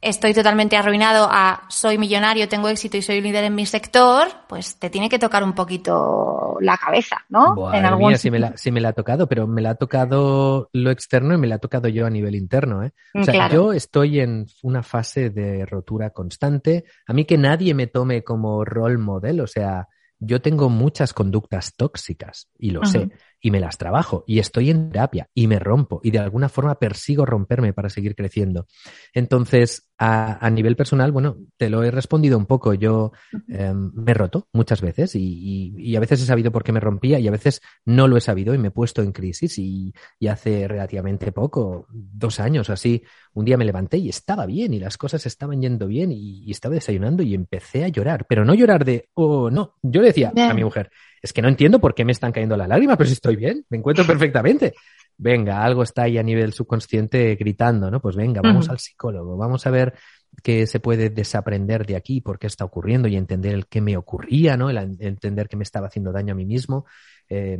estoy 0.00 0.32
totalmente 0.32 0.76
arruinado 0.76 1.28
a 1.30 1.64
soy 1.68 1.98
millonario, 1.98 2.48
tengo 2.48 2.68
éxito 2.68 2.96
y 2.96 3.02
soy 3.02 3.20
líder 3.20 3.44
en 3.44 3.54
mi 3.54 3.66
sector, 3.66 4.28
pues 4.48 4.78
te 4.78 4.90
tiene 4.90 5.08
que 5.08 5.18
tocar 5.18 5.42
un 5.42 5.54
poquito 5.54 6.56
la 6.60 6.76
cabeza, 6.76 7.24
¿no? 7.28 7.72
en 7.72 7.84
algún 7.84 8.08
mía, 8.08 8.18
sí, 8.18 8.30
me 8.30 8.38
la, 8.38 8.54
me 8.70 8.80
la 8.80 8.90
ha 8.90 8.92
tocado, 8.92 9.28
pero 9.28 9.46
me 9.46 9.62
la 9.62 9.70
ha 9.70 9.74
tocado 9.74 10.68
lo 10.72 10.90
externo 10.90 11.34
y 11.34 11.38
me 11.38 11.46
la 11.46 11.56
ha 11.56 11.58
tocado 11.58 11.88
yo 11.88 12.06
a 12.06 12.10
nivel 12.10 12.34
interno, 12.34 12.84
¿eh? 12.84 12.92
O 13.14 13.24
sea, 13.24 13.50
yo 13.50 13.72
estoy 13.72 14.20
en 14.20 14.46
una 14.62 14.82
fase 14.82 15.30
de 15.30 15.66
rotura 15.66 16.10
constante. 16.10 16.84
A 17.06 17.12
mí 17.12 17.24
que 17.24 17.38
nadie 17.38 17.74
me 17.74 17.86
tome 17.86 18.22
como 18.22 18.64
role 18.64 18.98
model, 18.98 19.40
o 19.40 19.46
sea, 19.46 19.88
yo 20.20 20.40
tengo 20.40 20.68
muchas 20.68 21.12
conductas 21.12 21.74
tóxicas 21.76 22.48
y 22.58 22.70
lo 22.70 22.84
sé 22.84 23.08
y 23.40 23.50
me 23.50 23.60
las 23.60 23.78
trabajo 23.78 24.24
y 24.26 24.38
estoy 24.38 24.70
en 24.70 24.90
terapia 24.90 25.28
y 25.34 25.46
me 25.46 25.58
rompo 25.58 26.00
y 26.02 26.10
de 26.10 26.18
alguna 26.18 26.48
forma 26.48 26.78
persigo 26.78 27.24
romperme 27.24 27.72
para 27.72 27.88
seguir 27.88 28.14
creciendo. 28.14 28.66
Entonces, 29.12 29.88
a, 29.98 30.44
a 30.44 30.50
nivel 30.50 30.76
personal, 30.76 31.10
bueno, 31.12 31.38
te 31.56 31.70
lo 31.70 31.82
he 31.82 31.90
respondido 31.90 32.38
un 32.38 32.46
poco. 32.46 32.72
Yo 32.74 33.12
em, 33.48 33.90
me 33.94 34.12
he 34.12 34.14
roto 34.14 34.48
muchas 34.52 34.80
veces 34.80 35.14
y, 35.16 35.74
y, 35.76 35.96
a 35.96 36.00
veces 36.00 36.22
he 36.22 36.26
sabido 36.26 36.52
por 36.52 36.62
qué 36.62 36.72
me 36.72 36.80
rompía 36.80 37.18
y 37.18 37.26
a 37.26 37.32
veces 37.32 37.60
no 37.84 38.06
lo 38.06 38.16
he 38.16 38.20
sabido 38.20 38.54
y 38.54 38.58
me 38.58 38.68
he 38.68 38.70
puesto 38.70 39.02
en 39.02 39.12
crisis 39.12 39.58
y, 39.58 39.92
y 40.18 40.28
hace 40.28 40.68
relativamente 40.68 41.32
poco, 41.32 41.86
dos 41.90 42.38
años 42.38 42.70
así, 42.70 43.02
un 43.34 43.44
día 43.44 43.56
me 43.56 43.64
levanté 43.64 43.98
y 43.98 44.08
estaba 44.08 44.46
bien 44.46 44.72
y 44.74 44.78
las 44.78 44.96
cosas 44.96 45.26
estaban 45.26 45.60
yendo 45.60 45.86
bien 45.86 46.12
y, 46.12 46.48
estaba 46.50 46.74
desayunando 46.74 47.22
y 47.22 47.34
empecé 47.34 47.84
a 47.84 47.88
llorar, 47.88 48.26
pero 48.28 48.44
no 48.44 48.54
llorar 48.54 48.84
de, 48.84 49.08
oh, 49.14 49.50
no, 49.50 49.74
yo 49.82 50.00
le 50.00 50.08
decía 50.08 50.32
a 50.34 50.54
mi 50.54 50.64
mujer, 50.64 50.90
es 51.22 51.32
que 51.32 51.42
no 51.42 51.48
entiendo 51.48 51.80
por 51.80 51.94
qué 51.94 52.04
me 52.04 52.12
están 52.12 52.32
cayendo 52.32 52.56
las 52.56 52.68
lágrimas, 52.68 52.96
pero 52.96 53.08
si 53.08 53.14
estoy 53.14 53.36
bien, 53.36 53.64
me 53.68 53.78
encuentro 53.78 54.06
perfectamente. 54.06 54.74
Venga, 55.16 55.64
algo 55.64 55.82
está 55.82 56.02
ahí 56.02 56.16
a 56.16 56.22
nivel 56.22 56.52
subconsciente 56.52 57.34
gritando, 57.34 57.90
¿no? 57.90 58.00
Pues 58.00 58.14
venga, 58.14 58.40
vamos 58.40 58.68
al 58.68 58.78
psicólogo, 58.78 59.36
vamos 59.36 59.66
a 59.66 59.70
ver 59.70 59.94
qué 60.42 60.66
se 60.66 60.78
puede 60.78 61.10
desaprender 61.10 61.86
de 61.86 61.96
aquí, 61.96 62.20
por 62.20 62.38
qué 62.38 62.46
está 62.46 62.64
ocurriendo 62.64 63.08
y 63.08 63.16
entender 63.16 63.54
el 63.54 63.66
qué 63.66 63.80
me 63.80 63.96
ocurría, 63.96 64.56
¿no? 64.56 64.70
El 64.70 64.96
entender 65.00 65.48
que 65.48 65.56
me 65.56 65.64
estaba 65.64 65.88
haciendo 65.88 66.12
daño 66.12 66.34
a 66.34 66.36
mí 66.36 66.44
mismo. 66.44 66.86
Eh, 67.28 67.58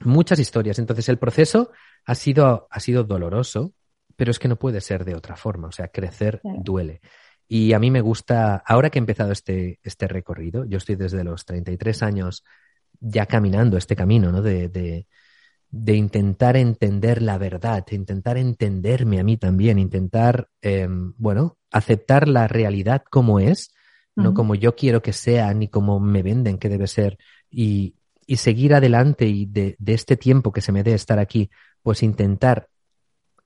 muchas 0.00 0.38
historias. 0.38 0.78
Entonces, 0.78 1.08
el 1.08 1.18
proceso 1.18 1.70
ha 2.06 2.14
sido, 2.14 2.68
ha 2.70 2.80
sido 2.80 3.04
doloroso, 3.04 3.74
pero 4.16 4.30
es 4.30 4.38
que 4.38 4.48
no 4.48 4.56
puede 4.56 4.80
ser 4.80 5.04
de 5.04 5.14
otra 5.14 5.36
forma. 5.36 5.68
O 5.68 5.72
sea, 5.72 5.88
crecer 5.88 6.40
duele. 6.42 7.00
Y 7.46 7.72
a 7.72 7.78
mí 7.78 7.90
me 7.90 8.00
gusta, 8.00 8.62
ahora 8.66 8.90
que 8.90 8.98
he 8.98 9.00
empezado 9.00 9.32
este, 9.32 9.78
este 9.82 10.06
recorrido, 10.06 10.64
yo 10.66 10.78
estoy 10.78 10.96
desde 10.96 11.24
los 11.24 11.44
33 11.46 12.02
años 12.02 12.44
ya 13.00 13.26
caminando 13.26 13.76
este 13.76 13.96
camino, 13.96 14.32
¿no? 14.32 14.42
De, 14.42 14.68
de 15.70 15.94
intentar 15.94 16.56
entender 16.56 17.20
la 17.22 17.38
verdad, 17.38 17.84
de 17.86 17.96
intentar 17.96 18.38
entenderme 18.38 19.20
a 19.20 19.24
mí 19.24 19.36
también, 19.36 19.78
intentar, 19.78 20.48
em, 20.62 21.12
bueno, 21.18 21.58
aceptar 21.70 22.28
la 22.28 22.48
realidad 22.48 23.02
como 23.10 23.40
es, 23.40 23.74
no 24.16 24.34
como 24.34 24.56
yo 24.56 24.74
quiero 24.74 25.00
que 25.00 25.12
sea, 25.12 25.54
ni 25.54 25.68
como 25.68 26.00
me 26.00 26.24
venden 26.24 26.58
que 26.58 26.68
debe 26.68 26.88
ser, 26.88 27.18
y, 27.50 27.94
y 28.26 28.38
seguir 28.38 28.74
adelante 28.74 29.26
y 29.28 29.46
de, 29.46 29.76
de, 29.78 29.94
este 29.94 30.16
tiempo 30.16 30.50
que 30.50 30.60
se 30.60 30.72
me 30.72 30.82
dé 30.82 30.94
estar 30.94 31.20
aquí, 31.20 31.50
pues 31.84 32.02
intentar 32.02 32.68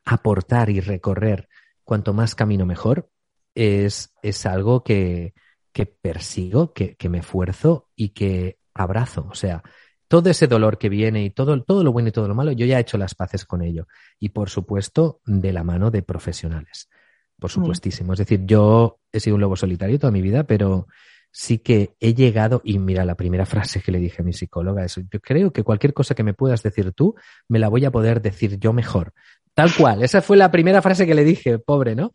aportar 0.07 0.71
y 0.71 0.81
recorrer 0.81 1.51
cuanto 1.85 2.15
más 2.15 2.35
camino 2.35 2.65
mejor, 2.65 3.11
es, 3.55 4.15
es 4.23 4.47
algo 4.47 4.83
que, 4.83 5.35
que 5.73 5.85
persigo, 5.85 6.73
que, 6.73 6.97
que 6.97 7.11
me 7.11 7.19
esfuerzo 7.19 7.91
y 7.95 8.11
que 8.11 8.57
abrazo. 8.75 9.27
O 9.31 9.35
sea, 9.35 9.63
todo 10.09 10.29
ese 10.29 10.47
dolor 10.47 10.77
que 10.77 10.91
viene 10.91 11.25
y 11.25 11.31
todo, 11.31 11.63
todo 11.63 11.83
lo 11.83 11.91
bueno 11.91 12.11
y 12.11 12.13
todo 12.13 12.29
lo 12.29 12.35
malo, 12.35 12.53
yo 12.53 12.67
ya 12.67 12.77
he 12.77 12.83
hecho 12.83 12.99
las 12.99 13.15
paces 13.15 13.47
con 13.47 13.63
ello. 13.63 13.87
Y 14.19 14.29
por 14.29 14.51
supuesto, 14.51 15.21
de 15.25 15.53
la 15.53 15.65
mano 15.65 15.91
de 15.91 16.03
profesionales. 16.03 16.91
Por 17.39 17.51
supuestísimo. 17.51 18.13
Es 18.13 18.19
decir, 18.19 18.43
yo 18.45 19.01
he 19.11 19.21
sido 19.21 19.37
un 19.37 19.41
lobo 19.41 19.57
solitario 19.57 19.99
toda 19.99 20.13
mi 20.13 20.23
vida, 20.23 20.45
pero 20.45 20.87
sí 21.31 21.59
que 21.61 21.97
he 21.99 22.13
llegado, 22.13 22.61
y 22.63 22.79
mira, 22.79 23.05
la 23.07 23.17
primera 23.17 23.47
frase 23.47 23.81
que 23.81 23.91
le 23.91 23.99
dije 23.99 24.21
a 24.21 24.25
mi 24.25 24.35
psicóloga 24.35 24.85
es, 24.85 24.97
yo 24.97 25.21
creo 25.21 25.51
que 25.51 25.63
cualquier 25.63 25.95
cosa 25.95 26.15
que 26.15 26.23
me 26.23 26.35
puedas 26.35 26.63
decir 26.63 26.93
tú, 26.93 27.15
me 27.49 27.59
la 27.59 27.69
voy 27.69 27.85
a 27.87 27.91
poder 27.91 28.21
decir 28.21 28.59
yo 28.59 28.73
mejor. 28.73 29.15
Tal 29.55 29.75
cual, 29.75 30.03
esa 30.03 30.23
fue 30.23 30.37
la 30.37 30.51
primera 30.51 30.83
frase 30.83 31.07
que 31.07 31.15
le 31.15 31.25
dije, 31.25 31.59
pobre, 31.59 31.95
¿no? 31.95 32.13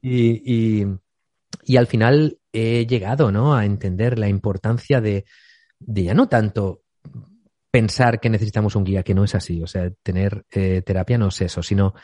Y, 0.00 0.80
y, 0.80 0.86
y 1.64 1.76
al 1.76 1.88
final 1.88 2.38
he 2.52 2.86
llegado, 2.86 3.30
¿no? 3.32 3.54
A 3.54 3.64
entender 3.64 4.18
la 4.20 4.28
importancia 4.28 5.00
de, 5.00 5.24
de 5.80 6.04
ya 6.04 6.14
no 6.14 6.28
tanto 6.28 6.82
pensar 7.70 8.20
que 8.20 8.30
necesitamos 8.30 8.76
un 8.76 8.84
guía, 8.84 9.02
que 9.02 9.14
no 9.14 9.24
es 9.24 9.34
así. 9.34 9.62
O 9.62 9.66
sea, 9.66 9.90
tener 10.02 10.44
eh, 10.50 10.82
terapia 10.82 11.18
no 11.18 11.28
es 11.28 11.40
eso, 11.40 11.62
sino 11.62 11.94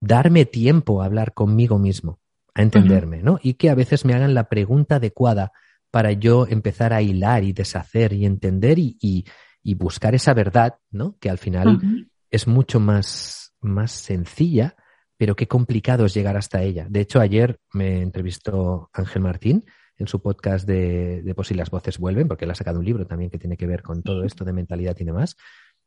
darme 0.00 0.46
tiempo 0.46 1.02
a 1.02 1.06
hablar 1.06 1.34
conmigo 1.34 1.78
mismo, 1.78 2.20
a 2.54 2.62
entenderme, 2.62 3.18
uh 3.18 3.20
-huh. 3.20 3.24
¿no? 3.24 3.38
Y 3.42 3.54
que 3.54 3.70
a 3.70 3.74
veces 3.74 4.04
me 4.04 4.14
hagan 4.14 4.34
la 4.34 4.48
pregunta 4.48 4.96
adecuada 4.96 5.52
para 5.90 6.12
yo 6.12 6.46
empezar 6.46 6.92
a 6.92 7.02
hilar 7.02 7.44
y 7.44 7.52
deshacer 7.52 8.12
y 8.12 8.24
entender 8.24 8.78
y, 8.78 8.96
y, 9.00 9.24
y 9.62 9.74
buscar 9.74 10.14
esa 10.14 10.34
verdad, 10.34 10.76
¿no? 10.90 11.16
Que 11.20 11.28
al 11.30 11.38
final 11.38 11.68
uh 11.68 11.78
-huh. 11.78 12.08
es 12.30 12.46
mucho 12.46 12.80
más, 12.80 13.52
más 13.60 13.90
sencilla, 13.92 14.74
pero 15.18 15.36
qué 15.36 15.46
complicado 15.46 16.06
es 16.06 16.14
llegar 16.14 16.36
hasta 16.36 16.62
ella. 16.62 16.86
De 16.88 17.00
hecho, 17.00 17.20
ayer 17.20 17.58
me 17.74 18.00
entrevistó 18.00 18.88
Ángel 18.92 19.22
Martín 19.22 19.64
en 20.00 20.08
su 20.08 20.20
podcast 20.20 20.66
de, 20.66 21.22
de 21.22 21.34
Por 21.34 21.46
si 21.46 21.54
las 21.54 21.70
voces 21.70 21.98
vuelven, 21.98 22.26
porque 22.26 22.44
él 22.44 22.50
ha 22.50 22.54
sacado 22.54 22.78
un 22.78 22.84
libro 22.84 23.06
también 23.06 23.30
que 23.30 23.38
tiene 23.38 23.56
que 23.56 23.66
ver 23.66 23.82
con 23.82 24.02
todo 24.02 24.24
esto 24.24 24.44
de 24.44 24.52
mentalidad 24.52 24.96
y 24.98 25.04
demás, 25.04 25.36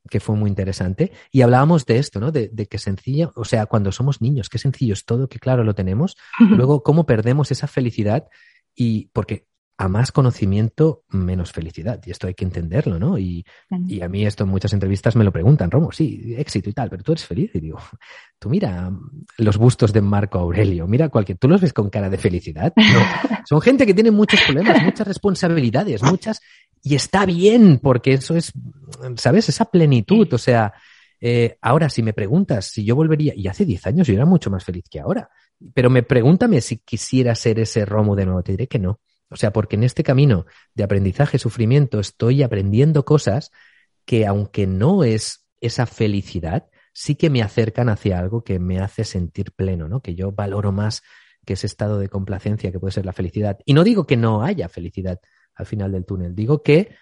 que 0.10 0.20
fue 0.20 0.36
muy 0.36 0.50
interesante. 0.50 1.12
Y 1.32 1.42
hablábamos 1.42 1.86
de 1.86 1.98
esto, 1.98 2.20
¿no? 2.20 2.32
De, 2.32 2.50
de 2.50 2.68
que 2.68 2.78
sencillo, 2.78 3.32
o 3.36 3.46
sea, 3.46 3.66
cuando 3.66 3.92
somos 3.92 4.22
niños, 4.22 4.50
qué 4.50 4.58
sencillo 4.58 4.94
es 4.94 5.06
todo, 5.06 5.28
que 5.28 5.40
claro 5.40 5.64
lo 5.64 5.76
tenemos. 5.76 6.16
Luego, 6.40 6.84
cómo 6.84 7.06
perdemos 7.06 7.52
esa 7.52 7.68
felicidad 7.68 8.28
y 8.76 9.08
porque 9.14 9.48
a 9.84 9.90
más 9.90 10.14
conocimiento, 10.14 11.04
menos 11.10 11.52
felicidad. 11.52 12.00
Y 12.06 12.12
esto 12.12 12.28
hay 12.28 12.34
que 12.34 12.46
entenderlo, 12.46 12.98
¿no? 13.00 13.18
Y, 13.18 13.46
y, 13.86 14.02
a 14.02 14.08
mí 14.08 14.26
esto 14.26 14.46
en 14.46 14.50
muchas 14.50 14.72
entrevistas 14.72 15.18
me 15.18 15.26
lo 15.26 15.32
preguntan, 15.34 15.70
Romo, 15.70 15.92
sí, 15.92 16.36
éxito 16.38 16.70
y 16.70 16.74
tal, 16.74 16.90
pero 16.90 17.04
tú 17.04 17.12
eres 17.12 17.26
feliz. 17.26 17.52
Y 17.54 17.60
digo, 17.60 17.80
tú 18.40 18.50
mira 18.50 18.90
los 19.38 19.58
bustos 19.58 19.92
de 19.92 20.00
Marco 20.00 20.40
Aurelio, 20.40 20.88
mira 20.88 21.10
cualquier, 21.10 21.38
tú 21.38 21.50
los 21.50 21.60
ves 21.60 21.74
con 21.74 21.90
cara 21.90 22.10
de 22.10 22.18
felicidad. 22.18 22.72
No. 22.78 22.84
Son 23.46 23.60
gente 23.60 23.86
que 23.86 23.94
tiene 23.94 24.10
muchos 24.10 24.40
problemas, 24.42 24.82
muchas 24.84 25.06
responsabilidades, 25.06 26.02
muchas, 26.02 26.40
y 26.82 26.96
está 26.96 27.26
bien, 27.26 27.80
porque 27.84 28.14
eso 28.14 28.38
es, 28.38 28.54
¿sabes? 29.18 29.50
Esa 29.50 29.66
plenitud, 29.66 30.32
o 30.34 30.38
sea, 30.38 30.72
eh, 31.20 31.58
ahora 31.62 31.90
si 31.90 32.04
me 32.04 32.14
preguntas 32.14 32.68
si 32.68 32.86
yo 32.86 32.96
volvería, 32.96 33.34
y 33.36 33.50
hace 33.50 33.66
10 33.66 33.88
años 33.88 34.08
yo 34.08 34.14
era 34.14 34.26
mucho 34.26 34.50
más 34.50 34.64
feliz 34.64 34.86
que 34.90 35.02
ahora, 35.02 35.30
pero 35.74 35.90
me 35.90 36.04
pregúntame 36.04 36.62
si 36.62 36.78
quisiera 36.78 37.36
ser 37.36 37.60
ese 37.60 37.86
Romo 37.86 38.16
de 38.16 38.26
nuevo, 38.26 38.44
te 38.44 38.54
diré 38.54 38.68
que 38.68 38.80
no. 38.80 39.02
O 39.34 39.36
sea, 39.36 39.52
porque 39.52 39.76
en 39.76 39.84
este 39.84 40.04
camino 40.04 40.46
de 40.74 40.84
aprendizaje, 40.84 41.40
sufrimiento, 41.40 42.00
estoy 42.00 42.44
aprendiendo 42.44 43.04
cosas 43.04 43.52
que 44.06 44.26
aunque 44.26 44.68
no 44.68 45.04
es 45.04 45.46
esa 45.60 45.86
felicidad, 45.86 46.68
sí 46.94 47.16
que 47.16 47.30
me 47.30 47.42
acercan 47.42 47.90
hacia 47.90 48.20
algo 48.20 48.44
que 48.44 48.60
me 48.60 48.80
hace 48.80 49.04
sentir 49.04 49.52
pleno, 49.54 49.88
¿no? 49.88 50.02
Que 50.02 50.16
yo 50.16 50.32
valoro 50.32 50.72
más 50.72 51.02
que 51.46 51.54
ese 51.54 51.68
estado 51.68 52.00
de 52.00 52.10
complacencia 52.10 52.72
que 52.72 52.80
puede 52.80 52.92
ser 52.94 53.06
la 53.06 53.14
felicidad. 53.14 53.60
Y 53.66 53.74
no 53.74 53.84
digo 53.84 54.06
que 54.06 54.18
no 54.18 54.44
haya 54.44 54.70
felicidad 54.70 55.20
al 55.56 55.66
final 55.66 55.92
del 55.92 56.06
túnel, 56.06 56.36
digo 56.36 56.64
que 56.64 56.96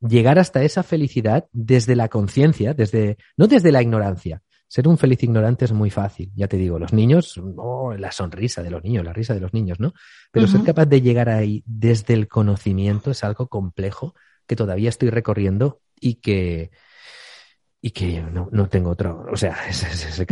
llegar 0.00 0.38
hasta 0.38 0.62
esa 0.62 0.82
felicidad 0.82 1.46
desde 1.52 1.96
la 1.96 2.08
conciencia, 2.08 2.74
desde, 2.74 3.16
no 3.36 3.46
desde 3.46 3.72
la 3.72 3.82
ignorancia, 3.82 4.42
ser 4.68 4.88
un 4.88 4.98
feliz 4.98 5.22
ignorante 5.22 5.64
es 5.64 5.72
muy 5.72 5.90
fácil, 5.90 6.32
ya 6.34 6.48
te 6.48 6.56
digo, 6.56 6.78
los 6.78 6.92
niños, 6.92 7.40
oh, 7.56 7.94
la 7.94 8.10
sonrisa 8.10 8.62
de 8.62 8.70
los 8.70 8.82
niños, 8.82 9.04
la 9.04 9.12
risa 9.12 9.34
de 9.34 9.40
los 9.40 9.54
niños, 9.54 9.78
¿no? 9.78 9.92
Pero 10.32 10.46
uh 10.46 10.48
-huh. 10.48 10.52
ser 10.52 10.62
capaz 10.64 10.86
de 10.86 11.00
llegar 11.00 11.28
ahí 11.28 11.62
desde 11.66 12.14
el 12.14 12.28
conocimiento 12.28 13.10
es 13.10 13.22
algo 13.22 13.48
complejo 13.48 14.14
que 14.46 14.56
todavía 14.56 14.88
estoy 14.88 15.10
recorriendo 15.10 15.80
y 16.00 16.16
que, 16.16 16.72
y 17.80 17.90
que 17.92 18.20
no, 18.22 18.48
no 18.50 18.68
tengo 18.68 18.90
otro, 18.90 19.26
o 19.30 19.36
sea, 19.36 19.56
ese, 19.68 19.86
ese 19.86 20.26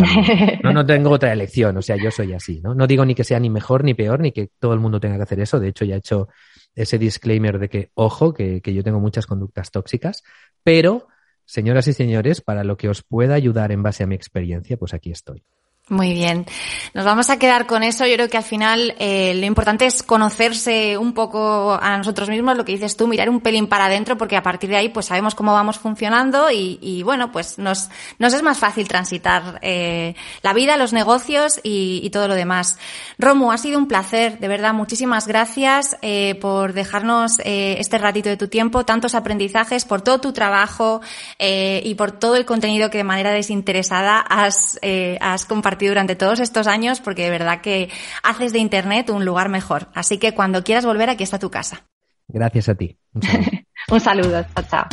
no, 0.63 0.73
no 0.73 0.85
tengo 0.85 1.11
otra 1.11 1.33
elección, 1.33 1.77
o 1.77 1.83
sea, 1.83 1.97
yo 1.97 2.11
soy 2.11 2.33
así, 2.33 2.61
¿no? 2.61 2.75
No 2.75 2.87
digo 2.89 3.05
ni 3.05 3.15
que 3.15 3.25
sea 3.25 3.39
ni 3.39 3.51
mejor 3.51 3.85
ni 3.85 3.95
peor, 3.95 4.21
ni 4.21 4.33
que 4.33 4.51
todo 4.59 4.75
el 4.75 4.81
mundo 4.81 4.99
tenga 4.99 5.17
que 5.17 5.23
hacer 5.23 5.41
eso, 5.41 5.61
de 5.61 5.69
hecho 5.69 5.85
ya 5.85 5.95
he 5.95 5.99
hecho 5.99 6.29
ese 6.75 6.99
disclaimer 6.99 7.61
de 7.61 7.69
que, 7.69 7.91
ojo, 7.95 8.35
que, 8.35 8.61
que 8.61 8.75
yo 8.75 8.83
tengo 8.83 8.99
muchas 8.99 9.27
conductas 9.27 9.71
tóxicas, 9.71 10.25
pero 10.65 11.07
Señoras 11.47 11.89
y 11.89 11.93
señores, 11.93 12.41
para 12.41 12.65
lo 12.65 12.77
que 12.77 12.89
os 12.89 13.03
pueda 13.03 13.35
ayudar 13.35 13.73
en 13.73 13.83
base 13.83 14.03
a 14.03 14.07
mi 14.07 14.15
experiencia, 14.15 14.77
pues 14.77 14.95
aquí 14.95 15.11
estoy. 15.11 15.45
Muy 15.91 16.15
bien. 16.15 16.47
Nos 16.95 17.05
vamos 17.05 17.29
a 17.29 17.39
quedar 17.39 17.67
con 17.67 17.83
eso. 17.83 18.07
Yo 18.07 18.15
creo 18.15 18.31
que 18.31 18.39
al 18.39 18.43
final 18.43 18.95
eh, 18.99 19.35
lo 19.35 19.45
importante 19.45 19.85
es 19.85 20.03
conocerse 20.03 20.97
un 20.97 21.13
poco 21.13 21.79
a 21.79 21.99
nosotros 21.99 22.31
mismos, 22.31 22.57
lo 22.57 22.65
que 22.65 22.73
dices 22.73 22.97
tú, 22.97 23.07
mirar 23.07 23.29
un 23.29 23.43
pelín 23.43 23.67
para 23.67 23.85
adentro, 23.85 24.17
porque 24.17 24.35
a 24.35 24.43
partir 24.43 24.71
de 24.71 24.77
ahí 24.77 24.89
pues 24.89 25.05
sabemos 25.05 25.35
cómo 25.35 25.53
vamos 25.53 25.79
funcionando 25.79 26.51
y, 26.51 26.79
y 26.81 27.03
bueno, 27.03 27.31
pues 27.33 27.59
nos, 27.59 27.91
nos 28.19 28.33
es 28.33 28.43
más 28.43 28.59
fácil 28.59 28.89
transitar 28.89 29.59
eh, 29.61 30.15
la 30.41 30.55
vida, 30.55 30.79
los 30.79 30.95
negocios 30.95 31.61
y, 31.63 32.01
y, 32.03 32.09
todo 32.09 32.29
lo 32.29 32.35
demás. 32.35 32.79
Romu, 33.19 33.53
ha 33.53 33.59
sido 33.59 33.79
un 33.79 33.87
placer, 33.87 34.39
de 34.39 34.49
verdad. 34.49 34.73
Muchísimas 34.73 35.29
gracias 35.29 35.99
eh, 36.01 36.35
por 36.41 36.73
dejarnos 36.73 37.41
eh, 37.41 37.77
este 37.79 37.99
ratito 37.99 38.31
de 38.31 38.39
tu 38.39 38.49
tiempo, 38.49 38.87
tantos 38.87 39.15
aprendizajes, 39.15 39.85
por 39.85 40.01
todo 40.01 40.19
tu 40.19 40.33
trabajo 40.33 41.03
eh, 41.39 41.83
y 41.85 41.95
por 41.95 42.13
todo 42.13 42.37
el 42.37 42.47
contenido 42.47 42.89
que 42.89 42.97
de 42.97 43.05
manera 43.05 43.33
desinteresada 43.33 44.21
has, 44.21 44.79
eh, 44.81 45.19
has 45.21 45.45
compartido 45.45 45.74
compartido 45.75 45.91
durante 45.91 46.15
todos 46.15 46.41
estos 46.41 46.67
años 46.67 47.01
porque 47.01 47.25
de 47.25 47.31
verdad 47.31 47.61
que 47.61 47.91
haces 48.23 48.53
de 48.53 48.61
Internet 48.61 49.11
un 49.11 49.25
lugar 49.25 49.49
mejor. 49.49 49.89
Así 49.95 50.19
que 50.19 50.35
cuando 50.35 50.63
quieras 50.63 50.85
volver, 50.85 51.11
aquí 51.11 51.25
está 51.25 51.39
tu 51.39 51.51
casa. 51.51 51.87
Gracias 52.29 52.69
a 52.69 52.75
ti. 52.75 52.97
Un 53.13 53.23
saludo. 53.23 53.51
un 53.91 54.01
saludo. 54.01 54.47
Chao, 54.55 54.65
chao. 54.71 54.89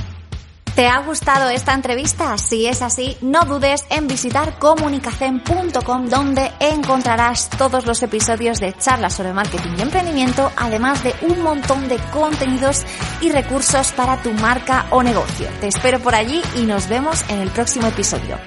¿Te 0.76 0.88
ha 0.88 1.00
gustado 1.00 1.50
esta 1.50 1.74
entrevista? 1.74 2.38
Si 2.38 2.66
es 2.66 2.82
así, 2.82 3.18
no 3.22 3.44
dudes 3.44 3.86
en 3.90 4.08
visitar 4.08 4.58
comunicacen.com 4.58 6.08
donde 6.08 6.50
encontrarás 6.62 7.50
todos 7.50 7.86
los 7.86 8.02
episodios 8.04 8.62
de 8.62 8.74
charlas 8.74 9.14
sobre 9.14 9.34
marketing 9.34 9.76
y 9.78 9.82
emprendimiento, 9.82 10.50
además 10.56 11.04
de 11.04 11.14
un 11.24 11.42
montón 11.42 11.90
de 11.90 11.98
contenidos 12.14 12.86
y 13.20 13.32
recursos 13.32 13.92
para 13.92 14.22
tu 14.24 14.32
marca 14.32 14.86
o 14.92 15.04
negocio. 15.04 15.48
Te 15.60 15.68
espero 15.68 16.00
por 16.00 16.16
allí 16.16 16.42
y 16.56 16.66
nos 16.66 16.88
vemos 16.88 17.30
en 17.30 17.40
el 17.40 17.50
próximo 17.50 17.88
episodio. 17.88 18.38